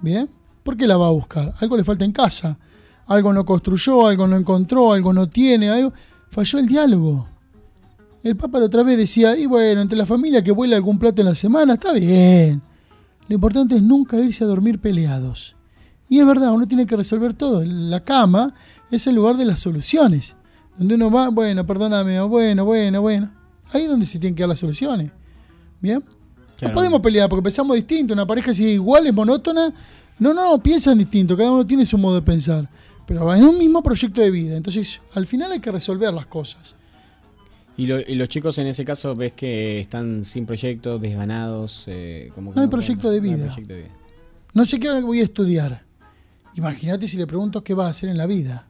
¿Bien? 0.00 0.30
¿Por 0.62 0.76
qué 0.76 0.86
la 0.86 0.96
va 0.96 1.08
a 1.08 1.12
buscar? 1.12 1.52
Algo 1.60 1.76
le 1.76 1.84
falta 1.84 2.04
en 2.04 2.12
casa. 2.12 2.58
Algo 3.06 3.32
no 3.32 3.44
construyó, 3.44 4.06
algo 4.06 4.26
no 4.26 4.36
encontró, 4.36 4.92
algo 4.92 5.12
no 5.12 5.28
tiene, 5.28 5.70
algo. 5.70 5.92
Falló 6.30 6.58
el 6.58 6.66
diálogo. 6.66 7.26
El 8.22 8.36
Papa 8.36 8.58
la 8.58 8.66
otra 8.66 8.82
vez 8.82 8.98
decía, 8.98 9.36
y 9.36 9.46
bueno, 9.46 9.80
entre 9.80 9.96
la 9.96 10.06
familia 10.06 10.42
que 10.42 10.52
vuela 10.52 10.76
algún 10.76 10.98
plato 10.98 11.22
en 11.22 11.28
la 11.28 11.34
semana, 11.34 11.74
está 11.74 11.92
bien. 11.92 12.60
Lo 13.28 13.34
importante 13.34 13.76
es 13.76 13.82
nunca 13.82 14.18
irse 14.18 14.44
a 14.44 14.46
dormir 14.46 14.78
peleados. 14.78 15.56
Y 16.08 16.18
es 16.18 16.26
verdad, 16.26 16.52
uno 16.52 16.66
tiene 16.66 16.86
que 16.86 16.96
resolver 16.96 17.34
todo. 17.34 17.62
La 17.64 18.00
cama 18.04 18.54
es 18.90 19.06
el 19.06 19.14
lugar 19.14 19.36
de 19.36 19.44
las 19.44 19.60
soluciones. 19.60 20.34
Donde 20.76 20.94
uno 20.94 21.10
va, 21.10 21.28
bueno, 21.28 21.66
perdóname, 21.66 22.20
bueno, 22.22 22.64
bueno, 22.64 23.02
bueno. 23.02 23.30
Ahí 23.72 23.82
es 23.82 23.88
donde 23.88 24.06
se 24.06 24.18
tienen 24.18 24.34
que 24.34 24.42
dar 24.42 24.48
las 24.48 24.58
soluciones. 24.60 25.10
¿Bien? 25.80 26.02
Claro. 26.56 26.72
No 26.72 26.74
podemos 26.74 27.00
pelear 27.00 27.28
porque 27.28 27.42
pensamos 27.42 27.74
distinto. 27.76 28.14
Una 28.14 28.26
pareja 28.26 28.54
si 28.54 28.66
es 28.66 28.74
igual, 28.74 29.06
es 29.06 29.12
monótona. 29.14 29.72
No, 30.18 30.32
no, 30.32 30.60
piensan 30.62 30.96
distinto. 30.98 31.36
Cada 31.36 31.50
uno 31.52 31.66
tiene 31.66 31.84
su 31.84 31.98
modo 31.98 32.16
de 32.16 32.22
pensar. 32.22 32.68
Pero 33.06 33.24
va 33.24 33.36
en 33.38 33.44
un 33.44 33.58
mismo 33.58 33.82
proyecto 33.82 34.20
de 34.20 34.30
vida. 34.30 34.56
Entonces, 34.56 35.00
al 35.14 35.26
final 35.26 35.52
hay 35.52 35.60
que 35.60 35.70
resolver 35.70 36.12
las 36.14 36.26
cosas. 36.26 36.74
Y, 37.76 37.86
lo- 37.86 38.00
y 38.00 38.14
los 38.16 38.28
chicos 38.28 38.58
en 38.58 38.66
ese 38.66 38.84
caso 38.84 39.14
ves 39.14 39.32
que 39.34 39.78
están 39.80 40.24
sin 40.24 40.46
proyecto, 40.46 40.98
desganados. 40.98 41.84
eh, 41.86 42.30
como 42.34 42.50
que 42.52 42.56
No 42.56 42.62
hay 42.62 42.68
proyecto 42.68 43.10
de 43.10 43.20
no 43.20 43.24
hay 43.28 43.34
vida. 43.34 43.46
proyecto 43.46 43.74
de 43.74 43.80
vida. 43.82 43.94
No 44.54 44.64
sé 44.64 44.80
qué 44.80 45.00
voy 45.00 45.20
a 45.20 45.24
estudiar. 45.24 45.84
Imagínate 46.54 47.06
si 47.06 47.16
le 47.16 47.26
pregunto 47.26 47.62
qué 47.62 47.74
vas 47.74 47.86
a 47.86 47.90
hacer 47.90 48.08
en 48.08 48.18
la 48.18 48.26
vida. 48.26 48.66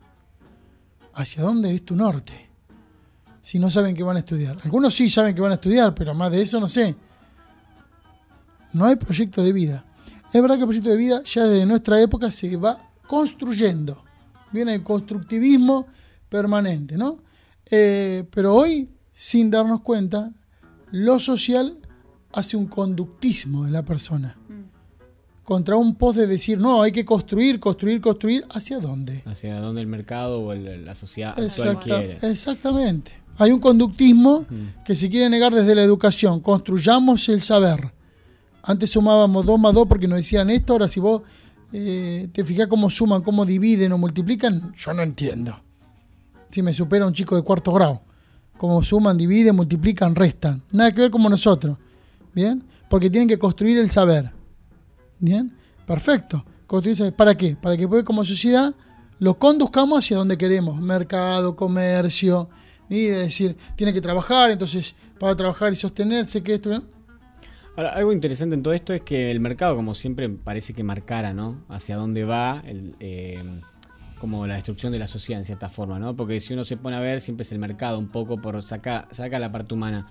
¿Hacia 1.14 1.42
dónde 1.42 1.74
es 1.74 1.84
tu 1.84 1.96
norte? 1.96 2.50
Si 3.42 3.58
no 3.58 3.70
saben 3.70 3.94
qué 3.94 4.02
van 4.02 4.16
a 4.16 4.20
estudiar. 4.20 4.56
Algunos 4.64 4.94
sí 4.94 5.08
saben 5.08 5.34
que 5.34 5.40
van 5.40 5.52
a 5.52 5.54
estudiar, 5.54 5.94
pero 5.94 6.14
más 6.14 6.30
de 6.30 6.42
eso 6.42 6.60
no 6.60 6.68
sé. 6.68 6.94
No 8.72 8.84
hay 8.84 8.96
proyecto 8.96 9.42
de 9.42 9.52
vida. 9.52 9.84
Es 10.32 10.42
verdad 10.42 10.56
que 10.56 10.62
el 10.62 10.66
proyecto 10.66 10.90
de 10.90 10.96
vida 10.96 11.22
ya 11.24 11.44
desde 11.44 11.64
nuestra 11.66 12.00
época 12.00 12.30
se 12.30 12.56
va 12.56 12.90
construyendo. 13.06 14.04
Viene 14.52 14.74
el 14.74 14.82
constructivismo 14.82 15.86
permanente, 16.28 16.96
¿no? 16.98 17.18
Eh, 17.70 18.24
pero 18.30 18.54
hoy, 18.54 18.90
sin 19.12 19.50
darnos 19.50 19.80
cuenta, 19.80 20.30
lo 20.90 21.18
social 21.18 21.78
hace 22.32 22.56
un 22.56 22.66
conductismo 22.66 23.64
de 23.64 23.70
la 23.70 23.84
persona 23.84 24.36
contra 25.48 25.76
un 25.76 25.94
post 25.94 26.18
de 26.18 26.26
decir, 26.26 26.58
no, 26.58 26.82
hay 26.82 26.92
que 26.92 27.06
construir, 27.06 27.58
construir, 27.58 28.02
construir, 28.02 28.44
¿hacia 28.50 28.80
dónde? 28.80 29.22
Hacia 29.24 29.58
dónde 29.62 29.80
el 29.80 29.86
mercado 29.86 30.40
o 30.42 30.52
el- 30.52 30.84
la 30.84 30.94
sociedad 30.94 31.38
Exacta- 31.42 31.80
quiere. 31.80 32.18
exactamente. 32.20 33.12
Hay 33.38 33.52
un 33.52 33.58
conductismo 33.58 34.44
que 34.84 34.94
se 34.94 35.08
quiere 35.08 35.30
negar 35.30 35.54
desde 35.54 35.74
la 35.74 35.82
educación. 35.82 36.40
Construyamos 36.40 37.26
el 37.30 37.40
saber. 37.40 37.92
Antes 38.62 38.90
sumábamos 38.90 39.46
2 39.46 39.58
más 39.58 39.72
2 39.72 39.86
porque 39.88 40.06
nos 40.06 40.18
decían 40.18 40.50
esto, 40.50 40.74
ahora 40.74 40.86
si 40.86 41.00
vos 41.00 41.22
eh, 41.72 42.28
te 42.32 42.44
fijas 42.44 42.66
cómo 42.66 42.90
suman, 42.90 43.22
cómo 43.22 43.46
dividen 43.46 43.92
o 43.92 43.96
multiplican, 43.98 44.74
yo 44.76 44.92
no 44.92 45.02
entiendo. 45.02 45.58
Si 46.50 46.60
me 46.62 46.74
supera 46.74 47.06
un 47.06 47.14
chico 47.14 47.36
de 47.36 47.42
cuarto 47.42 47.72
grado. 47.72 48.02
Cómo 48.58 48.82
suman, 48.84 49.16
dividen, 49.16 49.56
multiplican, 49.56 50.14
restan. 50.14 50.62
Nada 50.72 50.92
que 50.92 51.00
ver 51.02 51.10
como 51.10 51.30
nosotros. 51.30 51.78
¿Bien? 52.34 52.62
Porque 52.90 53.08
tienen 53.08 53.28
que 53.28 53.38
construir 53.38 53.78
el 53.78 53.88
saber. 53.88 54.36
¿Bien? 55.18 55.52
Perfecto. 55.86 56.44
¿Para 57.16 57.34
qué? 57.34 57.56
Para 57.56 57.76
que 57.76 57.88
como 58.04 58.24
sociedad 58.24 58.74
lo 59.18 59.38
conduzcamos 59.38 59.98
hacia 59.98 60.18
donde 60.18 60.36
queremos. 60.36 60.80
Mercado, 60.80 61.56
comercio. 61.56 62.48
Y 62.90 63.06
de 63.06 63.18
decir, 63.18 63.56
tiene 63.76 63.92
que 63.92 64.00
trabajar, 64.00 64.50
entonces 64.50 64.94
para 65.18 65.36
trabajar 65.36 65.72
y 65.72 65.76
sostenerse, 65.76 66.42
que 66.42 66.54
esto... 66.54 66.82
Ahora, 67.76 67.90
algo 67.90 68.12
interesante 68.12 68.54
en 68.54 68.62
todo 68.62 68.74
esto 68.74 68.92
es 68.92 69.02
que 69.02 69.30
el 69.30 69.40
mercado, 69.40 69.76
como 69.76 69.94
siempre, 69.94 70.28
parece 70.28 70.72
que 70.72 70.82
marcara, 70.82 71.32
¿no? 71.32 71.64
Hacia 71.68 71.96
dónde 71.96 72.24
va, 72.24 72.62
el, 72.66 72.96
eh, 72.98 73.60
como 74.18 74.46
la 74.46 74.54
destrucción 74.54 74.92
de 74.92 74.98
la 74.98 75.06
sociedad 75.06 75.40
en 75.40 75.44
cierta 75.44 75.68
forma, 75.68 75.98
¿no? 75.98 76.16
Porque 76.16 76.40
si 76.40 76.54
uno 76.54 76.64
se 76.64 76.76
pone 76.76 76.96
a 76.96 77.00
ver, 77.00 77.20
siempre 77.20 77.42
es 77.42 77.52
el 77.52 77.58
mercado 77.58 77.98
un 77.98 78.08
poco 78.08 78.40
por 78.40 78.60
saca, 78.62 79.06
saca 79.10 79.38
la 79.38 79.52
parte 79.52 79.74
humana. 79.74 80.06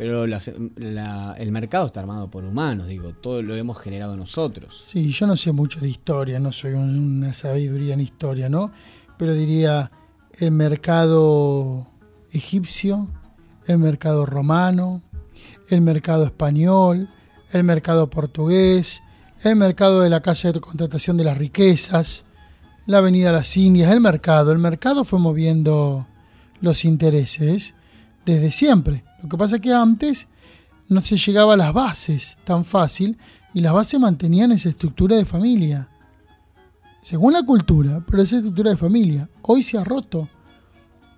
Pero 0.00 0.26
la- 0.26 1.34
el 1.38 1.52
mercado 1.52 1.84
está 1.84 2.00
armado 2.00 2.30
por 2.30 2.42
humanos, 2.46 2.86
digo, 2.86 3.12
todo 3.12 3.42
lo 3.42 3.54
hemos 3.54 3.78
generado 3.78 4.16
nosotros. 4.16 4.82
Sí, 4.86 5.12
yo 5.12 5.26
no 5.26 5.36
sé 5.36 5.52
mucho 5.52 5.78
de 5.78 5.90
historia, 5.90 6.40
no 6.40 6.52
soy 6.52 6.72
un- 6.72 7.18
una 7.18 7.34
sabiduría 7.34 7.92
en 7.92 8.00
historia, 8.00 8.48
¿no? 8.48 8.72
Pero 9.18 9.34
diría 9.34 9.90
el 10.38 10.52
mercado 10.52 11.86
egipcio, 12.32 13.10
el 13.66 13.76
mercado 13.76 14.24
romano, 14.24 15.02
el 15.68 15.82
mercado 15.82 16.24
español, 16.24 17.10
el 17.52 17.64
mercado 17.64 18.08
portugués, 18.08 19.02
el 19.44 19.56
mercado 19.56 20.00
de 20.00 20.08
la 20.08 20.22
Casa 20.22 20.50
de 20.50 20.62
Contratación 20.62 21.18
de 21.18 21.24
las 21.24 21.36
Riquezas, 21.36 22.24
la 22.86 22.98
Avenida 22.98 23.32
las 23.32 23.54
Indias, 23.54 23.92
el 23.92 24.00
mercado. 24.00 24.50
El 24.50 24.60
mercado 24.60 25.04
fue 25.04 25.18
moviendo 25.18 26.06
los 26.62 26.86
intereses 26.86 27.74
desde 28.24 28.50
siempre. 28.50 29.04
Lo 29.22 29.28
que 29.28 29.36
pasa 29.36 29.56
es 29.56 29.62
que 29.62 29.72
antes 29.72 30.28
no 30.88 31.00
se 31.02 31.16
llegaba 31.16 31.54
a 31.54 31.56
las 31.56 31.72
bases 31.72 32.38
tan 32.44 32.64
fácil 32.64 33.16
y 33.54 33.60
las 33.60 33.72
bases 33.72 33.98
mantenían 34.00 34.52
esa 34.52 34.68
estructura 34.68 35.16
de 35.16 35.24
familia. 35.24 35.88
Según 37.02 37.32
la 37.32 37.42
cultura, 37.42 38.04
pero 38.06 38.22
esa 38.22 38.36
estructura 38.36 38.70
de 38.70 38.76
familia. 38.76 39.28
Hoy 39.42 39.62
se 39.62 39.78
ha 39.78 39.84
roto 39.84 40.28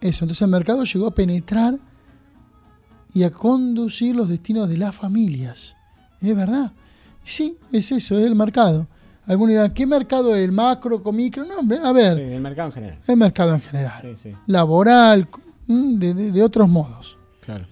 eso. 0.01 0.25
Entonces 0.25 0.43
el 0.43 0.49
mercado 0.49 0.85
llegó 0.85 1.07
a 1.07 1.15
penetrar 1.15 1.79
y 3.15 3.25
a 3.25 3.31
conducir 3.31 4.15
los 4.17 4.29
destinos 4.29 4.69
de 4.69 4.79
las 4.79 4.95
familias. 4.95 5.77
Es 6.21 6.37
verdad. 6.37 6.73
Sí, 7.25 7.57
es 7.73 7.93
eso, 7.93 8.19
es 8.19 8.27
el 8.27 8.35
mercado. 8.35 8.87
Algunos 9.27 9.51
dirán, 9.51 9.73
¿qué 9.75 9.87
mercado 9.87 10.35
es? 10.35 10.43
¿El 10.45 10.53
macro, 10.53 11.03
con 11.03 11.15
micro? 11.15 11.45
No, 11.45 11.59
hombre, 11.59 11.79
a 11.83 11.93
ver, 11.93 12.15
Sí, 12.19 12.23
el 12.35 12.41
mercado 12.41 12.69
en 12.69 12.73
general. 12.75 12.99
el 13.07 13.17
mercado 13.17 13.55
en 13.55 13.61
general. 13.61 13.93
Sí, 14.01 14.17
sí. 14.17 14.35
Laboral, 14.47 15.29
mm, 15.69 15.95
de, 15.99 16.15
de- 16.15 16.33
de 16.33 16.43
otros 16.43 16.69
modos. 16.69 17.17
Claro. 17.41 17.67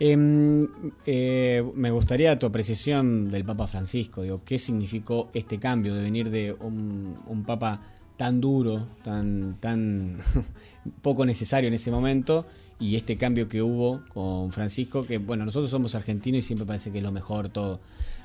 Em, 0.00 0.66
eh, 1.06 1.64
me 1.74 1.90
gustaría 1.90 2.38
tu 2.38 2.46
apreciación 2.46 3.30
del 3.30 3.44
Papa 3.44 3.66
Francisco. 3.66 4.22
Digo, 4.22 4.42
¿qué 4.44 4.58
significó 4.58 5.30
este 5.34 5.58
cambio 5.58 5.94
de 5.94 6.02
venir 6.02 6.30
de 6.30 6.52
un, 6.52 7.16
un 7.26 7.44
Papa 7.44 7.80
tan 8.16 8.40
duro, 8.40 8.86
tan, 9.02 9.56
tan 9.60 10.18
poco 11.02 11.24
necesario 11.26 11.68
en 11.68 11.74
ese 11.74 11.90
momento, 11.90 12.46
y 12.78 12.96
este 12.96 13.16
cambio 13.16 13.48
que 13.48 13.62
hubo 13.62 14.02
con 14.12 14.52
Francisco, 14.52 15.06
que 15.06 15.18
bueno, 15.18 15.44
nosotros 15.44 15.70
somos 15.70 15.94
argentinos 15.94 16.40
y 16.40 16.42
siempre 16.42 16.66
parece 16.66 16.90
que 16.90 16.98
es 16.98 17.04
lo 17.04 17.12
mejor 17.12 17.48
todo. 17.48 17.80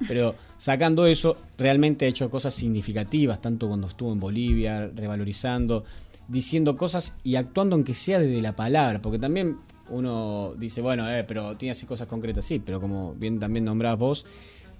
Pero 0.07 0.35
sacando 0.57 1.05
eso, 1.05 1.37
realmente 1.57 2.05
ha 2.05 2.09
hecho 2.09 2.29
cosas 2.29 2.53
significativas, 2.53 3.41
tanto 3.41 3.67
cuando 3.67 3.87
estuvo 3.87 4.11
en 4.11 4.19
Bolivia, 4.19 4.87
revalorizando, 4.95 5.85
diciendo 6.27 6.77
cosas 6.77 7.15
y 7.23 7.35
actuando 7.35 7.75
aunque 7.75 7.93
sea 7.93 8.19
desde 8.19 8.41
la 8.41 8.55
palabra, 8.55 9.01
porque 9.01 9.19
también 9.19 9.57
uno 9.89 10.53
dice, 10.57 10.81
bueno, 10.81 11.09
eh, 11.09 11.23
pero 11.23 11.57
tiene 11.57 11.71
así 11.71 11.85
cosas 11.85 12.07
concretas, 12.07 12.45
sí, 12.45 12.59
pero 12.59 12.79
como 12.79 13.13
bien 13.13 13.39
también 13.39 13.65
nombrás 13.65 13.97
vos, 13.97 14.25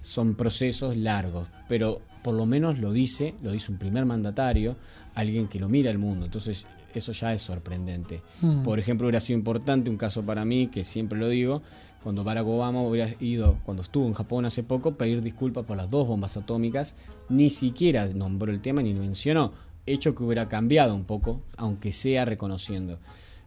son 0.02 0.34
procesos 0.34 0.96
largos, 0.96 1.48
pero 1.68 2.00
por 2.22 2.34
lo 2.34 2.46
menos 2.46 2.78
lo 2.78 2.92
dice, 2.92 3.34
lo 3.42 3.52
dice 3.52 3.70
un 3.70 3.78
primer 3.78 4.06
mandatario, 4.06 4.76
alguien 5.14 5.48
que 5.48 5.58
lo 5.58 5.68
mira 5.68 5.90
al 5.90 5.98
mundo. 5.98 6.26
Entonces, 6.26 6.66
eso 6.94 7.12
ya 7.12 7.32
es 7.32 7.42
sorprendente. 7.42 8.22
Mm. 8.40 8.62
Por 8.62 8.78
ejemplo, 8.78 9.06
hubiera 9.06 9.20
sido 9.20 9.38
importante 9.38 9.90
un 9.90 9.96
caso 9.96 10.22
para 10.22 10.44
mí, 10.44 10.68
que 10.68 10.84
siempre 10.84 11.18
lo 11.18 11.28
digo, 11.28 11.62
cuando 12.02 12.24
Barack 12.24 12.46
Obama 12.46 12.82
hubiera 12.82 13.14
ido, 13.20 13.58
cuando 13.64 13.82
estuvo 13.82 14.06
en 14.06 14.14
Japón 14.14 14.44
hace 14.44 14.62
poco, 14.62 14.94
pedir 14.94 15.22
disculpas 15.22 15.64
por 15.64 15.76
las 15.76 15.90
dos 15.90 16.06
bombas 16.06 16.36
atómicas, 16.36 16.96
ni 17.28 17.50
siquiera 17.50 18.06
nombró 18.06 18.52
el 18.52 18.60
tema 18.60 18.82
ni 18.82 18.94
mencionó, 18.94 19.52
hecho 19.86 20.14
que 20.14 20.22
hubiera 20.22 20.48
cambiado 20.48 20.94
un 20.94 21.04
poco, 21.04 21.42
aunque 21.56 21.92
sea 21.92 22.24
reconociendo. 22.24 22.98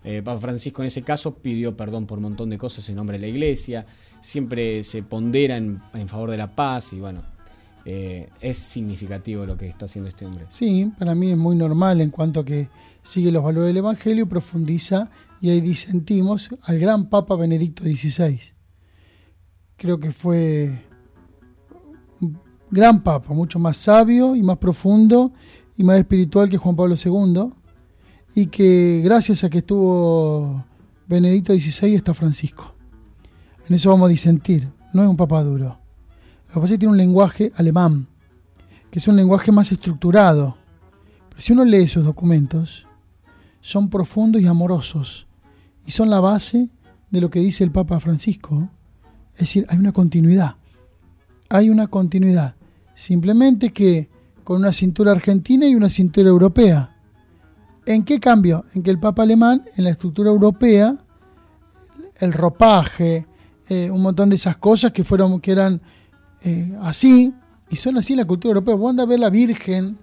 Eh, 0.03 0.21
Papa 0.21 0.41
Francisco 0.41 0.81
en 0.81 0.89
ese 0.89 1.01
caso 1.01 1.35
pidió 1.35 1.77
perdón 1.77 2.05
por 2.05 2.17
un 2.17 2.23
montón 2.23 2.49
de 2.49 2.57
cosas 2.57 2.87
en 2.89 2.95
nombre 2.95 3.17
de 3.17 3.21
la 3.21 3.27
iglesia, 3.27 3.85
siempre 4.21 4.83
se 4.83 5.01
pondera 5.01 5.55
en, 5.55 5.81
favor 6.07 6.29
de 6.29 6.37
la 6.37 6.53
paz 6.53 6.91
y 6.91 6.99
bueno, 6.99 7.23
eh, 7.85 8.29
es 8.41 8.57
significativo 8.57 9.45
lo 9.45 9.57
que 9.57 9.67
está 9.67 9.85
haciendo 9.85 10.09
este 10.09 10.25
hombre. 10.25 10.45
Sí, 10.49 10.91
para 10.99 11.15
mí 11.15 11.31
es 11.31 11.37
muy 11.37 11.55
normal 11.55 12.01
en 12.01 12.09
cuanto 12.09 12.41
a 12.41 12.45
que 12.45 12.69
sigue 13.01 13.31
los 13.31 13.43
valores 13.43 13.69
del 13.69 13.77
Evangelio, 13.77 14.27
profundiza 14.27 15.09
y 15.39 15.49
ahí 15.49 15.61
disentimos 15.61 16.49
al 16.63 16.79
gran 16.79 17.09
Papa 17.09 17.37
Benedicto 17.37 17.83
XVI. 17.83 18.39
Creo 19.77 19.99
que 19.99 20.11
fue 20.11 20.81
un 22.19 22.39
gran 22.71 23.03
Papa, 23.03 23.33
mucho 23.33 23.57
más 23.57 23.77
sabio 23.77 24.35
y 24.35 24.43
más 24.43 24.57
profundo 24.57 25.31
y 25.77 25.83
más 25.83 25.97
espiritual 25.97 26.49
que 26.49 26.57
Juan 26.57 26.75
Pablo 26.75 26.95
II 26.95 27.62
y 28.35 28.47
que 28.47 29.01
gracias 29.03 29.43
a 29.43 29.49
que 29.49 29.59
estuvo 29.59 30.65
Benedicto 31.07 31.53
XVI 31.53 31.95
está 31.95 32.13
Francisco. 32.13 32.73
En 33.67 33.75
eso 33.75 33.89
vamos 33.89 34.07
a 34.07 34.09
disentir, 34.09 34.69
no 34.93 35.03
es 35.03 35.09
un 35.09 35.17
papa 35.17 35.43
duro. 35.43 35.79
Lo 36.47 36.53
que 36.53 36.59
pasa 36.59 36.65
es 36.65 36.71
que 36.71 36.77
tiene 36.79 36.91
un 36.91 36.97
lenguaje 36.97 37.51
alemán, 37.55 38.07
que 38.91 38.99
es 38.99 39.07
un 39.07 39.15
lenguaje 39.15 39.51
más 39.51 39.71
estructurado. 39.71 40.57
Pero 41.29 41.41
si 41.41 41.53
uno 41.53 41.63
lee 41.63 41.83
esos 41.83 42.05
documentos, 42.05 42.85
son 43.61 43.89
profundos 43.89 44.41
y 44.41 44.47
amorosos 44.47 45.27
y 45.85 45.91
son 45.91 46.09
la 46.09 46.19
base 46.19 46.69
de 47.09 47.21
lo 47.21 47.29
que 47.29 47.39
dice 47.39 47.63
el 47.63 47.71
Papa 47.71 47.99
Francisco. 47.99 48.69
Es 49.33 49.41
decir, 49.41 49.65
hay 49.69 49.77
una 49.77 49.91
continuidad. 49.91 50.55
Hay 51.49 51.69
una 51.69 51.87
continuidad. 51.87 52.55
Simplemente 52.93 53.71
que 53.71 54.09
con 54.43 54.57
una 54.57 54.73
cintura 54.73 55.11
argentina 55.11 55.67
y 55.67 55.75
una 55.75 55.89
cintura 55.89 56.29
europea. 56.29 56.92
¿En 57.85 58.03
qué 58.03 58.19
cambio? 58.19 58.65
En 58.73 58.83
que 58.83 58.91
el 58.91 58.99
Papa 58.99 59.23
alemán, 59.23 59.65
en 59.75 59.83
la 59.83 59.89
estructura 59.89 60.29
europea, 60.29 60.97
el 62.19 62.33
ropaje, 62.33 63.27
eh, 63.67 63.89
un 63.89 64.01
montón 64.01 64.29
de 64.29 64.35
esas 64.35 64.57
cosas 64.57 64.91
que 64.91 65.03
fueron, 65.03 65.39
que 65.41 65.51
eran 65.51 65.81
eh, 66.43 66.77
así, 66.81 67.33
y 67.69 67.75
son 67.75 67.97
así 67.97 68.13
en 68.13 68.19
la 68.19 68.25
cultura 68.25 68.51
europea. 68.51 68.75
Vos 68.75 68.89
andás 68.89 69.05
a 69.05 69.09
ver 69.09 69.19
la 69.19 69.29
Virgen 69.29 69.97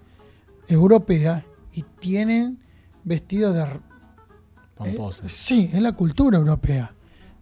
europea 0.69 1.45
y 1.73 1.83
tienen 1.99 2.59
vestidos 3.05 3.55
de 3.55 3.65
eh, 4.85 4.97
sí, 5.27 5.71
es 5.73 5.83
la 5.83 5.93
cultura 5.93 6.39
europea. 6.39 6.95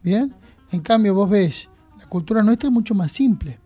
Bien, 0.03 0.34
en 0.72 0.80
cambio 0.80 1.14
vos 1.14 1.30
ves, 1.30 1.68
la 1.99 2.07
cultura 2.07 2.43
nuestra 2.43 2.68
es 2.68 2.72
mucho 2.72 2.95
más 2.95 3.12
simple. 3.12 3.59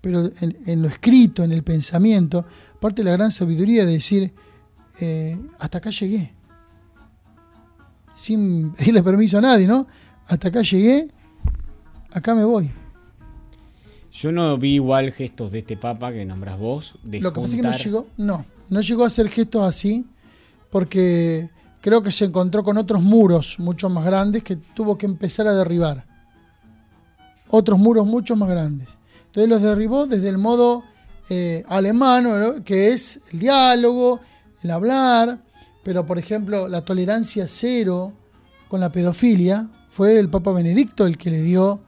Pero 0.00 0.30
en, 0.40 0.82
lo 0.82 0.88
escrito, 0.88 1.44
en 1.44 1.52
el 1.52 1.62
pensamiento, 1.62 2.44
parte 2.80 3.02
de 3.02 3.10
la 3.10 3.16
gran 3.16 3.30
sabiduría 3.30 3.86
de 3.86 3.92
decir, 3.92 4.34
eh, 5.00 5.38
hasta 5.58 5.78
acá 5.78 5.90
llegué. 5.90 6.32
Sin 8.14 8.72
pedirle 8.76 9.02
permiso 9.02 9.38
a 9.38 9.40
nadie, 9.40 9.66
¿no? 9.66 9.86
Hasta 10.26 10.48
acá 10.48 10.62
llegué, 10.62 11.08
acá 12.10 12.34
me 12.34 12.44
voy. 12.44 12.70
Yo 14.12 14.30
no 14.30 14.58
vi 14.58 14.74
igual 14.74 15.10
gestos 15.12 15.50
de 15.50 15.60
este 15.60 15.76
papa 15.76 16.12
que 16.12 16.24
nombras 16.24 16.58
vos. 16.58 16.96
De 17.02 17.20
Lo 17.20 17.32
que 17.32 17.40
pasa 17.40 17.56
es 17.56 17.62
que 17.62 17.68
no 17.68 17.76
llegó, 17.76 18.06
no, 18.18 18.44
no 18.68 18.80
llegó 18.80 19.04
a 19.04 19.06
hacer 19.06 19.28
gestos 19.28 19.64
así, 19.64 20.04
porque 20.70 21.48
creo 21.80 22.02
que 22.02 22.12
se 22.12 22.26
encontró 22.26 22.62
con 22.62 22.76
otros 22.76 23.02
muros 23.02 23.58
mucho 23.58 23.88
más 23.88 24.04
grandes 24.04 24.42
que 24.42 24.56
tuvo 24.56 24.98
que 24.98 25.06
empezar 25.06 25.46
a 25.46 25.54
derribar. 25.54 26.04
Otros 27.48 27.78
muros 27.78 28.06
mucho 28.06 28.36
más 28.36 28.48
grandes. 28.48 28.98
Entonces 29.26 29.48
los 29.48 29.62
derribó 29.62 30.06
desde 30.06 30.28
el 30.28 30.38
modo 30.38 30.84
eh, 31.30 31.64
alemán, 31.68 32.62
que 32.64 32.88
es 32.88 33.20
el 33.32 33.38
diálogo, 33.38 34.20
el 34.62 34.70
hablar, 34.70 35.38
pero 35.82 36.06
por 36.06 36.18
ejemplo 36.18 36.68
la 36.68 36.84
tolerancia 36.84 37.46
cero 37.48 38.12
con 38.68 38.80
la 38.80 38.90
pedofilia 38.90 39.68
fue 39.90 40.18
el 40.18 40.28
Papa 40.28 40.52
Benedicto 40.52 41.06
el 41.06 41.18
que 41.18 41.30
le 41.30 41.42
dio 41.42 41.80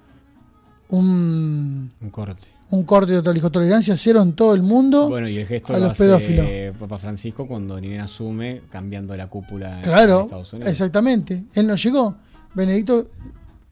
un, 0.88 1.90
un 2.00 2.10
corte 2.10 2.54
un 2.70 2.82
corte 2.84 3.20
de 3.20 3.50
tolerancia 3.50 3.96
cero 3.96 4.20
en 4.22 4.32
todo 4.32 4.54
el 4.54 4.62
mundo 4.62 5.08
bueno, 5.08 5.28
y 5.28 5.38
el 5.38 5.46
gesto 5.46 5.74
a 5.74 5.78
los 5.78 5.96
pedófilos. 5.96 6.46
Papa 6.78 6.98
Francisco 6.98 7.46
cuando 7.46 7.80
ni 7.80 7.88
bien 7.88 8.00
asume 8.00 8.62
cambiando 8.70 9.16
la 9.16 9.28
cúpula 9.28 9.80
claro, 9.82 10.20
en 10.20 10.24
Estados 10.24 10.52
Unidos. 10.54 10.72
Exactamente. 10.72 11.44
Él 11.54 11.66
no 11.66 11.76
llegó. 11.76 12.16
Benedicto 12.54 13.06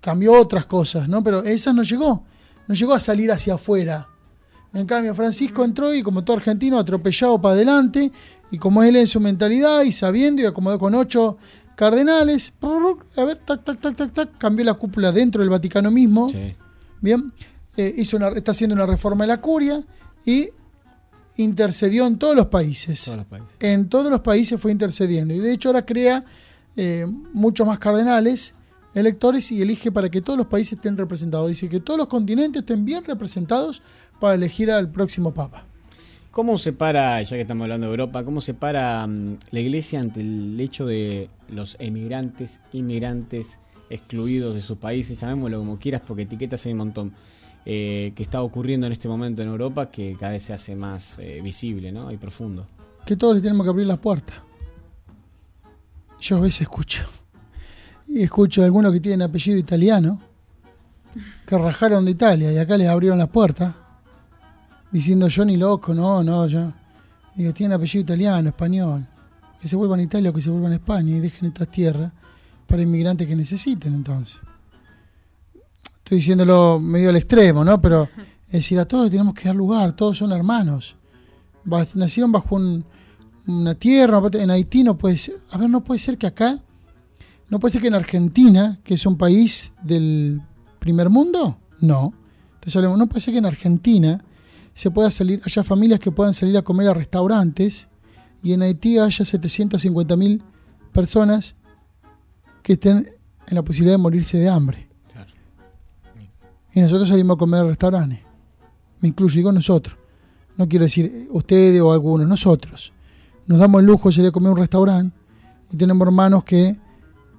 cambió 0.01 0.39
otras 0.39 0.67
cosas, 0.67 1.09
¿no? 1.09 1.23
Pero 1.25 1.43
esas 1.43 1.75
no 1.75 1.83
llegó. 1.83 2.25
No 2.69 2.75
llegó 2.75 2.95
a 2.95 3.01
salir 3.01 3.33
hacia 3.33 3.55
afuera. 3.55 4.09
En 4.73 4.87
cambio, 4.87 5.15
Francisco 5.15 5.65
entró 5.65 5.93
y, 5.95 6.03
como 6.03 6.23
todo 6.25 6.37
argentino, 6.37 6.79
atropellado 6.79 7.41
para 7.41 7.55
adelante. 7.55 8.11
Y 8.53 8.59
como 8.59 8.85
él 8.85 8.95
en 8.95 9.09
su 9.09 9.19
mentalidad 9.19 9.83
y 9.83 9.91
sabiendo 9.91 10.43
y 10.43 10.45
acomodó 10.45 10.79
con 10.79 10.95
ocho 10.95 11.39
cardenales, 11.75 12.53
a 13.17 13.25
ver, 13.25 13.39
tac, 13.39 13.65
tac, 13.65 13.81
tac, 13.81 13.97
tac, 13.97 14.13
tac, 14.13 14.39
cambió 14.39 14.65
la 14.65 14.75
cúpula 14.75 15.11
dentro 15.11 15.41
del 15.41 15.51
Vaticano 15.51 15.91
mismo. 15.91 16.29
Sí. 16.29 16.55
Bien. 17.01 17.33
Eh, 17.77 17.95
hizo 17.97 18.17
una, 18.17 18.29
está 18.29 18.53
haciendo 18.53 18.75
una 18.75 18.87
reforma 18.87 19.25
de 19.25 19.29
la 19.29 19.41
curia 19.41 19.83
y 20.25 20.51
intercedió 21.39 22.07
en 22.07 22.19
todos 22.19 22.37
los 22.37 22.47
países. 22.47 23.11
En 23.59 23.89
todos 23.89 24.11
los 24.11 24.21
países 24.21 24.61
fue 24.61 24.71
intercediendo. 24.71 25.35
Y 25.35 25.39
de 25.39 25.53
hecho 25.53 25.71
ahora 25.71 25.85
crea 25.85 26.25
eh, 26.77 27.07
muchos 27.33 27.67
más 27.67 27.79
cardenales 27.79 28.55
electores 28.95 29.51
y 29.51 29.63
elige 29.63 29.91
para 29.91 30.11
que 30.11 30.21
todos 30.21 30.39
los 30.39 30.47
países 30.47 30.75
estén 30.75 30.97
representados. 30.97 31.49
Dice 31.49 31.69
que 31.69 31.81
todos 31.81 31.99
los 31.99 32.09
continentes 32.09 32.61
estén 32.61 32.85
bien 32.85 33.05
representados 33.05 33.83
para 34.21 34.35
elegir 34.35 34.71
al 34.71 34.91
próximo 34.91 35.33
papa. 35.33 35.67
¿Cómo 36.33 36.57
se 36.57 36.73
para, 36.73 37.21
ya 37.21 37.37
que 37.37 37.43
estamos 37.43 37.65
hablando 37.65 37.87
de 37.89 37.91
Europa, 37.91 38.25
cómo 38.25 38.41
se 38.41 38.55
para 38.55 39.07
mm, 39.07 39.37
la 39.51 39.61
iglesia 39.61 40.01
ante 40.01 40.23
el 40.23 40.59
hecho 40.59 40.87
de 40.87 41.29
los 41.51 41.77
emigrantes, 41.79 42.63
inmigrantes 42.73 43.61
excluidos 43.91 44.55
de 44.55 44.63
sus 44.63 44.79
países? 44.79 45.21
Llamémoslo 45.21 45.59
como 45.59 45.79
quieras 45.79 46.01
porque 46.07 46.23
etiquetas 46.23 46.65
hay 46.65 46.73
un 46.73 46.79
montón. 46.79 47.13
Eh, 47.67 48.13
que 48.17 48.25
está 48.25 48.43
ocurriendo 48.43 48.89
en 48.89 48.93
este 48.93 49.09
momento 49.09 49.41
en 49.43 49.49
Europa 49.49 49.89
que 49.89 50.17
cada 50.19 50.33
vez 50.33 50.43
se 50.43 50.53
hace 50.53 50.75
más 50.75 51.19
eh, 51.21 51.41
visible 51.45 51.93
¿no? 51.93 52.11
y 52.11 52.17
profundo. 52.17 52.67
Que 53.05 53.15
todos 53.15 53.37
le 53.37 53.43
tenemos 53.43 53.65
que 53.65 53.71
abrir 53.71 53.87
las 53.87 53.99
puertas. 53.99 54.37
Yo 56.19 56.39
a 56.39 56.41
veces 56.41 56.63
escucho. 56.63 57.07
Y 58.09 58.23
escucho 58.23 58.63
a 58.63 58.65
algunos 58.65 58.91
que 58.91 59.01
tienen 59.01 59.23
apellido 59.23 59.59
italiano, 59.59 60.21
que 61.47 61.59
rajaron 61.59 62.07
de 62.07 62.11
Italia 62.11 62.51
y 62.51 62.57
acá 62.57 62.79
les 62.79 62.89
abrieron 62.89 63.19
las 63.19 63.29
puertas, 63.29 63.75
diciendo 64.93 65.27
yo 65.29 65.45
ni 65.45 65.57
loco, 65.57 65.95
no, 65.95 66.23
no, 66.23 66.47
yo. 66.47 66.73
Digo, 67.35 67.53
tienen 67.53 67.77
apellido 67.77 68.03
italiano, 68.03 68.51
español. 68.51 69.07
Que 69.61 69.67
se 69.67 69.77
vuelvan 69.77 70.01
a 70.01 70.03
Italia 70.03 70.31
o 70.31 70.33
que 70.33 70.43
se 70.43 70.51
vuelvan 70.51 70.73
a 70.73 70.77
España 70.77 71.17
y 71.17 71.21
dejen 71.21 71.49
estas 71.49 71.69
tierras 71.71 72.13
para 72.67 72.83
inmigrantes 72.83 73.27
que 73.27 73.37
necesiten 73.37 73.95
entonces 73.95 74.41
estoy 76.13 76.19
diciéndolo 76.19 76.79
medio 76.79 77.09
al 77.09 77.17
extremo, 77.17 77.65
¿no? 77.65 77.81
Pero 77.81 78.09
es 78.49 78.53
decir, 78.53 78.79
a 78.79 78.85
todos 78.85 79.11
tenemos 79.11 79.35
que 79.35 79.45
dar 79.45 79.55
lugar, 79.57 79.97
todos 79.97 80.19
son 80.19 80.33
hermanos. 80.33 80.97
Nacieron 81.95 82.33
bajo 82.33 82.61
una 83.47 83.75
tierra, 83.77 84.21
en 84.35 84.51
Haití 84.51 84.83
no 84.85 84.99
puede 84.99 85.17
ser. 85.17 85.39
A 85.51 85.57
ver, 85.57 85.71
no 85.71 85.83
puede 85.83 86.01
ser 86.01 86.19
que 86.19 86.27
acá, 86.27 86.61
no 87.49 87.59
puede 87.59 87.73
ser 87.73 87.81
que 87.81 87.89
en 87.89 87.95
Argentina, 87.95 88.79
que 88.85 88.95
es 88.95 89.07
un 89.07 89.17
país 89.17 89.73
del 89.83 90.43
primer 90.81 91.09
mundo, 91.09 91.57
no. 91.81 92.13
Entonces 92.55 92.77
hablemos, 92.77 92.99
no 92.99 93.07
puede 93.07 93.21
ser 93.21 93.33
que 93.33 93.39
en 93.39 93.47
Argentina 93.47 94.23
se 94.75 94.91
pueda 94.91 95.11
salir, 95.11 95.41
haya 95.45 95.63
familias 95.63 96.01
que 96.01 96.11
puedan 96.11 96.35
salir 96.35 96.57
a 96.57 96.63
comer 96.63 96.89
a 96.89 96.95
restaurantes 96.95 97.89
y 98.43 98.53
en 98.53 98.63
Haití 98.63 98.99
haya 98.99 99.25
750 99.25 100.17
mil 100.17 100.43
personas 100.93 101.55
que 102.63 102.75
estén 102.75 103.09
en 103.47 103.55
la 103.55 103.63
posibilidad 103.63 103.95
de 103.95 104.03
morirse 104.03 104.39
de 104.39 104.49
hambre. 104.49 104.89
Y 106.75 106.81
nosotros 106.81 107.09
salimos 107.09 107.37
a 107.37 107.39
comer 107.39 107.61
a 107.61 107.65
restaurantes. 107.65 108.21
Me 109.01 109.09
incluyo, 109.09 109.37
digo 109.37 109.53
nosotros. 109.53 109.97
No 110.57 110.69
quiero 110.69 110.85
decir 110.85 111.29
ustedes 111.31 111.81
o 111.81 111.93
algunos, 111.93 112.27
nosotros. 112.27 112.93
Nos 113.47 113.59
damos 113.59 113.81
el 113.81 113.87
lujo 113.87 114.09
de 114.09 114.15
salir 114.15 114.29
a 114.29 114.33
comer 114.33 114.49
a 114.49 114.53
un 114.53 114.59
restaurante 114.59 115.17
y 115.73 115.77
tenemos 115.77 116.07
hermanos 116.07 116.45
que 116.45 116.79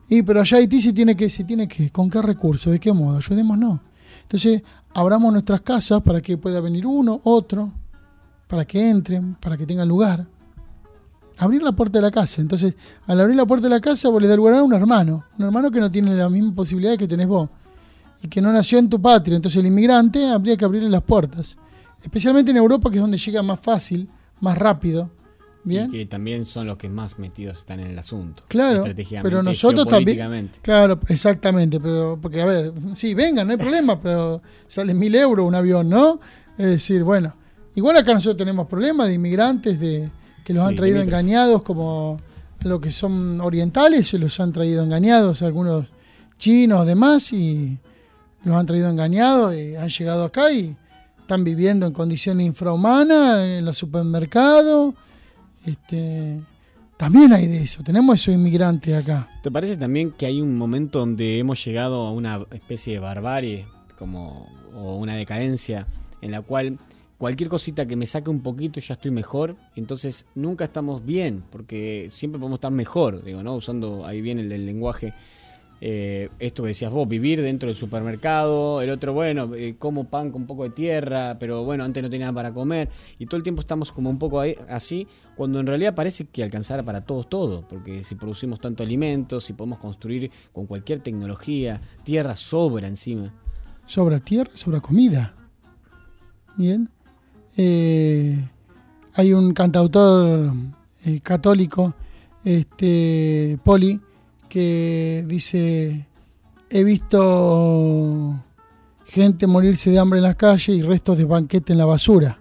Y 0.10 0.22
pero 0.22 0.42
allá 0.42 0.58
Haití 0.58 0.82
se 0.82 0.94
tiene 0.94 1.16
que, 1.16 1.30
se 1.30 1.44
tiene 1.44 1.68
que, 1.68 1.90
¿con 1.90 2.10
qué 2.10 2.22
recursos? 2.22 2.72
¿De 2.72 2.80
qué 2.80 2.92
modo? 2.92 3.18
Ayudémonos. 3.18 3.80
Entonces, 4.24 4.64
abramos 4.94 5.32
nuestras 5.32 5.62
casas 5.62 6.02
para 6.02 6.22
que 6.22 6.38
pueda 6.38 6.60
venir 6.60 6.86
uno, 6.86 7.22
otro, 7.24 7.72
para 8.48 8.66
que 8.66 8.90
entren, 8.90 9.36
para 9.36 9.58
que 9.58 9.66
tengan 9.66 9.88
lugar. 9.88 10.28
Abrir 11.38 11.64
la 11.64 11.72
puerta 11.72 12.00
de 12.00 12.04
la 12.04 12.12
casa. 12.12 12.42
Entonces, 12.42 12.76
al 13.08 13.20
abrir 13.20 13.36
la 13.36 13.46
puerta 13.46 13.68
de 13.68 13.74
la 13.74 13.82
casa, 13.82 14.10
vos 14.10 14.22
le 14.22 14.28
das 14.28 14.38
lugar 14.38 14.54
a 14.56 14.64
un 14.64 14.74
hermano. 14.74 15.26
Un 15.38 15.46
hermano 15.46 15.72
que 15.72 15.80
no 15.80 15.92
tiene 15.92 16.14
la 16.14 16.30
misma 16.30 16.54
posibilidad 16.54 16.96
que 16.98 17.08
tenés 17.08 17.28
vos. 17.28 17.50
Y 18.22 18.28
que 18.28 18.42
no 18.42 18.52
nació 18.52 18.78
en 18.80 18.90
tu 18.90 19.02
patria. 19.02 19.36
Entonces, 19.36 19.60
el 19.60 19.68
inmigrante 19.68 20.30
habría 20.30 20.56
que 20.56 20.66
abrirle 20.66 20.90
las 20.90 21.02
puertas. 21.02 21.58
Especialmente 22.02 22.52
en 22.52 22.58
Europa, 22.58 22.90
que 22.90 22.98
es 22.98 23.02
donde 23.02 23.18
llega 23.18 23.42
más 23.42 23.60
fácil, 23.60 24.10
más 24.40 24.58
rápido. 24.58 25.10
Bien. 25.64 25.88
Y 25.88 25.92
que 25.92 26.06
también 26.06 26.46
son 26.46 26.68
los 26.68 26.78
que 26.78 26.90
más 26.90 27.20
metidos 27.20 27.58
están 27.60 27.80
en 27.80 27.88
el 27.88 27.98
asunto. 27.98 28.44
Claro, 28.48 28.84
pero 29.22 29.42
nosotros 29.42 29.88
también. 29.88 30.52
Claro, 30.62 31.00
exactamente, 31.08 31.80
pero 31.80 32.20
porque 32.22 32.42
a 32.42 32.46
ver, 32.46 32.74
sí, 32.94 33.14
vengan, 33.14 33.48
no 33.48 33.54
hay 33.54 33.60
problema, 33.60 34.00
pero 34.00 34.42
sale 34.68 34.94
mil 34.94 35.16
euros 35.16 35.48
un 35.48 35.56
avión, 35.56 35.90
¿no? 35.90 36.20
Es 36.58 36.68
decir, 36.68 37.04
bueno, 37.04 37.36
igual 37.76 37.98
acá 37.98 38.14
nosotros 38.14 38.38
tenemos 38.38 38.68
problemas 38.68 39.08
de 39.08 39.14
inmigrantes 39.14 39.80
de 39.80 40.10
que 40.44 40.54
los 40.54 40.64
Sí, 40.64 40.70
han 40.70 40.76
traído 40.76 41.02
engañados 41.02 41.64
como 41.64 42.20
lo 42.64 42.80
que 42.82 42.92
son 42.92 43.40
orientales, 43.42 44.08
se 44.08 44.20
los 44.20 44.40
han 44.40 44.52
traído 44.52 44.84
engañados 44.84 45.42
algunos 45.42 45.88
chinos, 46.38 46.86
demás, 46.86 47.32
y 47.32 47.80
los 48.44 48.56
han 48.56 48.66
traído 48.66 48.90
engañados 48.90 49.56
y 49.56 49.76
han 49.76 49.88
llegado 49.88 50.26
acá 50.26 50.52
y 50.52 50.76
están 51.20 51.44
viviendo 51.46 51.86
en 51.86 51.94
condiciones 51.94 52.46
infrahumanas 52.46 53.40
en 53.40 53.64
los 53.64 53.78
supermercados. 53.78 54.94
Este, 55.66 56.42
también 56.98 57.34
hay 57.34 57.48
de 57.48 57.64
eso, 57.64 57.84
tenemos 57.84 58.22
esos 58.22 58.36
inmigrantes 58.36 58.94
acá. 58.96 59.30
¿Te 59.42 59.52
parece 59.52 59.78
también 59.78 60.12
que 60.12 60.26
hay 60.26 60.42
un 60.42 60.58
momento 60.58 61.00
donde 61.00 61.40
hemos 61.40 61.64
llegado 61.64 62.06
a 62.08 62.12
una 62.12 62.46
especie 62.52 62.94
de 62.94 63.00
barbarie 63.00 63.66
como, 63.98 64.50
o 64.76 64.98
una 64.98 65.16
decadencia 65.16 65.88
en 66.22 66.32
la 66.32 66.42
cual 66.42 66.80
cualquier 67.18 67.50
cosita 67.50 67.86
que 67.86 67.96
me 67.96 68.06
saque 68.06 68.30
un 68.30 68.42
poquito 68.42 68.80
ya 68.80 68.96
estoy 68.96 69.12
mejor? 69.12 69.56
Entonces 69.76 70.26
nunca 70.36 70.66
estamos 70.66 71.06
bien, 71.06 71.44
porque 71.52 72.08
siempre 72.10 72.40
podemos 72.40 72.58
estar 72.58 72.72
mejor, 72.72 73.24
digo, 73.24 73.44
¿no? 73.44 73.56
Usando 73.56 74.06
ahí 74.06 74.22
bien 74.22 74.40
el, 74.40 74.52
el 74.52 74.66
lenguaje. 74.66 75.14
Eh, 75.86 76.30
esto 76.40 76.64
que 76.64 76.70
decías 76.70 76.90
vos, 76.92 77.06
vivir 77.10 77.42
dentro 77.42 77.68
del 77.68 77.76
supermercado, 77.76 78.82
el 78.82 78.90
otro, 78.90 79.12
bueno, 79.12 79.54
eh, 79.54 79.76
como 79.78 80.06
pan 80.06 80.32
con 80.32 80.44
un 80.44 80.48
poco 80.48 80.64
de 80.64 80.70
tierra, 80.70 81.36
pero 81.38 81.66
bueno, 81.66 81.84
antes 81.84 82.02
no 82.02 82.10
tenía 82.10 82.28
nada 82.28 82.36
para 82.36 82.54
comer, 82.54 82.88
y 83.20 83.26
todo 83.26 83.36
el 83.36 83.44
tiempo 83.44 83.60
estamos 83.60 83.92
como 83.92 84.10
un 84.10 84.18
poco 84.18 84.40
así, 84.70 85.06
cuando 85.36 85.60
en 85.60 85.68
realidad 85.68 85.94
parece 85.94 86.24
que 86.24 86.42
alcanzara 86.42 86.84
para 86.84 87.02
todos 87.02 87.28
todo, 87.28 87.68
porque 87.68 88.02
si 88.06 88.16
producimos 88.16 88.62
tanto 88.62 88.82
alimentos, 88.82 89.44
si 89.44 89.52
podemos 89.52 89.78
construir 89.78 90.32
con 90.54 90.68
cualquier 90.68 91.02
tecnología, 91.02 91.82
tierra 92.06 92.38
sobra 92.38 92.88
encima. 92.88 93.34
sobra 93.86 94.22
tierra, 94.22 94.52
sobra 94.54 94.80
comida. 94.80 95.36
Bien. 96.56 96.90
Eh, 97.58 98.42
hay 99.16 99.34
un 99.34 99.54
cantautor 99.54 100.54
católico, 101.24 101.94
este 102.46 103.60
Poli, 103.66 104.00
que 104.54 105.26
dice: 105.28 106.06
He 106.70 106.84
visto 106.84 108.40
gente 109.08 109.48
morirse 109.48 109.90
de 109.90 109.98
hambre 109.98 110.20
en 110.20 110.24
las 110.24 110.36
calles 110.36 110.70
y 110.70 110.84
restos 110.84 111.18
de 111.18 111.26
banquete 111.26 111.74
en 111.74 111.80
la 111.80 111.86
basura. 111.86 112.40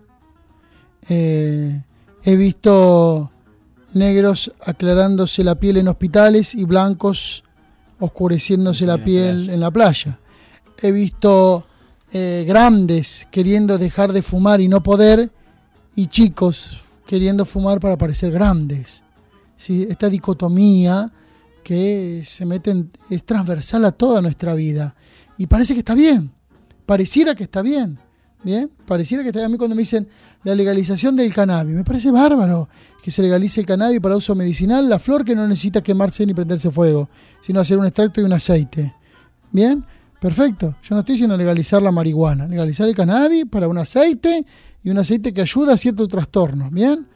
Eh, 1.09 1.83
he 2.23 2.37
visto 2.37 3.31
negros 3.95 4.53
aclarándose 4.61 5.43
la 5.43 5.55
piel 5.55 5.79
en 5.79 5.89
hospitales 5.89 6.55
y 6.55 6.65
blancos 6.65 7.45
oscureciéndose 7.99 8.85
la 8.85 9.03
piel 9.03 9.49
en 9.49 9.61
la 9.61 9.71
playa. 9.71 10.19
He 10.83 10.93
visto 10.93 11.67
eh, 12.13 12.45
grandes 12.47 13.27
queriendo 13.31 13.79
dejar 13.79 14.13
de 14.13 14.21
fumar 14.21 14.61
y 14.61 14.69
no 14.69 14.83
poder, 14.83 15.31
y 15.97 16.09
chicos 16.09 16.83
queriendo 17.07 17.47
fumar 17.47 17.81
para 17.81 17.97
parecer 17.97 18.33
grandes. 18.33 19.03
Sí, 19.57 19.87
esta 19.89 20.11
dicotomía 20.11 21.11
que 21.63 22.23
se 22.25 22.45
mete 22.47 22.71
en- 22.71 22.91
es 23.11 23.25
transversal 23.25 23.85
a 23.85 23.93
toda 23.93 24.21
nuestra 24.21 24.55
vida. 24.55 24.95
Y 25.39 25.47
parece 25.47 25.75
que 25.75 25.81
está 25.81 25.95
bien. 25.95 26.33
Pareciera 26.87 27.35
que 27.35 27.45
está 27.45 27.63
bien. 27.63 27.99
Bien, 28.45 28.69
pareciera 28.87 29.23
que 29.23 29.29
está 29.29 29.39
bien. 29.39 29.47
A 29.47 29.49
mí 29.51 29.57
cuando 29.57 29.77
me 29.77 29.83
dicen 29.83 30.09
la 30.43 30.55
legalización 30.57 31.15
del 31.15 31.33
cannabis, 31.33 31.77
me 31.77 31.85
parece 31.85 32.11
bárbaro 32.11 32.69
que 33.03 33.13
se 33.13 33.23
legalice 33.23 33.61
el 33.61 33.67
cannabis 33.67 34.01
para 34.01 34.17
uso 34.17 34.35
medicinal, 34.35 34.89
la 34.89 34.99
flor 34.99 35.25
que 35.25 35.37
no 35.37 35.47
necesita 35.47 35.81
quemarse 35.81 36.27
ni 36.27 36.35
prenderse 36.35 36.71
fuego, 36.71 37.09
sino 37.41 37.61
hacer 37.61 37.79
un 37.79 37.85
extracto 37.87 38.21
y 38.21 38.25
un 38.25 38.33
aceite. 38.33 38.95
Bien, 39.53 39.85
perfecto. 40.21 40.75
Yo 40.83 40.97
no 40.97 41.01
estoy 41.01 41.15
diciendo 41.15 41.37
legalizar 41.37 41.81
la 41.83 41.93
marihuana, 41.93 42.49
legalizar 42.49 42.89
el 42.89 42.97
cannabis 42.97 43.45
para 43.49 43.69
un 43.69 43.79
aceite 43.79 44.45
y 44.83 44.91
un 44.91 44.99
aceite 44.99 45.33
que 45.33 45.41
ayuda 45.43 45.75
a 45.75 45.77
ciertos 45.77 46.09
trastornos. 46.09 46.73
Bien, 46.73 47.07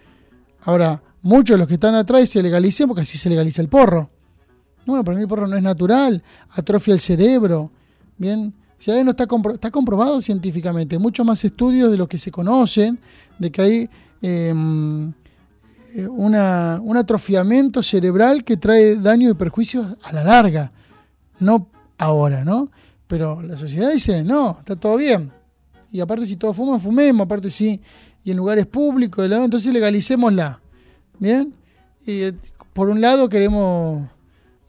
ahora 0.62 1.02
muchos 1.22 1.54
de 1.54 1.58
los 1.58 1.66
que 1.66 1.74
están 1.74 1.96
atrás 1.96 2.28
se 2.28 2.40
legalicen 2.40 2.86
porque 2.86 3.02
así 3.02 3.18
se 3.18 3.28
legaliza 3.28 3.62
el 3.62 3.68
porro. 3.68 4.08
Bueno, 4.86 5.04
para 5.04 5.16
mí 5.16 5.22
el 5.22 5.28
porro 5.28 5.46
no 5.46 5.56
es 5.56 5.62
natural, 5.62 6.22
atrofia 6.50 6.94
el 6.94 7.00
cerebro. 7.00 7.70
Bien, 8.16 8.54
ya 8.80 9.02
no 9.02 9.10
está, 9.10 9.26
está 9.52 9.70
comprobado 9.70 10.20
científicamente. 10.20 10.98
Muchos 10.98 11.26
más 11.26 11.44
estudios 11.44 11.90
de 11.90 11.96
los 11.96 12.08
que 12.08 12.18
se 12.18 12.30
conocen, 12.30 12.98
de 13.38 13.50
que 13.50 13.62
hay 13.62 13.90
eh, 14.22 14.54
eh, 15.94 16.08
una, 16.08 16.80
un 16.82 16.96
atrofiamiento 16.96 17.82
cerebral 17.82 18.44
que 18.44 18.56
trae 18.56 18.96
daño 18.96 19.30
y 19.30 19.34
perjuicios 19.34 19.96
a 20.02 20.12
la 20.12 20.22
larga. 20.22 20.72
No 21.40 21.68
ahora, 21.98 22.44
¿no? 22.44 22.68
Pero 23.06 23.42
la 23.42 23.56
sociedad 23.56 23.90
dice, 23.92 24.22
no, 24.22 24.56
está 24.58 24.76
todo 24.76 24.96
bien. 24.96 25.32
Y 25.90 26.00
aparte 26.00 26.26
si 26.26 26.36
todos 26.36 26.56
fuman, 26.56 26.80
fumemos, 26.80 27.24
aparte 27.24 27.50
sí, 27.50 27.80
y 28.22 28.30
en 28.30 28.36
lugares 28.36 28.66
públicos, 28.66 29.28
¿no? 29.28 29.44
entonces 29.44 29.72
legalicémosla. 29.72 30.60
¿Bien? 31.18 31.54
Y 32.06 32.22
eh, 32.22 32.34
por 32.72 32.88
un 32.88 33.00
lado 33.00 33.28
queremos 33.28 34.06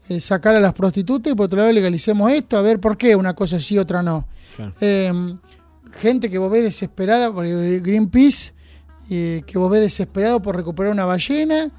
eh, 0.08 0.20
sacar 0.20 0.54
a 0.54 0.60
las 0.60 0.72
prostitutas 0.72 1.32
y 1.32 1.36
por 1.36 1.46
otro 1.46 1.58
lado 1.58 1.72
legalicemos 1.72 2.30
esto, 2.32 2.56
a 2.56 2.62
ver 2.62 2.80
por 2.80 2.96
qué 2.96 3.14
una 3.14 3.34
cosa 3.34 3.60
sí, 3.60 3.78
otra 3.78 4.02
no. 4.02 4.26
Claro. 4.56 4.72
Eh, 4.80 5.12
gente 5.92 6.30
que 6.30 6.38
vos 6.38 6.50
ves 6.50 6.64
desesperada 6.64 7.32
por 7.32 7.44
el 7.44 7.80
Greenpeace, 7.82 8.54
eh, 9.10 9.42
que 9.46 9.58
vos 9.58 9.70
ves 9.70 9.82
desesperado 9.82 10.40
por 10.40 10.56
recuperar 10.56 10.92
una 10.92 11.04
ballena 11.04 11.70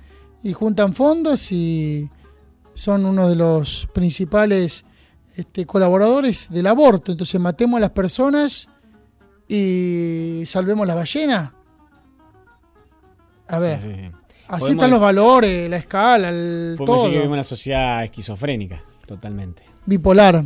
y 0.44 0.54
juntan 0.54 0.94
fondos 0.94 1.52
y 1.52 2.10
son 2.74 3.06
uno 3.06 3.28
de 3.28 3.36
los 3.36 3.88
principales 3.94 4.86
este, 5.36 5.66
colaboradores 5.66 6.50
del 6.50 6.68
aborto. 6.68 7.12
Entonces 7.12 7.40
matemos 7.42 7.78
a 7.78 7.82
las 7.82 7.92
personas 7.92 8.70
y 9.48 10.44
salvemos 10.46 10.88
la 10.88 10.96
ballena. 10.96 11.56
A 13.48 13.58
ver, 13.58 13.82
Sí, 13.82 13.90
sí, 13.90 14.02
sí. 14.04 14.19
Así 14.50 14.60
Podemos 14.62 14.70
están 14.70 14.92
los 14.92 15.02
valores, 15.02 15.70
la 15.70 15.78
escala, 15.78 16.30
el 16.30 16.76
Podemos 16.78 16.86
todo. 16.86 16.96
decir 16.98 17.10
que 17.12 17.18
vivimos 17.18 17.26
en 17.28 17.40
una 17.40 17.44
sociedad 17.44 18.04
esquizofrénica, 18.04 18.84
totalmente. 19.06 19.64
bipolar. 19.86 20.44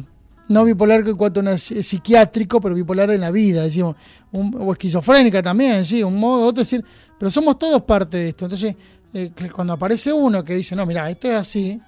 No 0.49 0.66
bipolar 0.66 1.08
en 1.08 1.16
cuanto 1.16 1.41
psi- 1.41 1.82
psiquiátrico, 1.82 2.60
pero 2.60 2.76
bipolar 2.76 3.10
en 3.12 3.22
la 3.22 3.32
vida, 3.32 3.64
decimos. 3.64 3.95
Un- 4.34 4.56
o 4.60 4.72
esquizofrénica 4.74 5.41
también, 5.41 5.86
sí, 5.86 6.04
un 6.04 6.18
modo, 6.18 6.45
otro 6.47 6.60
decir. 6.62 6.84
Pero 7.18 7.32
somos 7.32 7.58
todos 7.58 7.82
parte 7.84 8.18
de 8.18 8.30
esto. 8.30 8.45
Entonces, 8.45 8.76
eh, 9.14 9.32
que 9.36 9.49
cuando 9.49 9.74
aparece 9.74 10.12
uno 10.12 10.43
que 10.43 10.56
dice, 10.56 10.76
no, 10.76 10.86
mira, 10.86 11.10
esto 11.10 11.30
es 11.30 11.36
así, 11.36 11.80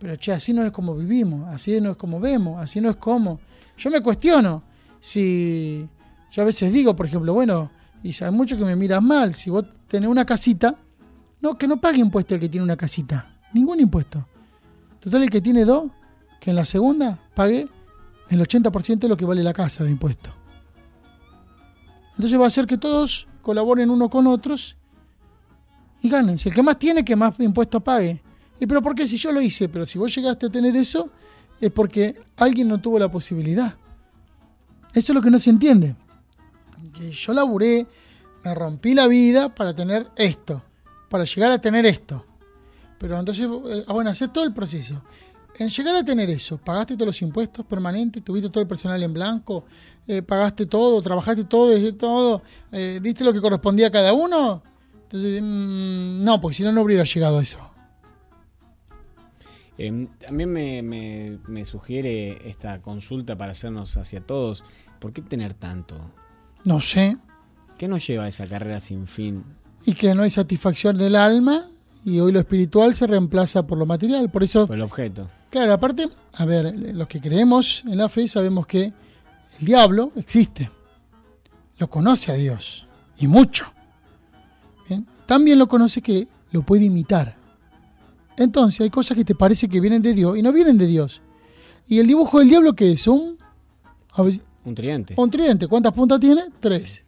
pero 0.00 0.16
che, 0.16 0.32
así 0.32 0.52
no 0.52 0.64
es 0.66 0.72
como 0.72 0.94
vivimos, 0.96 1.46
así 1.54 1.80
no 1.80 1.90
es 1.92 1.96
como 1.96 2.18
vemos, 2.18 2.60
así 2.60 2.80
no 2.80 2.90
es 2.90 2.96
como. 2.96 3.38
Yo 3.78 3.90
me 3.90 4.00
cuestiono 4.00 4.62
si. 5.00 5.86
Yo 6.32 6.42
a 6.42 6.44
veces 6.44 6.72
digo, 6.72 6.94
por 6.96 7.06
ejemplo, 7.06 7.32
bueno, 7.32 7.70
y 8.02 8.12
sabes 8.12 8.34
mucho 8.34 8.56
que 8.56 8.64
me 8.64 8.74
miras 8.76 9.00
mal, 9.02 9.34
si 9.34 9.48
vos 9.50 9.64
tenés 9.88 10.08
una 10.10 10.24
casita, 10.24 10.74
no, 11.40 11.56
que 11.58 11.66
no 11.66 11.80
pague 11.80 11.98
impuesto 11.98 12.34
el 12.34 12.40
que 12.40 12.48
tiene 12.48 12.64
una 12.64 12.76
casita, 12.76 13.38
ningún 13.52 13.80
impuesto. 13.80 14.26
Total, 15.00 15.22
el 15.22 15.30
que 15.30 15.40
tiene 15.40 15.64
dos, 15.64 15.90
que 16.40 16.50
en 16.50 16.56
la 16.56 16.64
segunda 16.64 17.18
pague 17.34 17.68
el 18.28 18.40
80% 18.40 18.98
de 18.98 19.08
lo 19.08 19.16
que 19.16 19.24
vale 19.24 19.42
la 19.42 19.52
casa 19.52 19.84
de 19.84 19.90
impuestos. 19.90 20.32
Entonces 22.12 22.38
va 22.38 22.44
a 22.44 22.48
hacer 22.48 22.66
que 22.66 22.78
todos 22.78 23.28
colaboren 23.42 23.90
unos 23.90 24.10
con 24.10 24.26
otros 24.26 24.76
y 26.02 26.08
ganen. 26.08 26.38
Si 26.38 26.48
el 26.48 26.54
que 26.54 26.62
más 26.62 26.78
tiene, 26.78 27.04
que 27.04 27.14
más 27.14 27.38
impuestos 27.38 27.82
pague. 27.82 28.22
¿Y 28.58 28.66
pero 28.66 28.80
por 28.80 28.94
qué 28.94 29.06
si 29.06 29.18
yo 29.18 29.32
lo 29.32 29.40
hice? 29.40 29.68
Pero 29.68 29.84
si 29.86 29.98
vos 29.98 30.14
llegaste 30.14 30.46
a 30.46 30.50
tener 30.50 30.74
eso, 30.76 31.10
es 31.60 31.70
porque 31.70 32.16
alguien 32.36 32.68
no 32.68 32.80
tuvo 32.80 32.98
la 32.98 33.10
posibilidad. 33.10 33.74
Eso 34.92 35.12
es 35.12 35.14
lo 35.14 35.22
que 35.22 35.30
no 35.30 35.38
se 35.38 35.50
entiende. 35.50 35.94
Que 36.92 37.10
yo 37.10 37.32
laburé, 37.34 37.86
me 38.44 38.54
rompí 38.54 38.94
la 38.94 39.06
vida 39.08 39.54
para 39.54 39.74
tener 39.74 40.08
esto, 40.16 40.62
para 41.08 41.24
llegar 41.24 41.52
a 41.52 41.60
tener 41.60 41.86
esto. 41.86 42.24
Pero 42.98 43.18
entonces, 43.18 43.46
eh, 43.46 43.84
ah, 43.86 43.92
bueno, 43.92 44.10
haces 44.10 44.32
todo 44.32 44.44
el 44.44 44.52
proceso. 44.52 45.02
En 45.58 45.68
llegar 45.68 45.96
a 45.96 46.04
tener 46.04 46.28
eso, 46.28 46.58
pagaste 46.58 46.94
todos 46.94 47.06
los 47.06 47.22
impuestos 47.22 47.64
permanentes, 47.64 48.22
tuviste 48.22 48.50
todo 48.50 48.60
el 48.60 48.68
personal 48.68 49.02
en 49.02 49.12
blanco, 49.14 49.64
eh, 50.06 50.20
pagaste 50.20 50.66
todo, 50.66 51.00
trabajaste 51.00 51.44
todo, 51.44 51.94
todo, 51.94 52.42
eh, 52.72 53.00
diste 53.02 53.24
lo 53.24 53.32
que 53.32 53.40
correspondía 53.40 53.86
a 53.86 53.90
cada 53.90 54.12
uno. 54.12 54.62
Entonces, 55.04 55.40
mm, 55.42 56.24
no, 56.24 56.40
porque 56.40 56.58
si 56.58 56.62
no, 56.62 56.72
no 56.72 56.82
hubiera 56.82 57.04
llegado 57.04 57.38
a 57.38 57.42
eso. 57.42 57.58
Em, 59.78 60.08
también 60.18 60.50
me, 60.52 60.82
me, 60.82 61.38
me 61.48 61.64
sugiere 61.64 62.48
esta 62.48 62.80
consulta 62.82 63.36
para 63.36 63.52
hacernos 63.52 63.96
hacia 63.96 64.20
todos. 64.20 64.64
¿Por 64.98 65.12
qué 65.12 65.22
tener 65.22 65.54
tanto? 65.54 66.10
No 66.64 66.80
sé. 66.80 67.16
¿Qué 67.78 67.88
nos 67.88 68.06
lleva 68.06 68.24
a 68.24 68.28
esa 68.28 68.46
carrera 68.46 68.80
sin 68.80 69.06
fin? 69.06 69.44
Y 69.86 69.94
que 69.94 70.14
no 70.14 70.22
hay 70.22 70.30
satisfacción 70.30 70.98
del 70.98 71.16
alma 71.16 71.66
y 72.04 72.18
hoy 72.20 72.32
lo 72.32 72.40
espiritual 72.40 72.94
se 72.94 73.06
reemplaza 73.06 73.66
por 73.66 73.78
lo 73.78 73.86
material. 73.86 74.30
Por 74.30 74.42
eso, 74.42 74.66
Por 74.66 74.76
el 74.76 74.82
objeto. 74.82 75.28
claro, 75.50 75.72
aparte, 75.72 76.08
a 76.34 76.44
ver, 76.44 76.74
los 76.94 77.08
que 77.08 77.20
creemos 77.20 77.82
en 77.86 77.96
la 77.98 78.08
fe 78.08 78.28
sabemos 78.28 78.66
que 78.66 78.92
el 79.60 79.66
diablo 79.66 80.12
existe. 80.16 80.70
Lo 81.78 81.88
conoce 81.88 82.32
a 82.32 82.34
Dios. 82.34 82.86
Y 83.18 83.26
mucho. 83.26 83.66
Bien. 84.88 85.06
También 85.26 85.58
lo 85.58 85.68
conoce 85.68 86.02
que 86.02 86.28
lo 86.50 86.62
puede 86.62 86.84
imitar. 86.84 87.36
Entonces 88.36 88.80
hay 88.82 88.90
cosas 88.90 89.16
que 89.16 89.24
te 89.24 89.34
parece 89.34 89.68
que 89.68 89.80
vienen 89.80 90.02
de 90.02 90.12
Dios 90.14 90.36
y 90.36 90.42
no 90.42 90.52
vienen 90.52 90.76
de 90.78 90.86
Dios. 90.86 91.22
Y 91.88 91.98
el 92.00 92.06
dibujo 92.06 92.40
del 92.40 92.48
diablo 92.48 92.74
que 92.74 92.92
es 92.92 93.06
un, 93.06 93.38
Un 94.64 94.74
tridente. 94.74 95.14
un 95.16 95.30
tridente. 95.30 95.66
¿Cuántas 95.68 95.92
puntas 95.92 96.20
tiene? 96.20 96.42
Tres. 96.60 97.04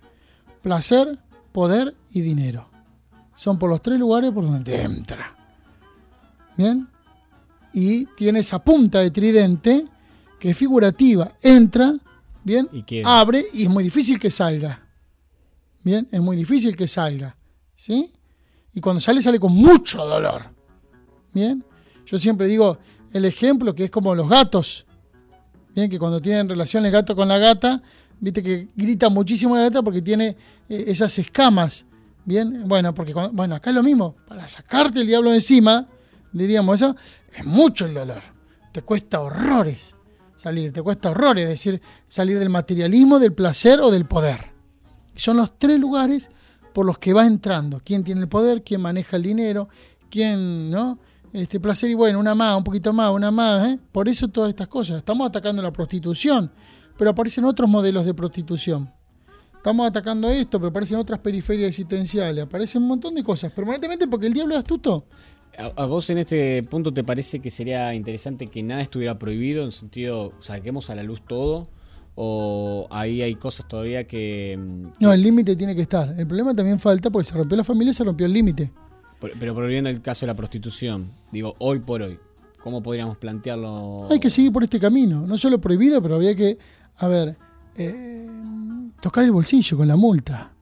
Placer, 0.62 1.18
poder 1.52 1.94
y 2.12 2.20
dinero. 2.20 2.68
Son 3.34 3.58
por 3.58 3.70
los 3.70 3.80
tres 3.80 3.98
lugares 3.98 4.32
por 4.32 4.44
donde 4.44 4.82
entra. 4.82 5.34
Bien. 6.56 6.88
Y 7.72 8.06
tiene 8.16 8.40
esa 8.40 8.58
punta 8.58 9.00
de 9.00 9.10
tridente 9.10 9.84
que 10.38 10.50
es 10.50 10.56
figurativa. 10.56 11.32
Entra, 11.42 11.94
bien, 12.42 12.68
Y 12.72 13.02
abre 13.04 13.44
y 13.52 13.62
es 13.64 13.68
muy 13.68 13.84
difícil 13.84 14.18
que 14.18 14.30
salga. 14.30 14.84
Bien, 15.82 16.08
es 16.10 16.20
muy 16.20 16.36
difícil 16.36 16.76
que 16.76 16.88
salga. 16.88 17.36
¿Sí? 17.74 18.12
Y 18.74 18.80
cuando 18.80 19.00
sale, 19.00 19.22
sale 19.22 19.38
con 19.38 19.52
mucho 19.52 20.04
dolor. 20.04 20.46
Bien. 21.32 21.64
Yo 22.06 22.18
siempre 22.18 22.48
digo 22.48 22.78
el 23.12 23.24
ejemplo 23.24 23.74
que 23.74 23.84
es 23.84 23.90
como 23.90 24.14
los 24.14 24.28
gatos. 24.28 24.86
Bien, 25.74 25.88
que 25.88 25.98
cuando 25.98 26.20
tienen 26.20 26.48
relación 26.48 26.84
el 26.86 26.92
gato 26.92 27.14
con 27.14 27.28
la 27.28 27.38
gata, 27.38 27.80
viste 28.18 28.42
que 28.42 28.68
grita 28.74 29.08
muchísimo 29.08 29.56
la 29.56 29.62
gata 29.62 29.82
porque 29.82 30.02
tiene 30.02 30.36
eh, 30.68 30.84
esas 30.88 31.16
escamas. 31.18 31.84
Bien, 32.28 32.68
bueno, 32.68 32.92
porque 32.92 33.14
cuando- 33.14 33.32
bueno, 33.32 33.54
acá 33.54 33.70
es 33.70 33.76
lo 33.76 33.82
mismo. 33.82 34.16
Para 34.28 34.46
sacarte 34.46 35.00
el 35.00 35.06
diablo 35.06 35.30
de 35.30 35.36
encima, 35.36 35.88
diríamos 36.30 36.82
eso, 36.82 36.94
es 37.34 37.42
mucho 37.46 37.86
el 37.86 37.94
dolor. 37.94 38.20
Te 38.70 38.82
cuesta 38.82 39.20
horrores 39.22 39.96
salir, 40.36 40.70
te 40.70 40.82
cuesta 40.82 41.10
horrores, 41.10 41.44
es 41.44 41.48
decir, 41.48 41.80
salir 42.06 42.38
del 42.38 42.50
materialismo, 42.50 43.18
del 43.18 43.32
placer 43.32 43.80
o 43.80 43.90
del 43.90 44.04
poder. 44.04 44.52
Son 45.16 45.38
los 45.38 45.58
tres 45.58 45.80
lugares 45.80 46.30
por 46.74 46.84
los 46.84 46.98
que 46.98 47.14
va 47.14 47.24
entrando. 47.26 47.80
¿Quién 47.82 48.04
tiene 48.04 48.20
el 48.20 48.28
poder? 48.28 48.62
¿Quién 48.62 48.82
maneja 48.82 49.16
el 49.16 49.22
dinero? 49.22 49.70
¿Quién, 50.10 50.70
no? 50.70 50.98
Este 51.32 51.58
placer 51.58 51.88
y 51.88 51.94
bueno, 51.94 52.20
una 52.20 52.34
más, 52.34 52.58
un 52.58 52.62
poquito 52.62 52.92
más, 52.92 53.10
una 53.10 53.30
más. 53.30 53.68
¿eh? 53.68 53.78
Por 53.90 54.06
eso 54.06 54.28
todas 54.28 54.50
estas 54.50 54.68
cosas. 54.68 54.98
Estamos 54.98 55.26
atacando 55.26 55.62
la 55.62 55.72
prostitución, 55.72 56.52
pero 56.98 57.08
aparecen 57.10 57.46
otros 57.46 57.70
modelos 57.70 58.04
de 58.04 58.12
prostitución. 58.12 58.92
Estamos 59.68 59.86
atacando 59.86 60.30
esto, 60.30 60.58
pero 60.58 60.70
aparecen 60.70 60.96
otras 60.96 61.18
periferias 61.18 61.68
existenciales. 61.68 62.42
Aparecen 62.44 62.80
un 62.80 62.88
montón 62.88 63.14
de 63.14 63.22
cosas, 63.22 63.52
permanentemente 63.52 64.08
porque 64.08 64.26
el 64.26 64.32
diablo 64.32 64.54
es 64.54 64.60
astuto. 64.60 65.04
¿A, 65.58 65.82
a 65.82 65.84
vos 65.84 66.08
en 66.08 66.16
este 66.16 66.62
punto 66.62 66.90
te 66.94 67.04
parece 67.04 67.40
que 67.40 67.50
sería 67.50 67.92
interesante 67.92 68.46
que 68.46 68.62
nada 68.62 68.80
estuviera 68.80 69.18
prohibido, 69.18 69.66
en 69.66 69.72
sentido, 69.72 70.32
saquemos 70.40 70.88
a 70.88 70.94
la 70.94 71.02
luz 71.02 71.20
todo? 71.20 71.68
¿O 72.14 72.86
ahí 72.90 73.20
hay 73.20 73.34
cosas 73.34 73.68
todavía 73.68 74.04
que... 74.06 74.56
mm, 74.58 74.88
No, 75.00 75.12
el 75.12 75.22
límite 75.22 75.54
tiene 75.54 75.74
que 75.74 75.82
estar. 75.82 76.14
El 76.18 76.26
problema 76.26 76.54
también 76.54 76.78
falta 76.78 77.10
porque 77.10 77.28
se 77.28 77.34
rompió 77.34 77.54
la 77.58 77.62
familia, 77.64 77.92
se 77.92 78.04
rompió 78.04 78.24
el 78.24 78.32
límite. 78.32 78.72
Por- 79.20 79.38
Pero 79.38 79.52
volviendo 79.52 79.90
al 79.90 80.00
caso 80.00 80.24
de 80.24 80.28
la 80.28 80.34
prostitución, 80.34 81.12
digo, 81.30 81.54
hoy 81.58 81.80
por 81.80 82.00
hoy, 82.00 82.18
¿cómo 82.62 82.82
podríamos 82.82 83.18
plantearlo? 83.18 84.08
Hay 84.10 84.18
que 84.18 84.30
seguir 84.30 84.50
por 84.50 84.64
este 84.64 84.80
camino. 84.80 85.26
No 85.26 85.36
solo 85.36 85.60
prohibido, 85.60 86.00
pero 86.00 86.14
habría 86.14 86.34
que, 86.34 86.56
a 86.96 87.06
ver, 87.06 87.36
eh, 87.76 88.30
tocar 89.00 89.24
el 89.24 89.32
bolsillo 89.32 89.76
con 89.76 89.88
la 89.88 89.96
multa. 89.96 90.52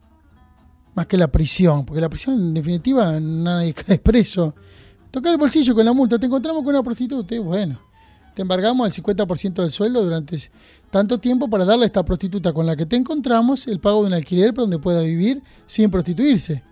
Más 0.95 1.05
que 1.05 1.17
la 1.17 1.27
prisión, 1.27 1.85
porque 1.85 2.01
la 2.01 2.09
prisión 2.09 2.35
en 2.35 2.53
definitiva 2.53 3.19
nadie 3.19 3.73
cae 3.73 3.99
preso. 3.99 4.55
Tocar 5.11 5.31
el 5.31 5.37
bolsillo 5.37 5.75
con 5.75 5.85
la 5.85 5.93
multa. 5.93 6.17
Te 6.17 6.25
encontramos 6.25 6.63
con 6.63 6.73
una 6.73 6.83
prostituta 6.83 7.35
y 7.35 7.39
bueno, 7.39 7.79
te 8.33 8.41
embargamos 8.41 8.85
al 8.85 9.03
50% 9.03 9.53
del 9.61 9.71
sueldo 9.71 10.03
durante 10.03 10.37
tanto 10.89 11.19
tiempo 11.19 11.49
para 11.49 11.65
darle 11.65 11.85
a 11.85 11.87
esta 11.87 12.03
prostituta 12.03 12.53
con 12.53 12.65
la 12.65 12.75
que 12.75 12.85
te 12.85 12.95
encontramos 12.95 13.67
el 13.67 13.79
pago 13.79 14.01
de 14.01 14.07
un 14.07 14.13
alquiler 14.13 14.53
para 14.53 14.63
donde 14.63 14.79
pueda 14.79 15.01
vivir 15.01 15.41
sin 15.65 15.89
prostituirse. 15.89 16.63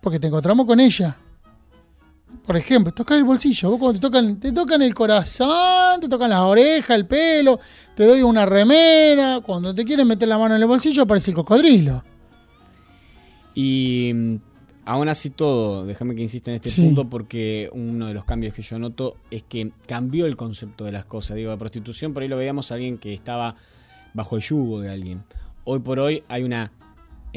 Porque 0.00 0.18
te 0.18 0.28
encontramos 0.28 0.66
con 0.66 0.80
ella. 0.80 1.16
Por 2.44 2.56
ejemplo, 2.56 2.92
tocar 2.92 3.18
el 3.18 3.24
bolsillo. 3.24 3.70
Vos 3.70 3.78
cuando 3.78 3.98
te 3.98 4.06
tocan, 4.06 4.38
te 4.40 4.52
tocan 4.52 4.82
el 4.82 4.94
corazón, 4.94 6.00
te 6.00 6.08
tocan 6.08 6.30
las 6.30 6.40
orejas, 6.40 6.96
el 6.96 7.06
pelo, 7.06 7.58
te 7.94 8.04
doy 8.06 8.22
una 8.22 8.46
remera. 8.46 9.40
Cuando 9.44 9.74
te 9.74 9.84
quieren 9.84 10.06
meter 10.06 10.28
la 10.28 10.38
mano 10.38 10.54
en 10.56 10.62
el 10.62 10.68
bolsillo 10.68 11.02
aparece 11.02 11.30
el 11.32 11.36
cocodrilo. 11.36 12.02
Y 13.54 14.12
mm, 14.14 14.36
aún 14.84 15.08
así 15.08 15.30
todo, 15.30 15.86
déjame 15.86 16.14
que 16.14 16.22
insista 16.22 16.50
en 16.50 16.56
este 16.56 16.70
Sí. 16.70 16.82
punto 16.82 17.08
porque 17.08 17.70
uno 17.72 18.06
de 18.06 18.14
los 18.14 18.24
cambios 18.24 18.54
que 18.54 18.62
yo 18.62 18.78
noto 18.78 19.16
es 19.30 19.42
que 19.42 19.72
cambió 19.86 20.26
el 20.26 20.36
concepto 20.36 20.84
de 20.84 20.92
las 20.92 21.04
cosas. 21.04 21.36
Digo, 21.36 21.50
la 21.50 21.56
prostitución 21.56 22.12
por 22.12 22.22
ahí 22.22 22.28
lo 22.28 22.36
veíamos 22.36 22.70
a 22.70 22.74
alguien 22.74 22.98
que 22.98 23.14
estaba 23.14 23.56
bajo 24.14 24.36
el 24.36 24.42
yugo 24.42 24.80
de 24.80 24.90
alguien. 24.90 25.24
Hoy 25.64 25.80
por 25.80 25.98
hoy 25.98 26.22
hay 26.28 26.42
una, 26.44 26.70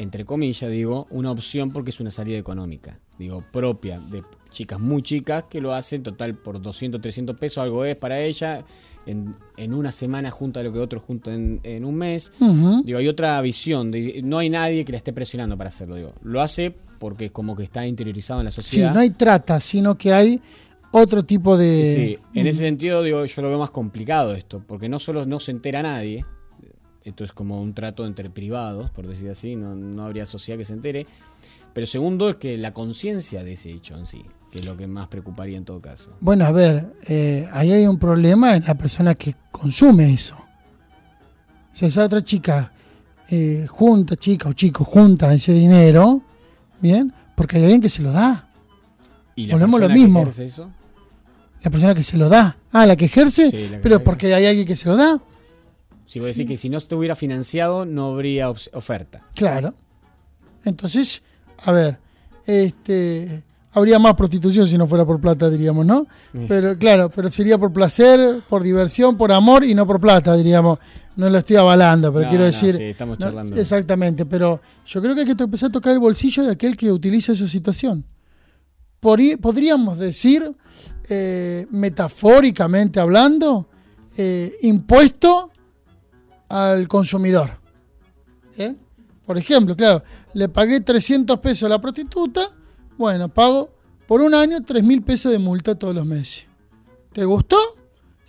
entre 0.00 0.24
comillas 0.24 0.70
digo, 0.70 1.06
una 1.10 1.30
opción 1.30 1.70
porque 1.72 1.90
es 1.90 2.00
una 2.00 2.10
salida 2.10 2.38
económica. 2.38 2.98
Digo, 3.18 3.44
propia 3.52 3.98
de 4.00 4.22
chicas 4.50 4.80
muy 4.80 5.02
chicas 5.02 5.44
que 5.50 5.60
lo 5.60 5.72
hacen 5.74 6.02
total 6.02 6.34
por 6.36 6.60
200, 6.60 7.00
300 7.00 7.36
pesos, 7.38 7.62
algo 7.62 7.84
es 7.84 7.96
para 7.96 8.20
ella. 8.20 8.64
En, 9.06 9.34
en 9.56 9.72
una 9.72 9.92
semana 9.92 10.30
junta 10.30 10.62
lo 10.62 10.72
que 10.72 10.78
otro 10.78 11.00
junta 11.00 11.32
en, 11.34 11.60
en 11.62 11.84
un 11.84 11.94
mes. 11.96 12.32
Digo, 12.84 12.98
hay 12.98 13.08
otra 13.08 13.40
visión. 13.40 13.90
de- 13.90 14.20
no 14.22 14.38
hay 14.38 14.50
nadie 14.50 14.84
que 14.84 14.92
la 14.92 14.98
esté 14.98 15.12
presionando 15.12 15.56
para 15.56 15.68
hacerlo. 15.68 15.96
Digo, 15.96 16.12
lo 16.22 16.40
hace 16.42 16.74
porque 16.98 17.26
es 17.26 17.32
como 17.32 17.56
que 17.56 17.62
está 17.64 17.86
interiorizado 17.86 18.40
en 18.40 18.44
la 18.46 18.50
Sí, 18.50 18.62
sociedad. 18.62 18.92
no 18.94 19.00
hay 19.00 19.10
trata, 19.10 19.58
sino 19.58 19.96
que 19.96 20.12
hay 20.12 20.40
otro 20.92 21.24
tipo 21.24 21.56
de. 21.56 21.86
Sí, 21.86 22.38
en 22.38 22.46
ese 22.46 22.60
sentido, 22.60 23.02
digo, 23.02 23.24
yo 23.24 23.42
lo 23.42 23.48
veo 23.48 23.58
más 23.58 23.70
complicado 23.70 24.34
esto, 24.34 24.62
porque 24.66 24.88
no 24.90 24.98
solo 24.98 25.24
no 25.24 25.40
se 25.40 25.50
entera 25.52 25.82
nadie, 25.82 26.24
esto 27.04 27.24
es 27.24 27.32
como 27.32 27.60
un 27.60 27.72
trato 27.74 28.06
entre 28.06 28.30
privados, 28.30 28.90
por 28.90 29.06
decir 29.06 29.30
así, 29.30 29.56
no, 29.56 29.74
no 29.74 30.02
habría 30.04 30.26
sociedad 30.26 30.58
que 30.58 30.64
se 30.64 30.72
entere, 30.74 31.06
pero 31.72 31.86
segundo 31.86 32.28
es 32.30 32.36
que 32.36 32.58
la 32.58 32.72
conciencia 32.74 33.42
de 33.44 33.52
ese 33.54 33.70
hecho 33.70 33.96
en 33.96 34.06
sí, 34.06 34.24
que 34.50 34.58
es 34.60 34.64
lo 34.66 34.76
que 34.76 34.86
más 34.86 35.08
preocuparía 35.08 35.56
en 35.56 35.64
todo 35.64 35.80
caso. 35.80 36.12
Bueno, 36.20 36.44
a 36.44 36.52
ver, 36.52 36.92
eh, 37.08 37.48
ahí 37.52 37.72
hay 37.72 37.86
un 37.86 37.98
problema 37.98 38.56
en 38.56 38.64
la 38.64 38.74
persona 38.74 39.14
que 39.14 39.34
consume 39.50 40.12
eso. 40.12 40.34
O 41.72 41.76
sea, 41.76 41.88
esa 41.88 42.04
otra 42.04 42.22
chica 42.24 42.72
eh, 43.28 43.66
junta, 43.68 44.16
chica 44.16 44.48
o 44.48 44.52
chico, 44.52 44.84
junta 44.84 45.32
ese 45.32 45.52
dinero, 45.52 46.20
¿bien? 46.80 47.12
Porque 47.36 47.56
hay 47.58 47.62
alguien 47.62 47.80
que 47.80 47.88
se 47.88 48.02
lo 48.02 48.10
da. 48.10 48.48
¿Y 49.36 49.46
la 49.46 49.54
Volvemos 49.54 49.78
a 49.80 49.82
lo 49.84 49.86
persona 49.88 49.94
que 49.94 50.00
mismo. 50.04 50.20
ejerce 50.22 50.44
eso? 50.46 50.70
La 51.62 51.70
persona 51.70 51.94
que 51.94 52.02
se 52.02 52.16
lo 52.18 52.28
da. 52.28 52.56
Ah, 52.72 52.86
la 52.86 52.96
que 52.96 53.04
ejerce, 53.04 53.50
Sí, 53.50 53.56
la 53.56 53.76
que 53.76 53.82
pero 53.82 53.94
ejerce. 53.96 54.04
porque 54.04 54.34
hay 54.34 54.46
alguien 54.46 54.66
que 54.66 54.74
se 54.76 54.88
lo 54.88 54.96
da. 54.96 55.22
Si 56.10 56.18
vos 56.18 56.26
decís 56.26 56.44
que 56.44 56.56
si 56.56 56.68
no 56.68 56.78
estuviera 56.78 57.14
financiado, 57.14 57.86
no 57.86 58.06
habría 58.06 58.50
oferta. 58.50 59.22
Claro. 59.36 59.74
Entonces, 60.64 61.22
a 61.58 61.70
ver, 61.70 61.98
este 62.46 63.44
habría 63.70 64.00
más 64.00 64.14
prostitución 64.14 64.66
si 64.66 64.76
no 64.76 64.88
fuera 64.88 65.06
por 65.06 65.20
plata, 65.20 65.48
diríamos, 65.48 65.86
¿no? 65.86 66.08
Pero 66.48 66.76
claro, 66.76 67.10
pero 67.14 67.30
sería 67.30 67.58
por 67.58 67.72
placer, 67.72 68.42
por 68.48 68.64
diversión, 68.64 69.16
por 69.16 69.30
amor 69.30 69.62
y 69.62 69.72
no 69.72 69.86
por 69.86 70.00
plata, 70.00 70.34
diríamos. 70.34 70.80
No 71.14 71.30
lo 71.30 71.38
estoy 71.38 71.54
avalando, 71.54 72.12
pero 72.12 72.24
No, 72.24 72.28
quiero 72.28 72.42
no, 72.42 72.46
decir, 72.46 72.76
sí, 72.76 72.82
estamos 72.82 73.16
¿no? 73.20 73.26
charlando. 73.26 73.56
exactamente, 73.60 74.26
pero 74.26 74.60
yo 74.86 75.00
creo 75.00 75.14
que 75.14 75.20
hay 75.20 75.26
que 75.32 75.40
empezar 75.40 75.68
a 75.68 75.72
tocar 75.72 75.92
el 75.92 76.00
bolsillo 76.00 76.42
de 76.42 76.50
aquel 76.50 76.76
que 76.76 76.90
utiliza 76.90 77.30
esa 77.34 77.46
situación. 77.46 78.04
Por 78.98 79.20
podríamos 79.40 79.96
decir, 79.96 80.50
eh, 81.08 81.68
metafóricamente 81.70 82.98
hablando, 82.98 83.68
eh, 84.16 84.56
impuesto 84.62 85.49
al 86.50 86.88
consumidor. 86.88 87.52
¿Eh? 88.58 88.74
Por 89.24 89.38
ejemplo, 89.38 89.74
claro, 89.74 90.02
le 90.34 90.48
pagué 90.48 90.80
300 90.80 91.38
pesos 91.38 91.64
a 91.66 91.68
la 91.70 91.80
prostituta, 91.80 92.42
bueno, 92.98 93.28
pago 93.28 93.70
por 94.06 94.20
un 94.20 94.34
año 94.34 94.58
3 94.62 94.82
mil 94.82 95.02
pesos 95.02 95.32
de 95.32 95.38
multa 95.38 95.76
todos 95.76 95.94
los 95.94 96.04
meses. 96.04 96.46
¿Te 97.12 97.24
gustó? 97.24 97.56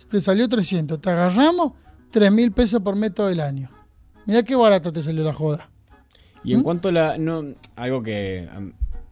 Te 0.08 0.20
salió 0.20 0.48
300. 0.48 1.00
Te 1.00 1.10
agarramos 1.10 1.72
3 2.10 2.32
mil 2.32 2.52
pesos 2.52 2.80
por 2.80 2.96
mes 2.96 3.12
todo 3.12 3.28
el 3.28 3.40
año. 3.40 3.70
Mirá 4.26 4.42
qué 4.42 4.54
barata 4.54 4.92
te 4.92 5.02
salió 5.02 5.24
la 5.24 5.34
joda. 5.34 5.68
Y 6.44 6.54
en 6.54 6.60
¿Mm? 6.60 6.62
cuanto 6.62 6.88
a 6.88 6.92
la. 6.92 7.18
No, 7.18 7.44
algo 7.76 8.02
que 8.02 8.48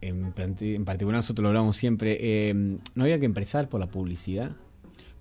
en, 0.01 0.83
particular 0.85 1.17
nosotros 1.17 1.43
lo 1.43 1.49
hablamos 1.49 1.77
siempre, 1.77 2.17
eh, 2.19 2.53
¿no 2.53 3.03
habría 3.03 3.19
que 3.19 3.25
empezar 3.25 3.69
por 3.69 3.79
la 3.79 3.87
publicidad? 3.87 4.51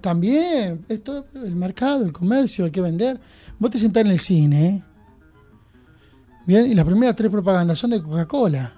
También, 0.01 0.85
es 0.89 1.03
todo 1.05 1.27
el 1.35 1.55
mercado, 1.55 2.05
el 2.05 2.13
comercio, 2.13 2.65
hay 2.65 2.71
que 2.71 2.81
vender. 2.81 3.21
Vos 3.59 3.71
te 3.71 3.79
sentás 3.79 4.05
en 4.05 4.11
el 4.11 4.19
cine, 4.19 4.67
¿eh? 4.67 4.85
Bien, 6.47 6.67
y 6.67 6.75
las 6.75 6.85
primeras 6.85 7.15
tres 7.15 7.31
propagandas 7.31 7.79
son 7.79 7.91
de 7.91 8.03
Coca-Cola. 8.03 8.73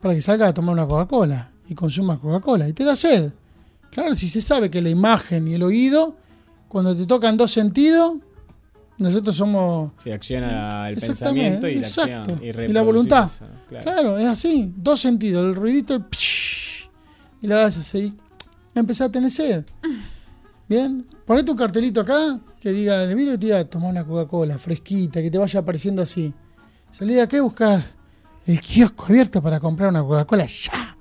Para 0.00 0.14
que 0.14 0.22
salgas 0.22 0.48
a 0.50 0.54
tomar 0.54 0.72
una 0.72 0.86
Coca-Cola 0.86 1.50
y 1.68 1.74
consumas 1.74 2.18
Coca-Cola. 2.18 2.68
Y 2.68 2.72
te 2.72 2.84
da 2.84 2.96
sed. 2.96 3.32
Claro, 3.90 4.16
si 4.16 4.30
se 4.30 4.40
sabe 4.40 4.70
que 4.70 4.80
la 4.80 4.88
imagen 4.88 5.46
y 5.48 5.54
el 5.54 5.62
oído, 5.62 6.16
cuando 6.68 6.96
te 6.96 7.04
tocan 7.04 7.36
dos 7.36 7.52
sentidos, 7.52 8.14
nosotros 8.96 9.36
somos... 9.36 9.92
Se 10.02 10.12
acciona 10.12 10.88
el 10.88 10.96
pensamiento 10.96 11.68
y 11.68 11.74
la, 11.74 11.80
exacto, 11.80 12.32
acción, 12.32 12.70
y 12.70 12.72
la 12.72 12.82
voluntad. 12.82 13.30
claro. 13.68 13.84
Claro. 13.84 14.18
es 14.18 14.26
así, 14.26 14.72
dos 14.74 14.98
sentidos, 15.00 15.44
el 15.44 15.54
ruidito, 15.54 15.94
el 15.94 16.04
psh, 16.10 16.88
y 17.42 17.46
la 17.46 17.66
haces 17.66 17.82
así. 17.86 18.14
Empezás 18.74 19.08
a 19.08 19.12
tener 19.12 19.30
sed. 19.30 19.64
Bien, 20.72 21.04
ponete 21.26 21.50
un 21.50 21.56
cartelito 21.58 22.00
acá 22.00 22.40
que 22.58 22.72
diga 22.72 23.02
el 23.02 23.14
vidrio 23.14 23.34
y 23.34 23.38
te 23.38 23.44
diga, 23.44 23.62
toma 23.66 23.88
una 23.88 24.06
Coca-Cola 24.06 24.56
fresquita, 24.56 25.20
que 25.20 25.30
te 25.30 25.36
vaya 25.36 25.60
apareciendo 25.60 26.00
así. 26.00 26.32
Salí 26.90 27.12
de 27.12 27.20
acá 27.20 27.36
y 27.36 27.40
buscás 27.40 27.84
el 28.46 28.58
kiosco 28.58 29.04
abierto 29.04 29.42
para 29.42 29.60
comprar 29.60 29.90
una 29.90 30.00
Coca-Cola 30.02 30.46
ya. 30.46 30.96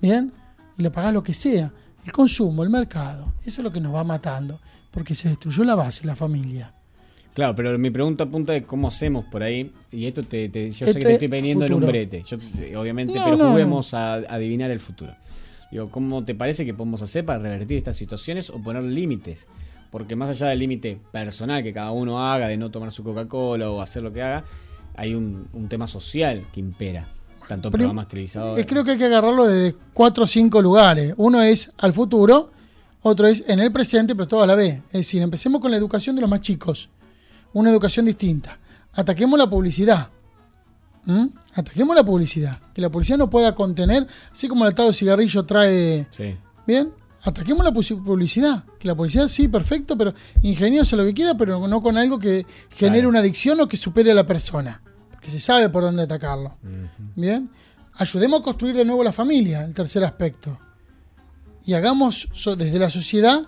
Bien, 0.00 0.32
y 0.78 0.82
le 0.82 0.92
pagás 0.92 1.12
lo 1.12 1.24
que 1.24 1.34
sea. 1.34 1.72
El 2.04 2.12
consumo, 2.12 2.62
el 2.62 2.70
mercado, 2.70 3.32
eso 3.44 3.62
es 3.62 3.64
lo 3.64 3.72
que 3.72 3.80
nos 3.80 3.92
va 3.92 4.04
matando, 4.04 4.60
porque 4.92 5.16
se 5.16 5.28
destruyó 5.28 5.64
la 5.64 5.74
base, 5.74 6.06
la 6.06 6.14
familia. 6.14 6.72
Claro, 7.34 7.56
pero 7.56 7.76
mi 7.76 7.90
pregunta 7.90 8.22
apunta 8.22 8.52
de 8.52 8.62
cómo 8.62 8.86
hacemos 8.86 9.24
por 9.24 9.42
ahí. 9.42 9.72
Y 9.90 10.06
esto 10.06 10.22
te, 10.22 10.48
te- 10.50 10.70
yo 10.70 10.86
sé 10.86 10.90
Este 10.92 10.98
que 11.00 11.04
te 11.06 11.12
estoy 11.14 11.26
poniendo 11.26 11.64
en 11.66 11.74
un 11.74 11.80
brete. 11.84 12.22
Yo, 12.22 12.36
obviamente, 12.80 13.14
No, 13.18 13.24
pero 13.24 13.36
no, 13.38 13.50
juguemos 13.50 13.92
a 13.92 14.14
adivinar 14.14 14.70
el 14.70 14.78
futuro. 14.78 15.16
Digo, 15.70 15.90
¿cómo 15.90 16.24
te 16.24 16.34
parece 16.34 16.64
que 16.64 16.74
podemos 16.74 17.02
hacer 17.02 17.24
para 17.24 17.40
revertir 17.40 17.78
estas 17.78 17.96
situaciones 17.96 18.50
o 18.50 18.62
poner 18.62 18.82
límites? 18.82 19.48
Porque 19.90 20.16
más 20.16 20.28
allá 20.28 20.48
del 20.48 20.58
límite 20.58 21.00
personal 21.12 21.62
que 21.62 21.72
cada 21.72 21.90
uno 21.90 22.24
haga 22.24 22.48
de 22.48 22.56
no 22.56 22.70
tomar 22.70 22.90
su 22.92 23.02
Coca-Cola 23.02 23.70
o 23.70 23.80
hacer 23.80 24.02
lo 24.02 24.12
que 24.12 24.22
haga, 24.22 24.44
hay 24.96 25.14
un, 25.14 25.48
un 25.52 25.68
tema 25.68 25.86
social 25.86 26.46
que 26.52 26.60
impera. 26.60 27.08
Tanto 27.48 27.70
Pero, 27.70 27.82
programas 27.82 28.08
televisados. 28.08 28.60
Creo 28.66 28.84
que 28.84 28.92
hay 28.92 28.98
que 28.98 29.04
agarrarlo 29.04 29.46
de 29.46 29.74
cuatro 29.92 30.24
o 30.24 30.26
cinco 30.26 30.62
lugares. 30.62 31.14
Uno 31.16 31.42
es 31.42 31.70
al 31.76 31.92
futuro, 31.92 32.50
otro 33.02 33.26
es 33.26 33.44
en 33.48 33.60
el 33.60 33.70
presente, 33.70 34.14
pero 34.14 34.26
todo 34.26 34.42
a 34.42 34.46
la 34.46 34.54
vez. 34.54 34.76
Es 34.86 34.92
decir, 34.92 35.20
empecemos 35.20 35.60
con 35.60 35.70
la 35.70 35.76
educación 35.76 36.16
de 36.16 36.22
los 36.22 36.30
más 36.30 36.40
chicos. 36.40 36.88
Una 37.52 37.70
educación 37.70 38.06
distinta. 38.06 38.58
Ataquemos 38.92 39.38
la 39.38 39.48
publicidad. 39.48 40.08
¿Mm? 41.06 41.26
Ataquemos 41.54 41.94
la 41.94 42.04
publicidad. 42.04 42.58
Que 42.72 42.80
la 42.80 42.90
publicidad 42.90 43.18
no 43.18 43.30
pueda 43.30 43.54
contener, 43.54 44.06
así 44.32 44.48
como 44.48 44.64
el 44.64 44.72
atado 44.72 44.88
de 44.88 44.94
cigarrillo 44.94 45.44
trae. 45.44 46.06
Sí. 46.10 46.34
Bien, 46.66 46.92
ataquemos 47.22 47.64
la 47.64 47.72
publicidad. 47.72 48.64
Que 48.78 48.88
la 48.88 48.94
publicidad 48.94 49.28
sí, 49.28 49.48
perfecto, 49.48 49.96
pero 49.96 50.14
ingeniosa 50.42 50.96
lo 50.96 51.04
que 51.04 51.14
quiera, 51.14 51.36
pero 51.36 51.66
no 51.68 51.82
con 51.82 51.96
algo 51.98 52.18
que 52.18 52.46
genere 52.70 53.00
Claro. 53.00 53.08
una 53.10 53.18
adicción 53.20 53.60
o 53.60 53.68
que 53.68 53.76
supere 53.76 54.10
a 54.12 54.14
la 54.14 54.26
persona. 54.26 54.82
Porque 55.10 55.30
se 55.30 55.40
sabe 55.40 55.68
por 55.68 55.82
dónde 55.84 56.02
atacarlo. 56.02 56.56
Bien, 57.14 57.50
ayudemos 57.94 58.40
a 58.40 58.42
construir 58.44 58.74
de 58.76 58.84
nuevo 58.84 59.04
la 59.04 59.12
familia, 59.12 59.64
el 59.64 59.74
tercer 59.74 60.02
aspecto. 60.04 60.58
Y 61.66 61.72
hagamos 61.74 62.28
desde 62.58 62.78
la 62.78 62.90
sociedad 62.90 63.40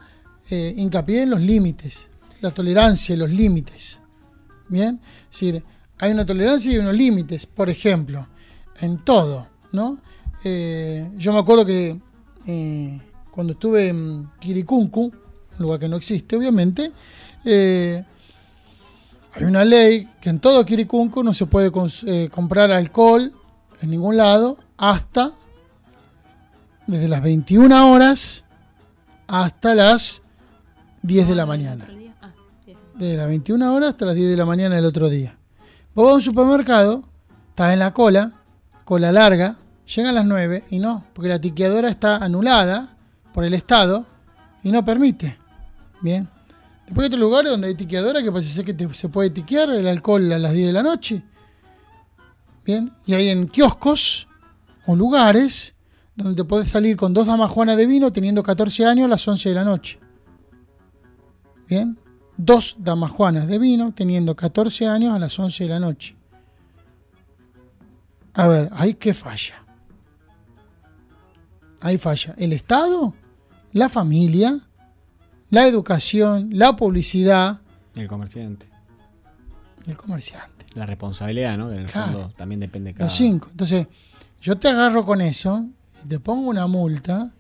eh, 0.48 0.72
hincapié 0.76 1.22
en 1.22 1.30
los 1.30 1.40
límites, 1.40 2.09
la 2.40 2.50
tolerancia 2.52 3.14
y 3.14 3.18
los 3.18 3.30
límites. 3.30 4.00
Bien, 4.68 5.00
es 5.30 5.30
decir, 5.40 5.64
hay 5.99 6.12
una 6.12 6.26
tolerancia 6.26 6.72
y 6.72 6.78
unos 6.78 6.94
límites, 6.94 7.47
por 7.47 7.70
ejemplo, 7.70 8.26
en 8.80 9.05
todo, 9.05 9.47
¿no? 9.72 9.99
Eh, 10.44 11.11
yo 11.16 11.32
me 11.32 11.38
acuerdo 11.38 11.64
que 11.64 12.01
eh, 12.47 13.01
cuando 13.30 13.55
estuve 13.55 13.88
en 13.88 14.28
Kiricuncu, 14.38 15.05
un 15.05 15.12
lugar 15.59 15.80
que 15.80 15.88
no 15.88 15.97
existe, 15.97 16.36
obviamente, 16.36 16.92
eh, 17.44 18.05
hay 19.32 19.44
una 19.44 19.64
ley 19.64 20.09
que 20.20 20.30
en 20.30 20.40
todo 20.40 20.64
Kiricuncu 20.64 21.22
no 21.22 21.32
se 21.32 21.47
puede 21.47 21.70
comprar 22.30 22.70
alcohol 22.70 23.32
en 23.80 23.90
ningún 23.90 24.16
lado 24.16 24.59
hasta 24.76 25.32
desde 26.86 27.09
las 27.09 27.22
21 27.22 27.92
horas 27.92 28.44
hasta 29.26 29.74
las 29.74 30.22
10 31.03 31.28
de 31.28 31.34
la 31.34 31.47
mañana. 31.47 31.84
Otro 31.84 31.97
día. 31.97 32.14
Ah. 32.22 32.32
Desde 32.94 33.16
las 33.16 33.26
21 33.26 33.74
horas 33.74 33.90
hasta 33.90 34.07
las 34.07 34.14
10 34.14 34.30
de 34.30 34.36
la 34.36 34.44
mañana 34.44 34.76
del 34.76 34.86
otro 34.86 35.09
día. 35.09 35.36
Vos 35.97 36.05
vas 36.05 36.12
a 36.12 36.16
un 36.16 36.22
supermercado, 36.22 37.03
estás 37.49 37.72
en 37.72 37.78
la 37.78 37.94
cola, 37.94 38.30
cola 38.84 39.11
larga, 39.11 39.57
llegan 39.86 40.14
las 40.14 40.26
9 40.26 40.64
y 40.68 40.78
no, 40.78 41.07
porque 41.14 41.30
la 41.30 41.40
tiqueadora 41.40 41.88
está 41.88 42.18
anulada 42.18 42.99
por 43.32 43.44
el 43.44 43.55
Estado 43.55 44.05
y 44.62 44.72
no 44.72 44.84
permite. 44.84 45.38
Bien. 46.03 46.28
Después 46.84 47.05
hay 47.05 47.07
otros 47.07 47.20
lugares 47.22 47.51
donde 47.51 47.68
hay 47.68 47.74
tiqueadora 47.74 48.22
que 48.22 48.30
parece 48.30 48.51
ser 48.51 48.66
que 48.66 48.94
se 48.94 49.09
puede 49.09 49.30
tiquear 49.30 49.70
el 49.70 49.88
alcohol 49.88 50.30
a 50.30 50.38
las 50.38 50.53
10 50.53 50.66
de 50.66 50.72
la 50.74 50.82
noche. 50.82 51.24
Bien. 52.62 52.92
Y 53.07 53.14
hay 53.14 53.30
en 53.30 53.49
kioscos 53.49 54.28
o 54.84 54.94
lugares 54.94 55.76
donde 56.14 56.34
te 56.34 56.44
puedes 56.44 56.68
salir 56.68 56.99
con 56.99 57.14
dos 57.14 57.26
damas 57.26 57.51
juanas 57.51 57.78
de 57.78 57.86
vino 57.86 58.12
teniendo 58.12 58.42
14 58.42 58.84
años 58.84 59.07
a 59.07 59.09
las 59.09 59.26
11 59.26 59.49
de 59.49 59.55
la 59.55 59.64
noche. 59.64 59.99
Bien. 61.66 61.99
Dos 62.37 62.76
damas 62.78 63.11
juanas 63.12 63.47
de 63.49 63.59
vino 63.59 63.93
teniendo 63.93 64.37
14 64.37 64.87
años 64.87 65.14
a 65.14 65.18
las 65.18 65.39
11 65.39 65.64
de 65.64 65.70
la 65.70 65.80
noche. 65.80 66.16
A 68.34 68.47
ver, 68.47 68.68
ahí 68.72 68.95
qué 68.95 69.14
falla. 69.14 69.55
Ahí 71.80 71.99
falla. 71.99 72.34
El 72.37 72.53
Estado, 72.53 73.14
la 73.72 73.89
familia, 73.89 74.59
la 75.51 75.66
educación, 75.66 76.51
la 76.53 76.76
publicidad 76.76 77.61
El 77.95 78.09
comerciante. 78.09 78.68
y 79.87 79.91
el 79.91 79.97
comerciante. 79.97 80.66
La 80.74 80.84
responsabilidad, 80.84 81.57
¿no? 81.57 81.68
Que 81.68 81.76
en 81.76 81.80
el 81.80 81.87
Claro. 81.91 82.12
fondo 82.12 82.32
también 82.37 82.61
depende 82.61 82.91
de 82.91 82.95
cada 82.95 83.07
Los 83.07 83.16
cinco. 83.16 83.49
Entonces, 83.51 83.87
yo 84.43 84.59
te 84.59 84.68
agarro 84.68 85.07
con 85.07 85.22
eso 85.22 85.64
y 86.05 86.09
te 86.09 86.20
pongo 86.20 86.51
una 86.51 86.66
multa. 86.66 87.30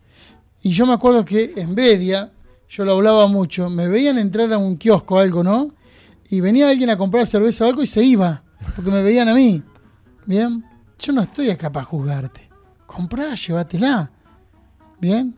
Y 0.62 0.70
yo 0.70 0.86
me 0.86 0.94
acuerdo 0.94 1.24
que 1.24 1.52
en 1.56 1.74
Bedia, 1.74 2.30
yo 2.68 2.84
lo 2.84 2.92
hablaba 2.92 3.26
mucho, 3.26 3.70
me 3.70 3.88
veían 3.88 4.18
entrar 4.18 4.52
a 4.52 4.58
un 4.58 4.76
kiosco 4.76 5.16
o 5.16 5.18
algo, 5.18 5.42
¿no? 5.42 5.68
Y 6.28 6.40
venía 6.40 6.68
alguien 6.68 6.90
a 6.90 6.98
comprar 6.98 7.26
cerveza 7.26 7.64
o 7.64 7.68
algo 7.68 7.82
y 7.82 7.86
se 7.86 8.02
iba, 8.02 8.42
porque 8.74 8.90
me 8.90 9.02
veían 9.02 9.28
a 9.28 9.34
mí. 9.34 9.62
Bien, 10.24 10.64
yo 10.98 11.12
no 11.12 11.22
estoy 11.22 11.50
acá 11.50 11.70
para 11.70 11.84
juzgarte. 11.84 12.48
Comprá, 12.86 13.34
llévatela. 13.34 14.10
Bien, 14.98 15.36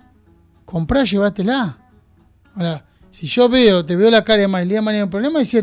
comprá, 0.65 1.05
llévatela. 1.05 1.79
Ahora, 2.55 2.87
si 3.11 3.27
yo 3.27 3.49
veo, 3.49 3.85
te 3.85 3.97
veo 3.97 4.11
la 4.11 4.25
cara 4.25 4.47
de 4.47 4.61
el 4.63 4.69
día 4.69 4.79
de 4.79 4.83
mañana 4.83 5.05
un 5.05 5.11
problema, 5.11 5.39
decía, 5.39 5.63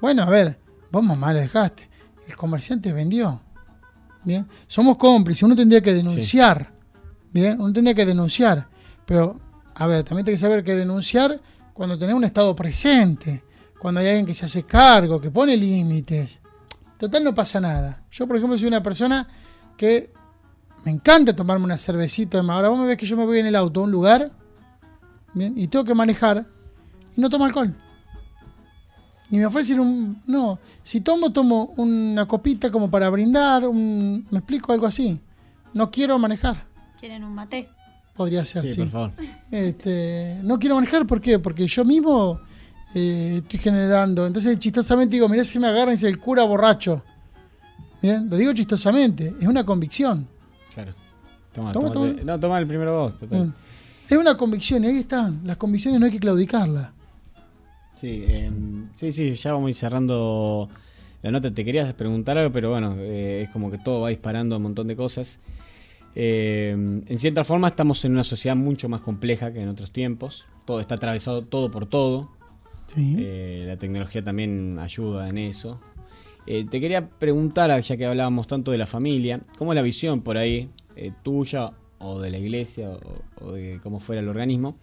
bueno, 0.00 0.22
a 0.22 0.30
ver, 0.30 0.58
vos 0.90 1.02
mamá 1.02 1.32
la 1.32 1.40
dejaste. 1.40 1.88
El 2.26 2.36
comerciante 2.36 2.92
vendió. 2.92 3.40
Bien, 4.24 4.46
somos 4.66 4.96
cómplices, 4.96 5.42
uno 5.42 5.56
tendría 5.56 5.80
que 5.80 5.92
denunciar. 5.92 6.72
Bien, 7.32 7.60
uno 7.60 7.72
tendría 7.72 7.94
que 7.94 8.06
denunciar. 8.06 8.68
Pero, 9.04 9.40
a 9.74 9.86
ver, 9.86 10.04
también 10.04 10.26
hay 10.26 10.34
que 10.34 10.38
saber 10.38 10.64
que 10.64 10.74
denunciar 10.74 11.40
cuando 11.72 11.98
tenés 11.98 12.14
un 12.14 12.24
Estado 12.24 12.54
presente, 12.54 13.44
cuando 13.78 14.00
hay 14.00 14.08
alguien 14.08 14.26
que 14.26 14.34
se 14.34 14.44
hace 14.44 14.64
cargo, 14.64 15.20
que 15.20 15.30
pone 15.30 15.56
límites. 15.56 16.40
Total, 16.98 17.24
no 17.24 17.34
pasa 17.34 17.60
nada. 17.60 18.04
Yo, 18.10 18.26
por 18.26 18.36
ejemplo, 18.36 18.56
soy 18.56 18.68
una 18.68 18.82
persona 18.82 19.26
que 19.76 20.12
me 20.84 20.90
encanta 20.90 21.34
tomarme 21.34 21.64
una 21.64 21.76
cervecita. 21.76 22.40
Ahora 22.40 22.68
vos 22.68 22.78
me 22.78 22.86
ves 22.86 22.96
que 22.96 23.06
yo 23.06 23.16
me 23.16 23.24
voy 23.24 23.38
en 23.38 23.46
el 23.46 23.56
auto 23.56 23.80
a 23.80 23.84
un 23.84 23.90
lugar 23.90 24.30
y 25.34 25.66
tengo 25.68 25.84
que 25.84 25.94
manejar 25.94 26.46
y 27.16 27.20
no 27.20 27.28
tomo 27.28 27.44
alcohol. 27.44 27.74
Ni 29.30 29.38
me 29.38 29.46
ofrecen 29.46 29.80
un... 29.80 30.22
No, 30.26 30.58
si 30.82 31.00
tomo, 31.00 31.32
tomo 31.32 31.72
una 31.76 32.28
copita 32.28 32.70
como 32.70 32.90
para 32.90 33.08
brindar, 33.08 33.66
un, 33.66 34.26
me 34.30 34.38
explico 34.38 34.72
algo 34.72 34.86
así. 34.86 35.20
No 35.72 35.90
quiero 35.90 36.18
manejar. 36.18 36.66
¿Quieren 37.00 37.24
un 37.24 37.34
mate? 37.34 37.70
Podría 38.14 38.44
ser, 38.44 38.62
Sí, 38.64 38.72
sí. 38.72 38.80
por 38.82 38.88
favor. 38.90 39.12
Este, 39.50 40.38
no 40.42 40.58
quiero 40.58 40.74
manejar, 40.74 41.06
¿por 41.06 41.20
qué? 41.20 41.38
Porque 41.38 41.66
yo 41.66 41.84
mismo 41.84 42.40
eh, 42.94 43.36
estoy 43.38 43.58
generando. 43.58 44.26
Entonces, 44.26 44.58
chistosamente 44.58 45.16
digo, 45.16 45.28
mirá 45.28 45.44
si 45.44 45.58
me 45.58 45.66
agarran 45.66 45.90
y 45.90 45.92
dice 45.96 46.08
el 46.08 46.18
cura 46.18 46.42
borracho. 46.44 47.02
Bien, 48.02 48.28
lo 48.28 48.36
digo 48.36 48.52
chistosamente, 48.52 49.34
es 49.40 49.46
una 49.46 49.64
convicción. 49.64 50.26
Claro. 50.74 50.94
Toma, 51.52 51.72
Toma, 51.72 51.90
toma- 51.92 52.08
toma. 52.12 52.22
No, 52.24 52.40
toma 52.40 52.58
el 52.58 52.66
primero 52.66 52.98
vos, 52.98 53.16
total. 53.16 53.46
Mm. 53.46 53.54
Es 54.10 54.16
una 54.18 54.36
convicción 54.36 54.84
y 54.84 54.88
ahí 54.88 54.98
están. 54.98 55.40
Las 55.44 55.56
convicciones 55.56 55.98
no 56.00 56.06
hay 56.06 56.12
que 56.12 56.18
claudicarlas. 56.20 56.90
Sí, 57.96 58.24
em, 58.26 58.88
sí, 58.94 59.12
sí, 59.12 59.32
ya 59.34 59.52
vamos 59.52 59.68
a 59.68 59.70
ir 59.70 59.76
cerrando 59.76 60.68
la 61.22 61.30
nota. 61.30 61.52
Te 61.54 61.64
querías 61.64 61.94
preguntar 61.94 62.36
algo, 62.36 62.52
pero 62.52 62.70
bueno, 62.70 62.94
eh, 62.98 63.42
es 63.44 63.50
como 63.50 63.70
que 63.70 63.78
todo 63.78 64.00
va 64.00 64.08
disparando 64.08 64.56
un 64.56 64.62
montón 64.64 64.88
de 64.88 64.96
cosas. 64.96 65.38
Eh, 66.14 66.70
en 66.70 67.18
cierta 67.18 67.44
forma 67.44 67.68
estamos 67.68 68.04
en 68.04 68.12
una 68.12 68.24
sociedad 68.24 68.56
mucho 68.56 68.88
más 68.88 69.00
compleja 69.00 69.52
que 69.52 69.62
en 69.62 69.68
otros 69.68 69.92
tiempos. 69.92 70.46
Todo 70.64 70.80
está 70.80 70.96
atravesado 70.96 71.42
todo 71.42 71.70
por 71.70 71.86
todo. 71.86 72.30
Sí. 72.94 73.16
Eh, 73.18 73.64
la 73.66 73.76
tecnología 73.78 74.22
también 74.22 74.78
ayuda 74.78 75.28
en 75.28 75.38
eso. 75.38 75.80
Eh, 76.46 76.66
te 76.68 76.80
quería 76.80 77.08
preguntar, 77.08 77.80
ya 77.80 77.96
que 77.96 78.04
hablábamos 78.04 78.46
tanto 78.46 78.72
de 78.72 78.78
la 78.78 78.86
familia, 78.86 79.40
¿cómo 79.56 79.72
es 79.72 79.76
la 79.76 79.82
visión 79.82 80.22
por 80.22 80.36
ahí 80.36 80.70
tuya 81.22 81.72
o 81.98 82.20
de 82.20 82.30
la 82.30 82.38
iglesia 82.38 82.90
o, 82.90 83.44
o 83.44 83.52
de 83.52 83.80
cómo 83.82 84.00
fuera 84.00 84.20
el 84.20 84.28
organismo 84.28 84.76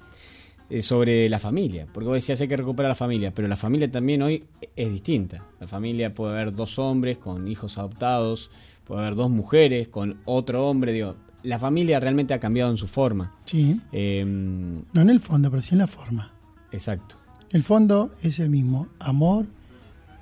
sobre 0.82 1.27
la 1.30 1.38
familia? 1.38 1.86
Porque 1.93 2.07
vos 2.07 2.15
decías 2.15 2.39
hay 2.41 2.47
que 2.47 2.57
recuperar 2.57 2.89
la 2.89 2.95
familia, 2.95 3.34
pero 3.34 3.47
la 3.47 3.57
familia 3.57 3.91
también 3.91 4.21
hoy 4.21 4.45
es 4.75 4.91
distinta. 4.91 5.45
La 5.59 5.67
familia 5.67 6.15
puede 6.15 6.34
haber 6.34 6.55
dos 6.55 6.80
hombres 6.80 7.17
con 7.17 7.47
hijos 7.47 7.77
adoptados, 7.77 8.49
puede 8.90 9.02
haber 9.02 9.16
dos 9.16 9.30
mujeres 9.30 9.88
con 9.88 10.20
otro 10.26 10.68
hombre, 10.68 10.92
digo, 10.92 11.16
la 11.44 11.58
familia 11.60 12.00
realmente 12.02 12.34
ha 12.34 12.40
cambiado 12.42 12.70
en 12.72 12.78
su 12.78 12.88
forma. 12.88 13.34
Sí. 13.46 13.80
Eh, 13.94 14.26
No 14.26 15.02
en 15.02 15.10
el 15.10 15.22
fondo, 15.22 15.50
pero 15.50 15.62
sí 15.62 15.70
en 15.74 15.78
la 15.80 15.88
forma. 15.88 16.34
exacto. 16.74 17.16
El 17.52 17.64
fondo 17.64 18.12
es 18.22 18.40
el 18.40 18.50
mismo. 18.50 18.88
Amor, 19.00 19.46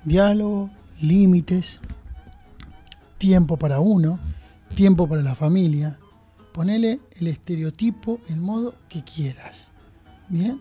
diálogo, 0.04 0.70
límites, 1.00 1.80
tiempo 3.18 3.56
para 3.56 3.80
uno, 3.80 4.18
tiempo 4.74 5.08
para 5.08 5.22
la 5.22 5.34
familia. 5.34 5.98
Ponele 6.52 7.00
el 7.20 7.26
estereotipo, 7.26 8.20
el 8.28 8.36
modo 8.36 8.74
que 8.88 9.02
quieras. 9.04 9.70
¿Bien? 10.28 10.60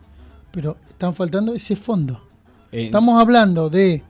Pero 0.51 0.77
están 0.87 1.13
faltando 1.13 1.53
ese 1.53 1.75
fondo. 1.75 2.21
Eh, 2.71 2.85
Estamos 2.85 3.19
hablando 3.19 3.69
de 3.69 4.03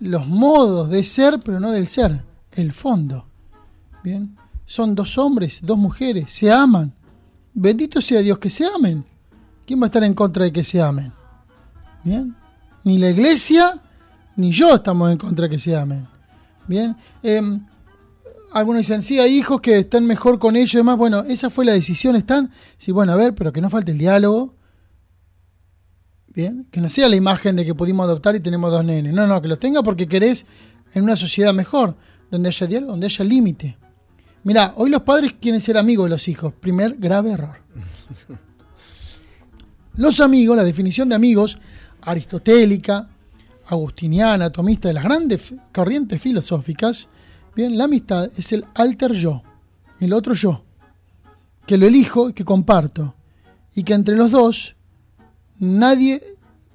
los 0.00 0.26
modos 0.26 0.88
de 0.90 1.04
ser, 1.04 1.40
pero 1.44 1.60
no 1.60 1.72
del 1.72 1.86
ser. 1.86 2.22
El 2.52 2.72
fondo. 2.72 3.26
¿Bien? 4.02 4.36
Son 4.64 4.94
dos 4.94 5.16
hombres, 5.18 5.60
dos 5.62 5.78
mujeres, 5.78 6.30
se 6.30 6.52
aman. 6.52 6.92
Bendito 7.54 8.00
sea 8.00 8.20
Dios 8.20 8.38
que 8.38 8.50
se 8.50 8.66
amen. 8.66 9.04
¿Quién 9.66 9.80
va 9.80 9.84
a 9.84 9.86
estar 9.86 10.04
en 10.04 10.14
contra 10.14 10.44
de 10.44 10.52
que 10.52 10.64
se 10.64 10.80
amen? 10.80 11.12
¿Bien? 12.04 12.34
Ni 12.84 12.98
la 12.98 13.10
iglesia, 13.10 13.82
ni 14.36 14.50
yo 14.50 14.74
estamos 14.74 15.10
en 15.10 15.18
contra 15.18 15.44
de 15.44 15.50
que 15.50 15.58
se 15.58 15.76
amen. 15.76 16.06
¿Bien? 16.66 16.96
Em, 17.22 17.66
algunos 18.52 18.80
dicen, 18.80 19.02
sí, 19.02 19.18
hay 19.18 19.36
hijos 19.36 19.60
que 19.60 19.78
están 19.78 20.06
mejor 20.06 20.38
con 20.38 20.56
ellos 20.56 20.74
y 20.74 20.76
demás. 20.78 20.96
Bueno, 20.96 21.20
esa 21.20 21.50
fue 21.50 21.64
la 21.64 21.72
decisión, 21.72 22.16
están. 22.16 22.50
Sí, 22.76 22.92
bueno, 22.92 23.12
a 23.12 23.16
ver, 23.16 23.34
pero 23.34 23.52
que 23.52 23.60
no 23.60 23.70
falte 23.70 23.92
el 23.92 23.98
diálogo. 23.98 24.54
Bien, 26.28 26.68
que 26.70 26.80
no 26.80 26.88
sea 26.88 27.08
la 27.08 27.16
imagen 27.16 27.56
de 27.56 27.64
que 27.64 27.74
pudimos 27.74 28.04
adoptar 28.04 28.36
y 28.36 28.40
tenemos 28.40 28.70
dos 28.70 28.84
nenes. 28.84 29.12
No, 29.12 29.26
no, 29.26 29.42
que 29.42 29.48
los 29.48 29.58
tenga 29.58 29.82
porque 29.82 30.06
querés 30.06 30.46
en 30.94 31.02
una 31.02 31.16
sociedad 31.16 31.52
mejor, 31.52 31.96
donde 32.30 32.50
haya 32.50 32.66
diálogo, 32.66 32.92
donde 32.92 33.06
haya 33.06 33.24
límite. 33.24 33.76
Mirá, 34.44 34.72
hoy 34.76 34.90
los 34.90 35.02
padres 35.02 35.34
quieren 35.40 35.60
ser 35.60 35.76
amigos 35.76 36.06
de 36.06 36.10
los 36.10 36.28
hijos. 36.28 36.52
Primer 36.54 36.96
grave 36.96 37.32
error. 37.32 37.56
Los 39.96 40.20
amigos, 40.20 40.56
la 40.56 40.62
definición 40.62 41.08
de 41.08 41.16
amigos 41.16 41.58
aristotélica, 42.02 43.08
agustiniana, 43.66 44.50
tomista 44.50 44.86
de 44.86 44.94
las 44.94 45.02
grandes 45.02 45.52
corrientes 45.74 46.22
filosóficas, 46.22 47.08
bien, 47.56 47.76
la 47.76 47.84
amistad 47.84 48.30
es 48.36 48.52
el 48.52 48.64
alter 48.74 49.14
yo, 49.14 49.42
el 49.98 50.12
otro 50.12 50.34
yo, 50.34 50.62
que 51.66 51.76
lo 51.76 51.86
elijo 51.88 52.28
y 52.28 52.32
que 52.32 52.44
comparto, 52.44 53.16
y 53.74 53.82
que 53.82 53.94
entre 53.94 54.14
los 54.14 54.30
dos 54.30 54.76
nadie 55.58 56.22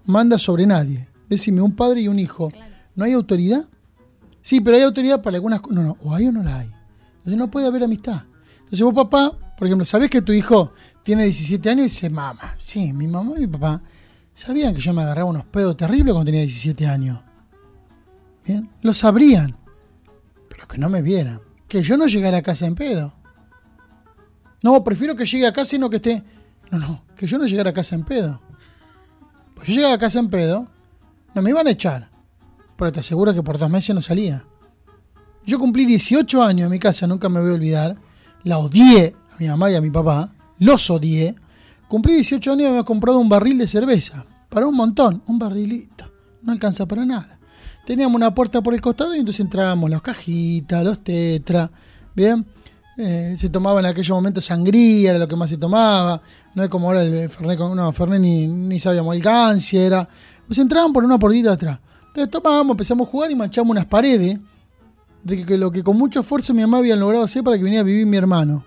manda 0.05 0.38
sobre 0.38 0.68
nadie. 0.68 1.07
Decime, 1.30 1.61
un 1.61 1.78
padre 1.78 2.01
y 2.01 2.09
un 2.09 2.20
hijo, 2.20 2.51
¿no 2.93 3.05
hay 3.05 3.14
autoridad? 3.14 3.66
Sí, 4.41 4.59
pero 4.59 4.76
hay 4.76 4.84
autoridad 4.84 5.22
para 5.22 5.38
algunas 5.38 5.61
cosas. 5.61 5.78
No, 5.78 5.84
no, 5.84 5.97
o 6.01 6.14
hay 6.14 6.28
o 6.28 6.32
no 6.34 6.43
la 6.43 6.59
hay. 6.59 6.73
Entonces 7.24 7.38
no 7.38 7.50
puede 7.50 7.68
haber 7.68 7.84
amistad. 7.84 8.24
Entonces 8.58 8.82
vos, 8.82 8.94
papá, 8.94 9.32
por 9.58 9.66
ejemplo, 9.66 9.86
¿sabés 9.86 10.10
que 10.10 10.22
tu 10.22 10.34
hijo 10.34 10.74
tiene 11.04 11.24
17 11.24 11.70
años 11.70 11.80
y 11.86 11.90
dice, 11.90 12.10
mamá? 12.10 12.56
Sí, 12.58 12.92
mi 12.92 13.08
mamá 13.08 13.32
y 13.38 13.42
mi 13.42 13.48
papá 13.48 13.82
sabían 14.34 14.74
que 14.76 14.82
yo 14.82 14.94
me 14.94 15.04
agarraba 15.04 15.30
unos 15.30 15.46
pedos 15.46 15.78
terribles 15.78 16.12
cuando 16.12 16.26
tenía 16.26 16.42
17 16.42 16.86
años. 16.86 17.22
Bien, 18.46 18.70
lo 18.82 18.94
sabrían, 18.94 19.56
pero 20.50 20.68
que 20.68 20.78
no 20.78 20.90
me 20.90 21.02
vieran. 21.02 21.40
Que 21.70 21.82
yo 21.82 21.96
no 21.96 22.08
llegara 22.08 22.40
a 22.40 22.42
casa 22.42 22.66
en 22.66 22.76
pedo. 22.76 23.14
No, 24.62 24.84
prefiero 24.84 25.16
que 25.16 25.26
llegue 25.26 25.48
a 25.48 25.54
casa 25.54 25.78
y 25.78 25.80
no 25.80 25.90
que 25.90 25.98
esté... 25.98 26.24
No, 26.72 26.78
no, 26.78 27.06
que 27.16 27.26
yo 27.26 27.38
no 27.38 27.46
llegara 27.46 27.70
a 27.70 27.74
casa 27.74 27.96
en 27.96 28.04
pedo. 28.04 28.42
Pues 29.56 29.68
yo 29.70 29.76
llegaba 29.76 29.94
a 29.94 30.00
casa 30.00 30.20
en 30.20 30.30
pedo, 30.30 30.68
no 31.34 31.42
me 31.42 31.52
iban 31.52 31.68
a 31.68 31.72
echar. 31.72 32.10
Pero 32.76 32.92
te 32.92 33.00
aseguro 33.00 33.34
que 33.34 33.44
por 33.44 33.58
dos 33.58 33.70
meses 33.70 33.96
no 33.96 34.02
salía. 34.02 34.46
Yo 35.46 35.60
cumplí 35.60 35.86
18 35.86 36.41
años 36.41 36.66
en 36.66 36.72
mi 36.72 36.80
casa, 36.80 37.06
nunca 37.06 37.28
me 37.28 37.41
voy 37.41 37.52
a 37.52 37.54
olvidar. 37.54 37.96
La 38.44 38.60
odié 38.60 39.16
a 39.32 39.38
mi 39.39 39.48
mamá 39.48 39.72
y 39.72 39.76
a 39.76 39.82
mi 39.82 39.89
papá. 39.89 40.34
Los 40.60 40.89
odié. 40.89 41.36
Cumplí 41.88 42.16
18 42.16 42.52
años 42.52 42.62
y 42.62 42.64
me 42.64 42.70
había 42.70 42.84
comprado 42.84 43.20
un 43.20 43.28
barril 43.28 43.58
de 43.58 43.68
cerveza. 43.68 44.26
Para 44.50 44.68
un 44.68 44.76
montón, 44.76 45.22
un 45.28 45.38
barrilito. 45.38 46.10
No 46.41 46.54
alcanza 46.54 46.86
para 46.86 47.06
nada. 47.06 47.39
Teníamos 47.86 48.16
una 48.16 48.34
puerta 48.34 48.62
por 48.62 48.74
el 48.74 48.82
costado 48.82 49.14
y 49.16 49.20
entonces 49.20 49.41
entrábamos 49.41 49.89
las 49.89 50.02
cajitas, 50.02 50.84
los 50.84 51.04
tetra. 51.04 51.70
Bien. 52.16 52.46
Eh, 52.96 53.34
se 53.38 53.50
tomaba 53.50 53.80
en 53.80 53.88
aquellos 53.88 54.16
momentos 54.16 54.46
sangría, 54.46 55.10
era 55.10 55.20
lo 55.20 55.28
que 55.28 55.36
más 55.36 55.50
se 55.50 55.58
tomaba. 55.58 56.22
No 56.56 56.64
es 56.64 56.70
como 56.70 56.88
ahora 56.88 57.04
el 57.04 57.30
Fernet, 57.30 57.60
no, 57.60 57.91
Fernet 57.91 58.22
ni, 58.22 58.48
ni 58.48 58.80
sabíamos, 58.80 59.16
el 59.16 59.22
Gancia 59.22 59.84
era. 59.84 60.08
Pues 60.48 60.60
entraban 60.60 60.94
por 60.94 61.04
una 61.04 61.20
puertita 61.20 61.54
atrás. 61.54 61.80
Entonces 62.08 62.30
tomábamos, 62.30 62.76
empezamos 62.76 63.08
a 63.08 63.12
jugar 63.12 63.32
y 63.32 63.36
manchamos 63.36 63.72
unas 63.72 63.86
paredes 63.86 64.39
de 65.24 65.46
que, 65.46 65.58
lo 65.58 65.72
que 65.72 65.84
con 65.84 65.98
mucho 65.98 66.20
esfuerzo 66.20 66.54
mi 66.54 66.62
mamá 66.62 66.78
había 66.80 66.96
logrado 66.96 67.24
hacer 67.24 67.44
para 67.44 67.58
que 67.58 67.64
viniera 67.64 67.82
a 67.82 67.86
vivir 67.86 68.06
mi 68.06 68.18
hermano. 68.18 68.66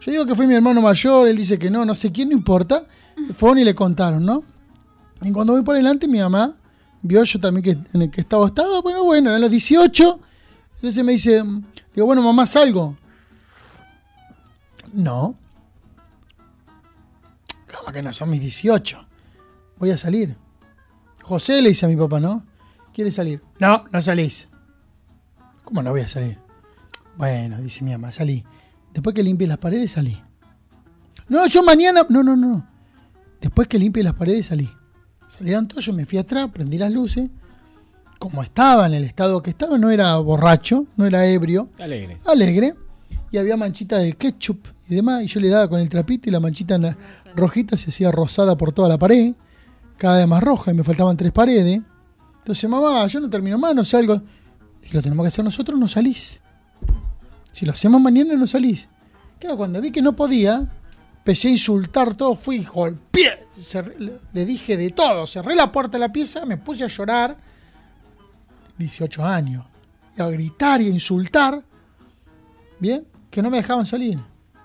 Yo 0.00 0.10
digo 0.10 0.26
que 0.26 0.34
fue 0.34 0.46
mi 0.46 0.54
hermano 0.54 0.80
mayor, 0.80 1.28
él 1.28 1.36
dice 1.36 1.58
que 1.58 1.70
no, 1.70 1.84
no 1.84 1.94
sé 1.94 2.10
quién, 2.10 2.30
no 2.30 2.34
importa. 2.34 2.86
Fueron 3.36 3.58
y 3.58 3.64
le 3.64 3.74
contaron, 3.74 4.24
¿no? 4.24 4.42
Y 5.22 5.30
cuando 5.30 5.52
voy 5.52 5.62
por 5.62 5.76
delante, 5.76 6.08
mi 6.08 6.18
mamá 6.18 6.56
vio 7.02 7.22
yo 7.22 7.38
también 7.40 7.62
que 7.62 7.70
en 7.92 8.02
el 8.02 8.10
que 8.10 8.22
estaba 8.22 8.46
estaba, 8.46 8.80
bueno, 8.80 9.04
bueno, 9.04 9.30
eran 9.30 9.40
los 9.40 9.50
18. 9.50 10.20
Entonces 10.76 11.04
me 11.04 11.12
dice, 11.12 11.42
digo, 11.94 12.06
bueno, 12.06 12.22
mamá, 12.22 12.46
salgo. 12.46 12.96
No. 14.92 15.36
¿Cómo 17.78 17.92
que 17.92 18.02
no 18.02 18.12
son 18.12 18.30
mis 18.30 18.40
18? 18.40 19.06
Voy 19.78 19.90
a 19.90 19.98
salir. 19.98 20.36
José 21.22 21.62
le 21.62 21.68
dice 21.68 21.86
a 21.86 21.88
mi 21.88 21.96
papá, 21.96 22.18
¿no? 22.18 22.44
¿Quiere 22.92 23.10
salir? 23.10 23.40
No, 23.58 23.84
no 23.92 24.02
salís. 24.02 24.48
¿Cómo 25.64 25.82
no 25.82 25.90
voy 25.90 26.00
a 26.02 26.08
salir? 26.08 26.38
Bueno, 27.16 27.58
dice 27.60 27.84
mi 27.84 27.92
mamá, 27.92 28.12
salí. 28.12 28.44
Después 28.92 29.14
que 29.14 29.22
limpie 29.22 29.46
las 29.46 29.58
paredes, 29.58 29.92
salí. 29.92 30.20
No, 31.28 31.46
yo 31.46 31.62
mañana. 31.62 32.02
No, 32.08 32.22
no, 32.22 32.36
no. 32.36 32.66
Después 33.40 33.68
que 33.68 33.78
limpie 33.78 34.02
las 34.02 34.14
paredes, 34.14 34.46
salí. 34.46 34.70
Salieron 35.26 35.66
todos, 35.66 35.84
yo 35.84 35.92
me 35.92 36.04
fui 36.06 36.18
atrás, 36.18 36.50
prendí 36.52 36.78
las 36.78 36.90
luces. 36.92 37.28
Como 38.18 38.42
estaba 38.42 38.86
en 38.86 38.94
el 38.94 39.04
estado 39.04 39.42
que 39.42 39.50
estaba, 39.50 39.78
no 39.78 39.90
era 39.90 40.16
borracho, 40.18 40.86
no 40.96 41.06
era 41.06 41.26
ebrio, 41.26 41.70
Alegre. 41.78 42.18
alegre. 42.24 42.74
Y 43.32 43.38
había 43.38 43.56
manchitas 43.56 44.00
de 44.02 44.12
ketchup 44.12 44.66
y 44.88 44.94
demás. 44.94 45.22
Y 45.22 45.26
yo 45.26 45.40
le 45.40 45.48
daba 45.48 45.68
con 45.68 45.80
el 45.80 45.88
trapito 45.88 46.28
y 46.28 46.32
la 46.32 46.38
manchita 46.38 46.76
na- 46.78 46.96
rojita 47.34 47.76
se 47.76 47.90
hacía 47.90 48.10
rosada 48.12 48.56
por 48.56 48.72
toda 48.72 48.88
la 48.88 48.98
pared. 48.98 49.34
Cada 49.96 50.18
vez 50.18 50.28
más 50.28 50.42
roja 50.42 50.70
y 50.70 50.74
me 50.74 50.84
faltaban 50.84 51.16
tres 51.16 51.32
paredes. 51.32 51.80
Entonces, 52.38 52.68
mamá, 52.68 53.06
yo 53.06 53.20
no 53.20 53.30
termino 53.30 53.56
más, 53.58 53.74
no 53.74 53.84
salgo. 53.84 54.20
Si 54.82 54.92
lo 54.94 55.02
tenemos 55.02 55.24
que 55.24 55.28
hacer 55.28 55.44
nosotros, 55.44 55.78
no 55.78 55.88
salís. 55.88 56.40
Si 57.52 57.64
lo 57.66 57.72
hacemos 57.72 58.00
mañana, 58.00 58.34
no 58.34 58.46
salís. 58.46 58.88
Claro, 59.38 59.56
cuando 59.56 59.80
vi 59.80 59.90
que 59.90 60.02
no 60.02 60.14
podía, 60.14 60.68
empecé 61.18 61.48
a 61.48 61.52
insultar 61.52 62.14
todo, 62.14 62.36
fui, 62.36 62.64
golpeé, 62.64 63.46
cerré- 63.56 63.98
le, 63.98 64.18
le 64.32 64.44
dije 64.46 64.76
de 64.76 64.90
todo, 64.90 65.26
cerré 65.26 65.54
la 65.54 65.70
puerta 65.72 65.92
de 65.92 66.00
la 66.00 66.12
pieza, 66.12 66.44
me 66.44 66.56
puse 66.56 66.84
a 66.84 66.88
llorar, 66.88 67.36
18 68.78 69.24
años, 69.24 69.64
a 70.18 70.26
gritar 70.28 70.80
y 70.80 70.86
a 70.86 70.90
insultar, 70.90 71.62
bien, 72.78 73.04
que 73.30 73.42
no 73.42 73.50
me 73.50 73.58
dejaban 73.58 73.86
salir. 73.86 74.18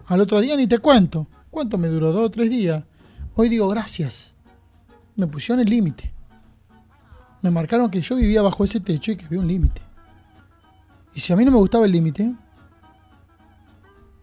Al 0.07 0.21
otro 0.21 0.39
día 0.41 0.55
ni 0.55 0.67
te 0.67 0.79
cuento, 0.79 1.27
¿cuánto 1.49 1.77
me 1.77 1.87
duró? 1.87 2.11
Dos 2.11 2.27
o 2.27 2.31
tres 2.31 2.49
días. 2.49 2.83
Hoy 3.35 3.49
digo 3.49 3.67
gracias, 3.67 4.33
me 5.15 5.27
pusieron 5.27 5.59
el 5.61 5.69
límite. 5.69 6.13
Me 7.41 7.51
marcaron 7.51 7.89
que 7.91 8.01
yo 8.01 8.15
vivía 8.15 8.41
bajo 8.41 8.63
ese 8.63 8.79
techo 8.79 9.11
y 9.11 9.17
que 9.17 9.25
había 9.25 9.39
un 9.39 9.47
límite. 9.47 9.81
Y 11.17 11.19
si 11.19 11.33
a 11.33 11.35
mí 11.35 11.43
no 11.43 11.49
me 11.49 11.57
gustaba 11.57 11.87
el 11.87 11.91
límite, 11.91 12.31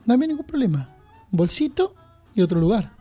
no 0.05 0.15
había 0.15 0.29
ningún 0.29 0.47
problema. 0.47 0.95
Un 1.33 1.39
bolsito 1.39 1.93
y 2.37 2.41
otro 2.41 2.61
lugar. 2.61 2.93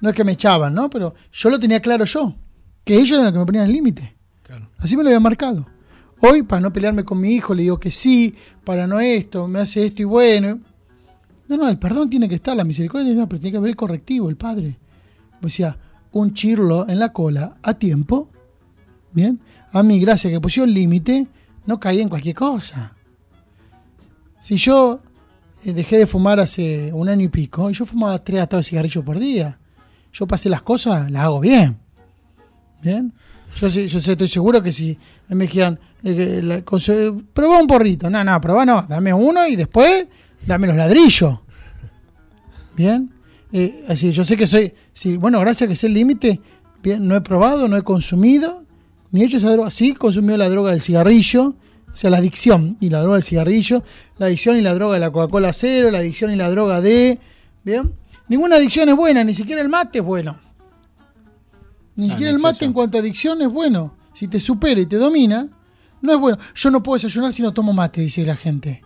No 0.00 0.08
es 0.08 0.14
que 0.14 0.24
me 0.24 0.32
echaban, 0.32 0.72
¿no? 0.72 0.88
Pero 0.88 1.14
yo 1.32 1.50
lo 1.50 1.60
tenía 1.60 1.80
claro 1.82 2.06
yo. 2.06 2.34
Que 2.82 2.94
ellos 2.94 3.12
eran 3.12 3.24
los 3.24 3.34
que 3.34 3.38
me 3.40 3.44
ponían 3.44 3.66
el 3.66 3.72
límite. 3.72 4.16
Claro. 4.42 4.70
Así 4.78 4.96
me 4.96 5.02
lo 5.02 5.10
había 5.10 5.20
marcado. 5.20 5.66
Hoy, 6.20 6.44
para 6.44 6.62
no 6.62 6.72
pelearme 6.72 7.04
con 7.04 7.20
mi 7.20 7.34
hijo, 7.34 7.52
le 7.52 7.64
digo 7.64 7.78
que 7.78 7.90
sí, 7.90 8.34
para 8.64 8.86
no 8.86 9.00
esto, 9.00 9.46
me 9.46 9.58
hace 9.58 9.84
esto 9.84 10.00
y 10.00 10.06
bueno. 10.06 10.58
No, 11.46 11.58
no, 11.58 11.68
el 11.68 11.78
perdón 11.78 12.08
tiene 12.08 12.30
que 12.30 12.36
estar, 12.36 12.56
la 12.56 12.64
misericordia 12.64 13.12
no, 13.12 13.28
pero 13.28 13.38
tiene 13.38 13.52
que 13.52 13.58
haber 13.58 13.68
el 13.68 13.76
correctivo, 13.76 14.30
el 14.30 14.36
padre. 14.36 14.78
O 15.42 15.50
sea, 15.50 15.76
un 16.12 16.32
chirlo 16.32 16.88
en 16.88 16.98
la 16.98 17.12
cola 17.12 17.58
a 17.62 17.74
tiempo. 17.74 18.30
Bien. 19.12 19.38
A 19.72 19.82
mí, 19.82 20.00
gracias 20.00 20.32
que 20.32 20.40
pusieron 20.40 20.72
límite, 20.72 21.28
no 21.66 21.78
caí 21.78 22.00
en 22.00 22.08
cualquier 22.08 22.34
cosa. 22.34 22.95
Si 24.46 24.58
yo 24.58 25.00
eh, 25.64 25.72
dejé 25.72 25.98
de 25.98 26.06
fumar 26.06 26.38
hace 26.38 26.92
un 26.92 27.08
año 27.08 27.24
y 27.24 27.28
pico, 27.28 27.68
y 27.68 27.74
yo 27.74 27.84
fumaba 27.84 28.16
tres 28.20 28.42
atados 28.42 28.64
de 28.64 28.70
cigarrillos 28.70 29.04
por 29.04 29.18
día. 29.18 29.58
Yo 30.12 30.24
pasé 30.28 30.48
las 30.48 30.62
cosas, 30.62 31.10
las 31.10 31.24
hago 31.24 31.40
bien. 31.40 31.76
Bien. 32.80 33.12
Yo, 33.60 33.66
yo 33.66 33.98
estoy 33.98 34.28
seguro 34.28 34.62
que 34.62 34.70
si 34.70 34.96
me 35.30 35.46
dijeran, 35.46 35.80
eh, 36.04 36.62
probá 37.34 37.58
un 37.58 37.66
porrito. 37.66 38.08
No, 38.08 38.22
no, 38.22 38.40
probá 38.40 38.64
no. 38.64 38.82
Dame 38.82 39.12
uno 39.12 39.48
y 39.48 39.56
después 39.56 40.06
dame 40.46 40.68
los 40.68 40.76
ladrillos. 40.76 41.40
Bien. 42.76 43.10
Eh, 43.50 43.84
así, 43.88 44.12
yo 44.12 44.22
sé 44.22 44.36
que 44.36 44.46
soy. 44.46 44.72
Bueno, 45.18 45.40
gracias 45.40 45.66
a 45.66 45.68
que 45.68 45.74
sé 45.74 45.88
el 45.88 45.94
límite. 45.94 46.40
Bien, 46.84 47.04
no 47.04 47.16
he 47.16 47.20
probado, 47.20 47.66
no 47.66 47.76
he 47.76 47.82
consumido, 47.82 48.62
ni 49.10 49.22
he 49.22 49.24
hecho 49.24 49.38
esa 49.38 49.50
droga. 49.50 49.72
Sí, 49.72 49.94
consumió 49.94 50.36
la 50.36 50.48
droga 50.48 50.70
del 50.70 50.80
cigarrillo, 50.80 51.56
o 51.96 51.98
sea, 51.98 52.10
la 52.10 52.18
adicción 52.18 52.76
y 52.78 52.90
la 52.90 53.00
droga 53.00 53.14
del 53.16 53.22
cigarrillo, 53.24 53.82
la 54.18 54.26
adicción 54.26 54.58
y 54.58 54.60
la 54.60 54.74
droga 54.74 54.92
de 54.94 55.00
la 55.00 55.10
Coca-Cola 55.10 55.54
cero, 55.54 55.90
la 55.90 56.00
adicción 56.00 56.30
y 56.30 56.36
la 56.36 56.50
droga 56.50 56.82
de 56.82 57.18
Bien. 57.64 57.90
Ninguna 58.28 58.56
adicción 58.56 58.90
es 58.90 58.94
buena, 58.94 59.24
ni 59.24 59.32
siquiera 59.32 59.62
el 59.62 59.70
mate 59.70 60.00
es 60.00 60.04
bueno. 60.04 60.38
Ni 61.96 62.08
Ah, 62.08 62.10
siquiera 62.10 62.30
el 62.32 62.38
mate 62.38 62.66
en 62.66 62.74
cuanto 62.74 62.98
a 62.98 63.00
adicción 63.00 63.40
es 63.40 63.48
bueno. 63.48 63.94
Si 64.12 64.28
te 64.28 64.40
supera 64.40 64.78
y 64.78 64.84
te 64.84 64.96
domina, 64.96 65.48
no 66.02 66.12
es 66.12 66.18
bueno. 66.20 66.36
Yo 66.54 66.70
no 66.70 66.82
puedo 66.82 66.96
desayunar 66.96 67.32
si 67.32 67.40
no 67.40 67.54
tomo 67.54 67.72
mate, 67.72 68.02
dice 68.02 68.26
la 68.26 68.36
gente. 68.36 68.82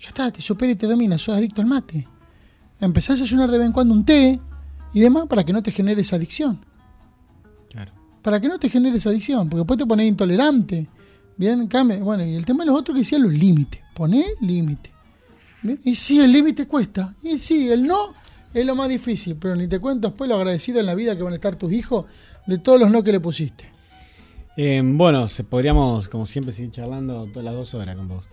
Ya 0.00 0.08
está, 0.08 0.32
te 0.32 0.42
supera 0.42 0.72
y 0.72 0.74
te 0.74 0.88
domina, 0.88 1.16
sos 1.18 1.36
adicto 1.36 1.62
al 1.62 1.68
mate. 1.68 2.08
Empezás 2.80 3.10
a 3.10 3.12
desayunar 3.22 3.48
de 3.48 3.58
vez 3.58 3.66
en 3.68 3.72
cuando 3.72 3.94
un 3.94 4.04
té 4.04 4.40
y 4.92 4.98
demás 4.98 5.26
para 5.28 5.44
que 5.44 5.52
no 5.52 5.62
te 5.62 5.70
genere 5.70 6.00
esa 6.00 6.16
adicción. 6.16 6.64
Claro. 7.70 7.92
Para 8.22 8.40
que 8.40 8.48
no 8.48 8.58
te 8.58 8.68
genere 8.68 8.96
esa 8.96 9.10
adicción, 9.10 9.48
porque 9.48 9.60
después 9.60 9.78
te 9.78 9.86
pones 9.86 10.08
intolerante. 10.08 10.88
Bien, 11.36 11.66
cambia. 11.66 11.98
Bueno, 11.98 12.24
y 12.24 12.34
el 12.34 12.44
tema 12.44 12.64
de 12.64 12.70
los 12.70 12.78
otros 12.78 12.94
que 12.94 13.00
decían 13.00 13.22
los 13.22 13.32
límites. 13.32 13.80
Poné 13.94 14.24
límite. 14.40 14.90
Bien, 15.62 15.78
Y 15.84 15.94
sí, 15.94 16.20
el 16.20 16.32
límite 16.32 16.66
cuesta. 16.66 17.14
Y 17.22 17.38
sí, 17.38 17.70
el 17.70 17.84
no 17.84 18.14
es 18.52 18.64
lo 18.66 18.74
más 18.74 18.88
difícil. 18.88 19.36
Pero 19.36 19.56
ni 19.56 19.66
te 19.66 19.78
cuento 19.78 20.08
después 20.08 20.28
lo 20.28 20.36
agradecido 20.36 20.80
en 20.80 20.86
la 20.86 20.94
vida 20.94 21.16
que 21.16 21.22
van 21.22 21.32
a 21.32 21.36
estar 21.36 21.56
tus 21.56 21.72
hijos 21.72 22.06
de 22.46 22.58
todos 22.58 22.80
los 22.80 22.90
no 22.90 23.02
que 23.02 23.12
le 23.12 23.20
pusiste. 23.20 23.64
Eh, 24.56 24.82
bueno, 24.84 25.26
podríamos, 25.48 26.08
como 26.08 26.26
siempre, 26.26 26.52
seguir 26.52 26.70
charlando 26.70 27.26
todas 27.26 27.44
las 27.44 27.54
dos 27.54 27.74
horas 27.74 27.96
con 27.96 28.08
vos. 28.08 28.24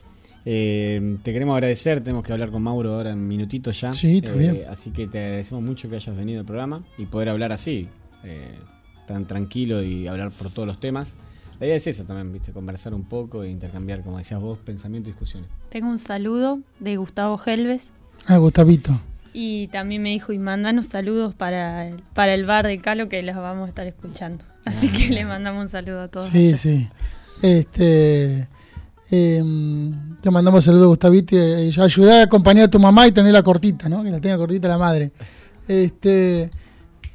Eh, 0.45 1.18
te 1.24 1.34
queremos 1.34 1.54
agradecer, 1.54 2.02
tenemos 2.02 2.24
que 2.24 2.32
hablar 2.34 2.50
con 2.50 2.64
Mauro 2.64 2.93
ahora 2.95 3.12
en 3.12 3.28
minutitos 3.28 3.80
ya. 3.80 3.93
Sí, 3.93 4.18
está 4.18 4.32
Eh, 4.34 4.38
bien. 4.38 4.62
Así 4.70 4.91
que 4.91 5.08
te 5.08 5.24
agradecemos 5.24 5.64
mucho 5.64 5.89
que 5.89 5.97
hayas 5.97 6.16
venido 6.16 6.39
al 6.39 6.45
programa 6.45 6.84
y 6.97 7.06
poder 7.06 7.30
hablar 7.30 7.52
así, 7.52 7.88
eh, 8.24 8.58
tan 9.08 9.28
tranquilo 9.28 9.84
y 9.84 10.08
hablar 10.08 10.32
por 10.32 10.52
todos 10.52 10.68
los 10.68 10.80
temas. 10.80 11.18
La 11.60 11.66
idea 11.66 11.76
es 11.76 11.88
esa 11.88 12.05
también, 12.05 12.32
¿viste? 12.32 12.51
Conversar 12.53 12.93
un 12.93 13.03
poco 13.03 13.43
e 13.43 13.49
intercambiar, 13.49 14.01
como 14.01 14.18
decías 14.18 14.39
vos, 14.39 14.57
pensamiento 14.60 15.10
y 15.10 15.12
discusiones. 15.14 15.49
Tengo 15.70 15.89
un 15.89 15.99
saludo 15.99 16.60
de 16.80 16.95
Gustavo 16.97 17.39
Helves 17.45 17.89
Ah, 18.28 18.38
Gustavito. 18.38 18.99
y 19.34 19.68
también 19.68 20.01
me 20.01 20.10
dijo, 20.10 20.32
y 20.34 20.39
mandanos 20.39 20.88
saludos 20.88 21.34
para 21.34 21.88
el, 21.88 22.01
para 22.14 22.34
el 22.34 22.45
bar 22.45 22.66
de 22.68 22.80
Calo 22.80 23.10
que 23.10 23.22
los 23.24 23.36
vamos 23.36 23.66
a 23.66 23.70
estar 23.70 23.88
escuchando. 23.88 24.43
Así 24.66 24.89
que 24.89 25.10
le 25.10 25.26
mandamos 25.26 25.62
un 25.64 25.70
saludo 25.70 26.01
a 26.03 26.07
todos. 26.07 26.28
Sí, 26.30 26.47
allá. 26.47 26.57
sí. 26.57 26.88
Este. 27.41 28.47
em, 29.12 30.16
te 30.22 30.30
mandamos 30.32 30.64
saludos, 30.64 30.88
Gustavito. 30.88 31.36
y 31.36 31.72
ayudá 31.80 32.22
a 32.22 32.24
acompañar 32.24 32.66
a 32.66 32.70
tu 32.70 32.80
mamá 32.80 33.07
y 33.07 33.12
tenerla 33.12 33.41
cortita, 33.43 33.89
¿no? 33.89 34.03
Que 34.03 34.12
la 34.12 34.20
tenga 34.22 34.38
cortita 34.38 34.68
la 34.68 34.78
madre. 34.78 35.12
Este. 35.68 36.49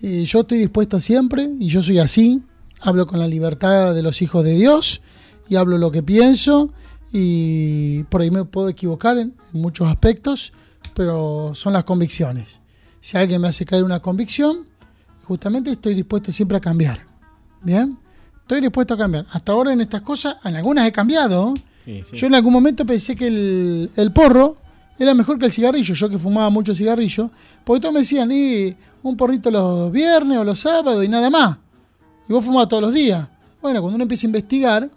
y 0.01 0.25
yo 0.25 0.41
estoy 0.41 0.59
dispuesto 0.59 1.01
siempre, 1.01 1.49
y 1.59 1.69
yo 1.69 1.83
soy 1.83 1.99
así. 1.99 2.43
Hablo 2.87 3.07
con 3.07 3.19
la 3.19 3.27
libertad 3.27 3.95
de 3.95 4.03
los 4.03 4.21
hijos 4.21 4.45
de 4.45 4.57
Dios, 4.57 5.01
y 5.49 5.57
hablo 5.57 5.79
lo 5.79 5.91
que 5.91 6.03
pienso, 6.03 6.71
y 7.13 8.03
por 8.05 8.21
ahí 8.21 8.31
me 8.31 8.45
puedo 8.45 8.69
equivocar 8.69 9.17
en, 9.17 9.35
muchos 9.53 9.89
aspectos, 9.89 10.53
pero 10.93 11.53
son 11.55 11.73
las 11.73 11.85
convicciones. 11.85 12.61
Si 13.01 13.17
alguien 13.17 13.41
me 13.41 13.49
hace 13.49 13.65
caer 13.65 13.85
una 13.85 14.01
convicción, 14.01 14.67
justamente 15.23 15.71
estoy 15.71 15.95
dispuesto 15.95 16.31
siempre 16.31 16.59
a 16.59 16.61
cambiar. 16.61 17.07
¿Bien? 17.63 17.97
Estoy 18.43 18.61
dispuesto 18.61 18.93
a 18.93 18.99
cambiar. 18.99 19.27
Hasta 19.31 19.53
ahora 19.53 19.73
en 19.73 19.81
estas 19.81 20.03
cosas, 20.03 20.37
en 20.45 20.55
algunas 20.55 20.87
he 20.87 20.93
cambiado. 20.93 21.55
Sí, 21.87 22.03
sí. 22.03 22.17
Yo 22.19 22.27
en 22.27 22.35
algún 22.35 22.53
momento 22.53 22.85
pensé 22.85 23.17
que 23.17 23.29
el, 23.29 23.91
el 23.97 24.13
porro 24.13 24.57
era 24.99 25.15
mejor 25.15 25.39
que 25.39 25.47
el 25.47 25.53
cigarrillo. 25.53 25.95
Yo 25.95 26.11
que 26.11 26.19
fumaba 26.19 26.51
mucho 26.51 26.75
cigarrillo. 26.75 27.31
Porque 27.65 27.81
todos 27.81 27.95
me 27.95 28.01
decían, 28.01 28.31
y 28.31 28.77
un 29.03 29.17
porrito 29.17 29.51
los 29.51 29.91
viernes 29.91 30.37
o 30.37 30.45
los 30.45 30.61
sábados 30.61 31.03
y 31.03 31.09
nada 31.09 31.31
más. 31.31 31.57
Y 32.29 32.33
vos 32.33 32.45
fumabas 32.45 32.69
todos 32.69 32.83
los 32.83 32.95
días. 32.95 33.29
Bueno, 33.61 33.81
cuando 33.81 33.97
uno 33.97 34.03
empieza 34.03 34.27
a 34.27 34.29
investigar, 34.29 34.91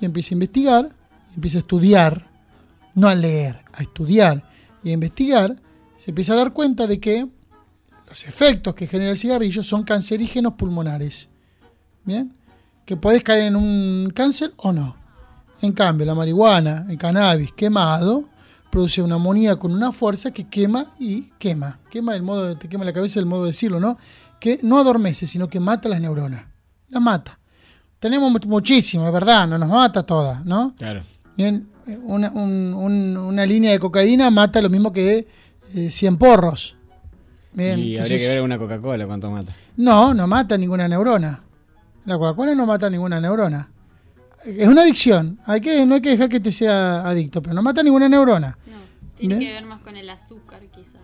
y 0.00 0.04
empieza 0.04 0.30
a 0.30 0.34
investigar, 0.34 0.90
empieza 1.34 1.58
a 1.58 1.60
estudiar, 1.60 2.26
no 2.94 3.08
a 3.08 3.14
leer, 3.14 3.60
a 3.72 3.82
estudiar 3.82 4.42
y 4.82 4.90
a 4.90 4.92
investigar, 4.92 5.56
se 5.96 6.10
empieza 6.10 6.32
a 6.32 6.36
dar 6.36 6.52
cuenta 6.52 6.86
de 6.86 6.98
que 6.98 7.28
los 8.08 8.24
efectos 8.24 8.74
que 8.74 8.86
genera 8.86 9.12
el 9.12 9.16
cigarrillo 9.16 9.62
son 9.62 9.84
cancerígenos 9.84 10.54
pulmonares. 10.54 11.28
¿Bien? 12.04 12.34
Que 12.84 12.96
podés 12.96 13.22
caer 13.22 13.44
en 13.44 13.56
un 13.56 14.12
cáncer 14.14 14.52
o 14.56 14.72
no. 14.72 14.96
En 15.60 15.72
cambio, 15.72 16.04
la 16.04 16.16
marihuana, 16.16 16.84
el 16.88 16.98
cannabis 16.98 17.52
quemado, 17.52 18.24
produce 18.70 19.00
una 19.00 19.14
amonía 19.14 19.56
con 19.56 19.72
una 19.72 19.92
fuerza 19.92 20.32
que 20.32 20.44
quema 20.48 20.92
y 20.98 21.30
quema. 21.38 21.78
Quema 21.88 22.16
el 22.16 22.22
modo, 22.22 22.56
te 22.56 22.68
quema 22.68 22.84
la 22.84 22.92
cabeza 22.92 23.20
el 23.20 23.26
modo 23.26 23.42
de 23.44 23.50
decirlo, 23.50 23.78
¿no? 23.78 23.96
Que 24.40 24.58
no 24.62 24.78
adormece, 24.78 25.28
sino 25.28 25.48
que 25.48 25.60
mata 25.60 25.88
las 25.88 26.00
neuronas. 26.00 26.51
Las 26.92 27.02
mata. 27.02 27.38
Tenemos 27.98 28.30
mu- 28.30 28.38
muchísimo, 28.50 29.06
es 29.06 29.12
verdad, 29.12 29.48
no 29.48 29.58
nos 29.58 29.68
mata 29.68 30.02
todas, 30.04 30.44
¿no? 30.44 30.74
Claro. 30.76 31.02
Bien, 31.36 31.66
eh, 31.86 31.96
una, 32.02 32.30
un- 32.30 32.74
un- 32.74 33.16
una 33.16 33.44
línea 33.46 33.72
de 33.72 33.78
cocaína 33.80 34.30
mata 34.30 34.60
lo 34.62 34.68
mismo 34.70 34.92
que 34.92 35.26
eh, 35.74 35.90
100 35.90 36.16
porros. 36.18 36.76
Bien, 37.54 37.78
y 37.78 37.96
habría 37.96 38.02
entonces- 38.02 38.22
que 38.22 38.28
ver 38.28 38.42
una 38.42 38.58
Coca-Cola 38.58 39.06
cuánto 39.06 39.30
mata. 39.30 39.52
no, 39.76 40.14
no 40.14 40.26
mata 40.26 40.56
ninguna 40.58 40.86
neurona. 40.86 41.42
La 42.04 42.18
Coca-Cola 42.18 42.54
no 42.54 42.66
mata 42.66 42.88
ninguna 42.90 43.20
neurona. 43.20 43.68
Es 44.44 44.66
una 44.66 44.82
adicción. 44.82 45.38
Hay 45.46 45.60
que, 45.60 45.86
no 45.86 45.94
hay 45.94 46.02
que 46.02 46.10
dejar 46.10 46.28
que 46.28 46.40
te 46.40 46.50
sea 46.52 47.02
adicto, 47.08 47.40
pero 47.40 47.54
no 47.54 47.62
mata 47.62 47.82
ninguna 47.82 48.08
neurona. 48.08 48.58
No, 48.66 48.76
tiene 49.16 49.36
Bien. 49.36 49.48
que 49.48 49.54
ver 49.54 49.64
más 49.66 49.80
con 49.82 49.96
el 49.96 50.10
azúcar 50.10 50.60
quizás. 50.74 51.00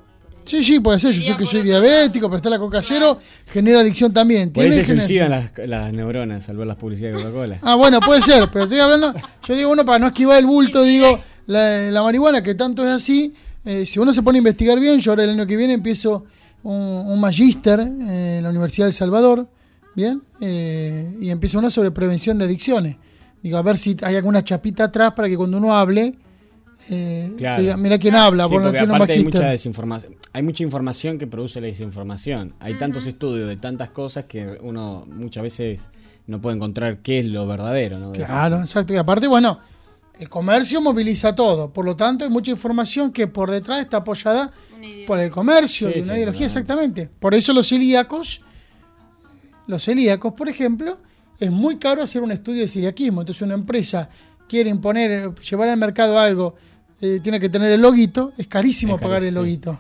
Sí, 0.49 0.65
sí, 0.65 0.81
puede 0.81 0.99
ser. 0.99 1.13
Yo 1.13 1.23
sé 1.23 1.37
que 1.37 1.45
soy 1.45 1.61
diabético, 1.61 2.27
pero 2.29 2.37
está 2.39 2.49
la 2.49 2.59
coca 2.59 2.81
cero, 2.81 3.19
genera 3.47 3.81
adicción 3.81 4.13
también. 4.13 4.51
Por 4.51 4.65
ahí 4.65 4.73
se 4.73 4.83
suicidan 4.83 5.31
las, 5.31 5.53
las 5.67 5.93
neuronas 5.93 6.49
al 6.49 6.57
ver 6.57 6.67
las 6.67 6.77
publicidades 6.77 7.19
de 7.19 7.23
Coca-Cola. 7.23 7.59
Ah, 7.61 7.75
bueno, 7.75 8.01
puede 8.01 8.23
ser, 8.23 8.49
pero 8.51 8.65
estoy 8.65 8.79
hablando. 8.79 9.13
Yo 9.47 9.55
digo, 9.55 9.71
uno 9.71 9.85
para 9.85 9.99
no 9.99 10.07
esquivar 10.07 10.39
el 10.39 10.47
bulto, 10.47 10.83
digo, 10.83 11.21
la, 11.47 11.91
la 11.91 12.03
marihuana, 12.03 12.43
que 12.43 12.55
tanto 12.55 12.83
es 12.83 12.91
así, 12.91 13.33
eh, 13.67 13.85
si 13.85 13.99
uno 13.99 14.15
se 14.15 14.23
pone 14.23 14.39
a 14.39 14.41
investigar 14.41 14.81
bien, 14.81 14.99
yo 15.01 15.13
ahora 15.13 15.25
el 15.25 15.31
año 15.31 15.47
que 15.47 15.57
viene 15.57 15.75
empiezo 15.75 16.25
un, 16.63 16.75
un 16.75 17.21
magíster 17.21 17.81
en 17.81 18.43
la 18.43 18.49
Universidad 18.49 18.87
de 18.87 18.91
El 18.91 18.95
Salvador, 18.95 19.47
¿bien? 19.95 20.23
Eh, 20.41 21.15
y 21.21 21.29
empiezo 21.29 21.59
uno 21.59 21.71
sobre 21.71 21.91
prevención 21.91 22.39
de 22.39 22.47
adicciones. 22.47 22.97
Digo, 23.43 23.59
a 23.59 23.63
ver 23.63 23.77
si 23.79 23.97
hay 24.03 24.17
alguna 24.17 24.43
chapita 24.43 24.85
atrás 24.85 25.13
para 25.13 25.29
que 25.29 25.37
cuando 25.37 25.59
uno 25.59 25.77
hable, 25.77 26.15
eh, 26.91 27.33
Claro. 27.37 27.63
diga, 27.63 27.77
mira 27.77 27.99
quién 27.99 28.15
habla, 28.15 28.47
Sí, 28.49 28.55
porque 28.55 28.79
aparte 28.79 29.13
hay 29.13 29.25
mucha 29.25 29.49
desinformación. 29.51 30.17
Hay 30.33 30.43
mucha 30.43 30.63
información 30.63 31.19
que 31.19 31.27
produce 31.27 31.61
la 31.61 31.67
desinformación. 31.67 32.55
Hay 32.61 32.75
tantos 32.75 33.07
estudios 33.07 33.49
de 33.49 33.57
tantas 33.57 33.91
cosas 33.91 34.25
que 34.25 34.59
uno 34.63 35.05
muchas 35.07 35.43
veces 35.43 35.89
no 36.27 36.41
puede 36.41 36.57
encontrar 36.57 36.99
qué 36.99 37.21
es 37.21 37.27
lo 37.27 37.47
verdadero. 37.47 38.13
Claro, 38.13 38.61
exacto. 38.61 38.93
Y 38.93 38.97
aparte, 38.97 39.27
bueno, 39.27 39.59
el 40.19 40.29
comercio 40.29 40.81
moviliza 40.81 41.35
todo. 41.35 41.73
Por 41.73 41.85
lo 41.85 41.97
tanto, 41.97 42.25
hay 42.25 42.31
mucha 42.31 42.51
información 42.51 43.13
que 43.13 43.27
por 43.27 43.51
detrás 43.51 43.81
está 43.81 43.99
apoyada 43.99 44.51
por 45.07 45.19
el 45.19 45.31
comercio 45.31 45.89
Sí, 45.89 45.95
y 45.99 46.03
una 46.03 46.13
sí, 46.13 46.19
ideología, 46.19 46.47
exactamente. 46.47 47.09
Por 47.19 47.35
eso 47.35 47.53
los 47.53 47.69
celíacos, 47.69 48.43
los 49.67 49.83
celíacos, 49.85 50.33
por 50.35 50.49
ejemplo, 50.49 50.99
es 51.41 51.51
muy 51.51 51.79
caro 51.79 52.03
hacer 52.03 52.23
un 52.23 52.33
estudio 52.33 52.63
de 52.63 52.69
celiaquismo. 52.69 53.21
Entonces, 53.23 53.43
una 53.43 53.55
empresa 53.55 54.09
quiere 54.49 54.71
imponer, 54.71 55.11
eh, 55.11 55.31
llevar 55.49 55.69
al 55.69 55.79
mercado 55.79 56.19
algo, 56.19 56.55
eh, 57.01 57.21
tiene 57.23 57.41
que 57.41 57.49
tener 57.49 57.71
el 57.73 57.81
loguito, 57.81 58.33
es 58.37 58.47
carísimo 58.47 58.97
Es 58.97 59.03
pagar 59.03 59.23
el 59.23 59.35
loguito. 59.35 59.79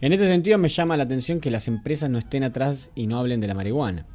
En 0.00 0.12
este 0.12 0.28
sentido 0.28 0.58
me 0.58 0.68
llama 0.68 0.96
la 0.96 1.02
atención 1.02 1.40
que 1.40 1.50
las 1.50 1.66
empresas 1.66 2.08
no 2.08 2.18
estén 2.18 2.44
atrás 2.44 2.90
y 2.94 3.06
no 3.06 3.18
hablen 3.18 3.40
de 3.40 3.48
la 3.48 3.54
marihuana. 3.54 4.06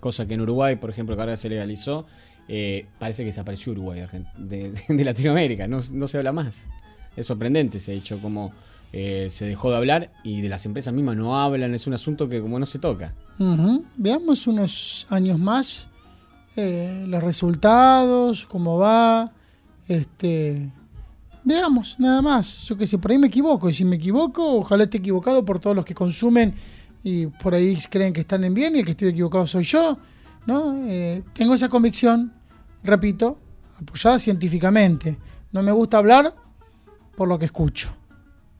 Cosa 0.00 0.26
que 0.26 0.34
en 0.34 0.42
Uruguay, 0.42 0.76
por 0.76 0.90
ejemplo, 0.90 1.16
que 1.16 1.22
ahora 1.22 1.36
se 1.36 1.48
legalizó, 1.48 2.06
eh, 2.48 2.86
parece 2.98 3.22
que 3.22 3.26
desapareció 3.26 3.72
Uruguay 3.72 4.02
de, 4.36 4.72
de 4.88 5.04
Latinoamérica, 5.04 5.66
no, 5.66 5.80
no 5.92 6.06
se 6.06 6.18
habla 6.18 6.32
más. 6.32 6.68
Es 7.16 7.26
sorprendente 7.26 7.78
ese 7.78 7.94
hecho, 7.94 8.20
como 8.20 8.52
eh, 8.92 9.28
se 9.30 9.46
dejó 9.46 9.70
de 9.70 9.76
hablar 9.76 10.12
y 10.22 10.40
de 10.42 10.48
las 10.48 10.64
empresas 10.64 10.94
mismas 10.94 11.16
no 11.16 11.38
hablan, 11.38 11.74
es 11.74 11.86
un 11.86 11.94
asunto 11.94 12.28
que 12.28 12.40
como 12.40 12.58
no 12.58 12.66
se 12.66 12.78
toca. 12.78 13.14
Veamos 13.96 14.46
unos 14.46 15.06
años 15.10 15.38
más 15.38 15.88
eh, 16.56 17.04
los 17.06 17.22
resultados, 17.22 18.46
cómo 18.46 18.78
va. 18.78 19.32
Este, 19.88 20.70
veamos, 21.46 21.96
nada 21.98 22.20
más. 22.20 22.62
Yo 22.64 22.76
que 22.76 22.86
sé, 22.86 22.98
por 22.98 23.10
ahí 23.10 23.18
me 23.18 23.28
equivoco. 23.28 23.70
Y 23.70 23.74
si 23.74 23.84
me 23.86 23.96
equivoco, 23.96 24.58
ojalá 24.58 24.84
esté 24.84 24.98
equivocado 24.98 25.44
por 25.44 25.58
todos 25.58 25.74
los 25.74 25.84
que 25.84 25.94
consumen 25.94 26.54
y 27.02 27.26
por 27.26 27.54
ahí 27.54 27.78
creen 27.88 28.12
que 28.12 28.20
están 28.20 28.44
en 28.44 28.52
bien 28.52 28.76
y 28.76 28.80
el 28.80 28.84
que 28.84 28.90
estoy 28.90 29.08
equivocado 29.08 29.46
soy 29.46 29.64
yo. 29.64 29.96
¿no? 30.46 30.74
Eh, 30.86 31.22
tengo 31.32 31.54
esa 31.54 31.68
convicción, 31.68 32.32
repito, 32.82 33.38
apoyada 33.80 34.18
científicamente. 34.18 35.18
No 35.52 35.62
me 35.62 35.72
gusta 35.72 35.98
hablar 35.98 36.34
por 37.16 37.28
lo 37.28 37.38
que 37.38 37.46
escucho. 37.46 37.94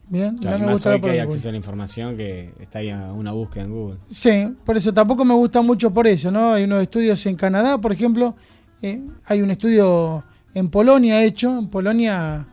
Bien, 0.08 0.38
Claro, 0.38 0.58
no 0.58 0.60
me 0.60 0.66
más 0.66 0.74
gusta 0.74 0.90
hoy 0.90 1.00
que 1.00 1.10
hay 1.10 1.18
acceso 1.18 1.48
a 1.48 1.50
la 1.50 1.56
información 1.56 2.16
que 2.16 2.54
está 2.60 2.78
ahí 2.78 2.90
a 2.90 3.12
una 3.12 3.32
búsqueda 3.32 3.64
en 3.64 3.72
Google. 3.72 3.98
Sí, 4.08 4.54
por 4.64 4.76
eso 4.76 4.94
tampoco 4.94 5.24
me 5.24 5.34
gusta 5.34 5.62
mucho 5.62 5.92
por 5.92 6.06
eso, 6.06 6.30
¿no? 6.30 6.52
Hay 6.52 6.62
unos 6.62 6.80
estudios 6.82 7.26
en 7.26 7.34
Canadá, 7.34 7.80
por 7.80 7.92
ejemplo, 7.92 8.36
eh, 8.82 9.02
hay 9.24 9.42
un 9.42 9.50
estudio 9.50 10.24
en 10.54 10.70
Polonia 10.70 11.24
hecho, 11.24 11.58
en 11.58 11.68
Polonia 11.68 12.46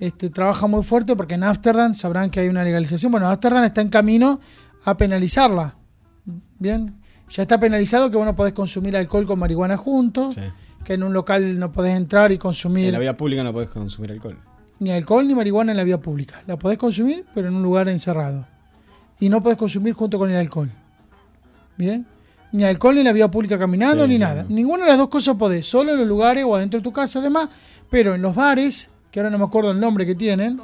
este, 0.00 0.30
trabaja 0.30 0.66
muy 0.66 0.82
fuerte 0.82 1.16
porque 1.16 1.34
en 1.34 1.44
Ámsterdam 1.44 1.94
sabrán 1.94 2.30
que 2.30 2.40
hay 2.40 2.48
una 2.48 2.62
legalización, 2.64 3.10
bueno, 3.12 3.28
Ámsterdam 3.28 3.64
está 3.64 3.80
en 3.80 3.88
camino 3.88 4.38
a 4.84 4.96
penalizarla, 4.96 5.74
¿bien? 6.58 6.96
Ya 7.28 7.42
está 7.42 7.58
penalizado 7.58 8.10
que 8.10 8.16
vos 8.16 8.24
no 8.26 8.36
podés 8.36 8.52
consumir 8.52 8.96
alcohol 8.96 9.26
con 9.26 9.38
marihuana 9.38 9.76
juntos, 9.76 10.34
Sí. 10.34 10.42
que 10.84 10.94
en 10.94 11.02
un 11.02 11.12
local 11.12 11.58
no 11.58 11.72
podés 11.72 11.96
entrar 11.96 12.30
y 12.30 12.34
En 12.34 12.40
consumir 12.40 12.92
la 12.92 12.98
vía 12.98 13.16
pública 13.16 13.42
no 13.42 13.52
podés 13.52 13.68
consumir 13.70 14.12
alcohol. 14.12 14.38
ni 14.78 14.90
alcohol 14.92 15.26
ni 15.26 15.34
marihuana 15.34 15.72
en 15.72 15.76
la 15.78 15.84
vía 15.84 16.00
pública. 16.00 16.42
La 16.46 16.56
podés 16.58 16.78
consumir, 16.78 17.24
pero 17.34 17.48
en 17.48 17.54
un 17.54 17.62
lugar 17.62 17.88
encerrado. 17.88 18.46
y 19.18 19.30
no 19.30 19.42
podés 19.42 19.56
consumir 19.56 19.94
junto 19.94 20.18
con 20.18 20.30
el 20.30 20.36
alcohol. 20.36 20.70
¿Bien? 21.78 22.06
Ni 22.52 22.64
alcohol 22.64 22.94
ni 22.94 23.00
en 23.00 23.06
la 23.06 23.12
vía 23.12 23.30
pública 23.30 23.58
caminando, 23.58 24.04
Sí, 24.04 24.08
ni 24.10 24.16
sí, 24.16 24.20
nada. 24.20 24.42
no. 24.44 24.50
Ninguna 24.54 24.84
de 24.84 24.90
las 24.90 24.98
dos 24.98 25.08
cosas 25.08 25.36
podés, 25.36 25.66
solo 25.66 25.92
en 25.92 25.98
los 25.98 26.06
lugares 26.06 26.44
o 26.46 26.54
adentro 26.54 26.80
de 26.80 26.84
tu 26.84 26.92
casa 26.92 27.18
además, 27.18 27.48
pero 27.90 28.14
en 28.14 28.20
los 28.22 28.34
bares, 28.34 28.90
que 29.16 29.20
ahora 29.20 29.30
no 29.30 29.38
me 29.38 29.44
acuerdo 29.46 29.70
el 29.70 29.80
nombre 29.80 30.04
que 30.04 30.14
tienen, 30.14 30.60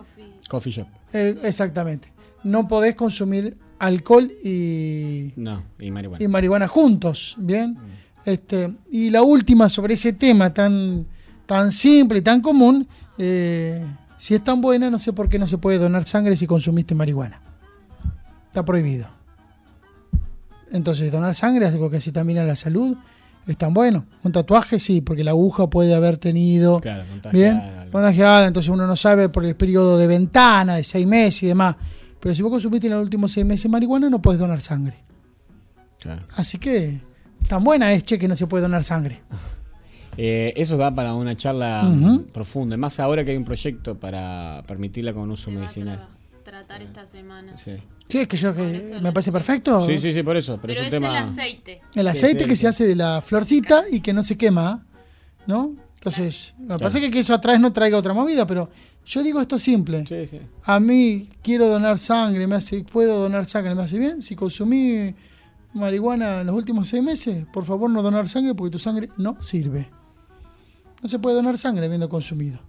Coffee 0.46 0.70
shop. 0.74 0.86
eh, 1.14 1.38
exactamente, 1.42 2.12
no 2.44 2.68
podés 2.68 2.94
consumir 2.94 3.57
alcohol 3.78 4.30
y, 4.44 5.32
No, 5.36 5.62
y 5.78 5.90
marihuana. 5.90 6.22
y 6.22 6.28
marihuana 6.28 6.68
juntos, 6.68 7.34
¿bien? 7.38 7.78
Este, 8.26 8.74
y 8.90 9.09
la 9.09 9.22
última 9.22 9.70
sobre 9.70 9.94
ese 9.94 10.12
tema 10.12 10.53
tan, 10.53 11.07
tan 11.46 11.72
simple 11.72 12.18
y 12.18 12.20
tan 12.20 12.42
común, 12.42 12.86
eh, 13.16 13.82
si 14.18 14.34
es 14.34 14.44
tan 14.44 14.61
buena, 14.61 14.90
no 14.90 14.98
sé 14.98 15.14
por 15.14 15.30
qué 15.30 15.38
no 15.38 15.46
se 15.46 15.57
puede 15.57 15.78
donar 15.78 16.05
sangre 16.05 16.36
si 16.36 16.46
consumiste 16.46 16.94
marihuana. 16.94 17.40
Está 18.48 18.62
prohibido. 18.66 19.07
Entonces, 20.72 21.11
donar 21.11 21.34
sangre 21.34 21.66
es 21.68 21.72
algo 21.72 21.88
que 21.88 21.96
hace 21.96 22.12
también 22.12 22.38
a 22.38 22.44
la 22.44 22.55
salud. 22.55 22.98
Es 23.47 23.57
tan 23.57 23.74
bueno. 23.74 24.05
Un 24.22 24.32
tatuaje, 24.32 24.78
sí, 24.78 25.01
porque 25.01 25.24
la 25.24 25.32
aguja 25.32 25.68
puede 25.68 25.95
haber 25.95 26.16
tenido 26.16 26.80
Claro, 26.80 27.05
Bien, 27.32 27.61
contagiada, 27.90 28.47
entonces 28.47 28.70
uno 28.70 28.86
no 28.86 28.95
sabe 28.97 29.28
por 29.28 29.45
el 29.45 29.57
periodo 29.57 29.99
de 29.99 30.07
ventana 30.07 30.76
de 30.76 30.84
seis 30.84 31.07
meses 31.07 31.43
y 31.43 31.47
demás. 31.49 31.76
Pero 32.20 32.34
si 32.34 32.43
vos 32.43 32.53
consumiste 32.53 32.86
en 32.86 32.93
los 32.95 33.03
últimos 33.03 33.32
seis 33.32 33.45
meses 33.45 33.68
marihuana, 33.70 34.09
no 34.09 34.22
podés 34.22 34.38
donar 34.38 34.61
sangre. 34.61 34.97
Claro. 36.01 36.22
Así 36.36 36.59
que 36.59 37.01
tan 37.49 37.64
buena 37.64 37.93
es, 37.93 38.05
che, 38.05 38.18
que 38.18 38.28
no 38.28 38.36
se 38.36 38.47
puede 38.47 38.62
donar 38.62 38.84
sangre. 38.84 39.22
Eh, 40.18 40.53
eso 40.57 40.76
da 40.76 40.95
para 40.95 41.14
una 41.14 41.34
charla 41.36 41.84
Ujú. 41.86 41.95
mm, 41.97 42.24
profunda. 42.34 42.76
Más 42.76 43.01
ahora 43.01 43.24
que 43.24 43.30
hay 43.30 43.36
un 43.38 43.47
proyecto 43.47 43.99
para 43.99 44.62
permitirla 44.66 45.14
con 45.14 45.30
uso 45.30 45.51
medicinal. 45.51 46.07
tratar 46.45 46.82
esta 46.82 47.07
semana. 47.07 47.57
Sí. 47.57 47.72
Sí, 48.12 48.18
es 48.18 48.28
que 48.28 48.36
yo 48.36 48.54
que 48.54 48.98
me 49.00 49.10
parece 49.10 49.32
perfecto. 49.32 49.86
sí, 49.86 49.98
sí, 49.98 50.12
sí, 50.12 50.22
por 50.22 50.36
eso. 50.36 50.58
Pero, 50.60 50.74
Pero 50.74 50.80
es 50.80 50.84
un 50.86 50.90
tema. 50.90 51.18
el 51.18 51.24
aceite. 51.24 51.80
El 51.94 52.08
aceite 52.08 52.42
sí, 52.42 52.48
que 52.50 52.56
sí. 52.56 52.60
se 52.60 52.68
hace 52.68 52.86
de 52.86 52.94
la 52.94 53.22
florcita 53.22 53.84
y 53.90 54.00
que 54.00 54.12
no 54.12 54.22
se 54.22 54.36
quema, 54.36 54.84
¿no? 55.46 55.74
Entonces, 55.94 56.52
me 56.58 56.76
parece 56.76 57.10
que 57.10 57.18
eso 57.18 57.32
atrás 57.32 57.58
no 57.58 57.72
traiga 57.72 57.96
otra 57.96 58.12
movida, 58.12 58.46
pero 58.46 58.68
yo 59.06 59.22
digo 59.22 59.40
esto 59.40 59.58
simple. 59.58 60.04
Sí, 60.06 60.26
sí. 60.26 60.40
A 60.64 60.78
mí 60.78 61.30
quiero 61.42 61.68
donar 61.68 61.98
sangre, 61.98 62.46
me 62.46 62.56
hace, 62.56 62.84
puedo 62.84 63.18
donar 63.18 63.46
sangre, 63.46 63.74
me 63.74 63.80
hace 63.82 63.98
bien. 63.98 64.20
Si 64.20 64.36
consumí 64.36 65.14
marihuana 65.72 66.42
en 66.42 66.48
los 66.48 66.54
últimos 66.54 66.88
seis 66.88 67.02
meses, 67.02 67.46
por 67.50 67.64
favor 67.64 67.88
no 67.88 68.02
donar 68.02 68.28
sangre 68.28 68.54
porque 68.54 68.72
tu 68.72 68.78
sangre 68.78 69.08
no 69.16 69.40
sirve. 69.40 69.88
No 71.02 71.08
se 71.08 71.18
puede 71.18 71.36
donar 71.36 71.56
sangre 71.56 71.86
habiendo 71.86 72.10
consumido. 72.10 72.60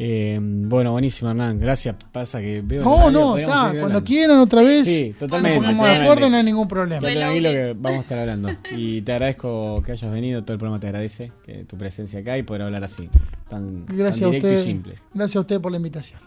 Eh, 0.00 0.38
bueno, 0.40 0.92
buenísimo, 0.92 1.30
Hernán. 1.30 1.58
Gracias. 1.58 1.96
Pasa 2.12 2.40
que 2.40 2.60
veo. 2.64 2.84
No, 2.84 3.10
no, 3.10 3.36
está. 3.36 3.74
Cuando 3.78 4.04
quieran 4.04 4.38
otra 4.38 4.62
vez, 4.62 4.86
Sí, 4.86 5.14
totalmente. 5.18 5.60
nos 5.72 5.76
de 5.82 5.90
acuerdo, 5.90 6.30
no 6.30 6.36
hay 6.36 6.44
ningún 6.44 6.68
problema. 6.68 7.00
La 7.00 7.12
tranquilo 7.12 7.50
que 7.50 7.74
vamos 7.76 7.98
a 7.98 8.02
estar 8.02 8.18
hablando. 8.20 8.50
Y 8.76 9.02
te 9.02 9.12
agradezco 9.12 9.82
que 9.84 9.92
hayas 9.92 10.10
venido, 10.12 10.42
todo 10.44 10.52
el 10.52 10.58
programa 10.58 10.78
te 10.78 10.86
agradece 10.86 11.32
que 11.44 11.64
tu 11.64 11.76
presencia 11.76 12.20
acá 12.20 12.38
y 12.38 12.42
poder 12.44 12.62
hablar 12.62 12.84
así, 12.84 13.08
tan, 13.48 13.86
tan 13.86 13.96
Gracias 13.96 14.22
a 14.28 14.30
directo 14.30 14.48
y 14.48 14.54
usted. 14.54 14.64
simple. 14.64 14.94
Gracias 15.14 15.36
a 15.36 15.40
usted 15.40 15.60
por 15.60 15.72
la 15.72 15.78
invitación. 15.78 16.20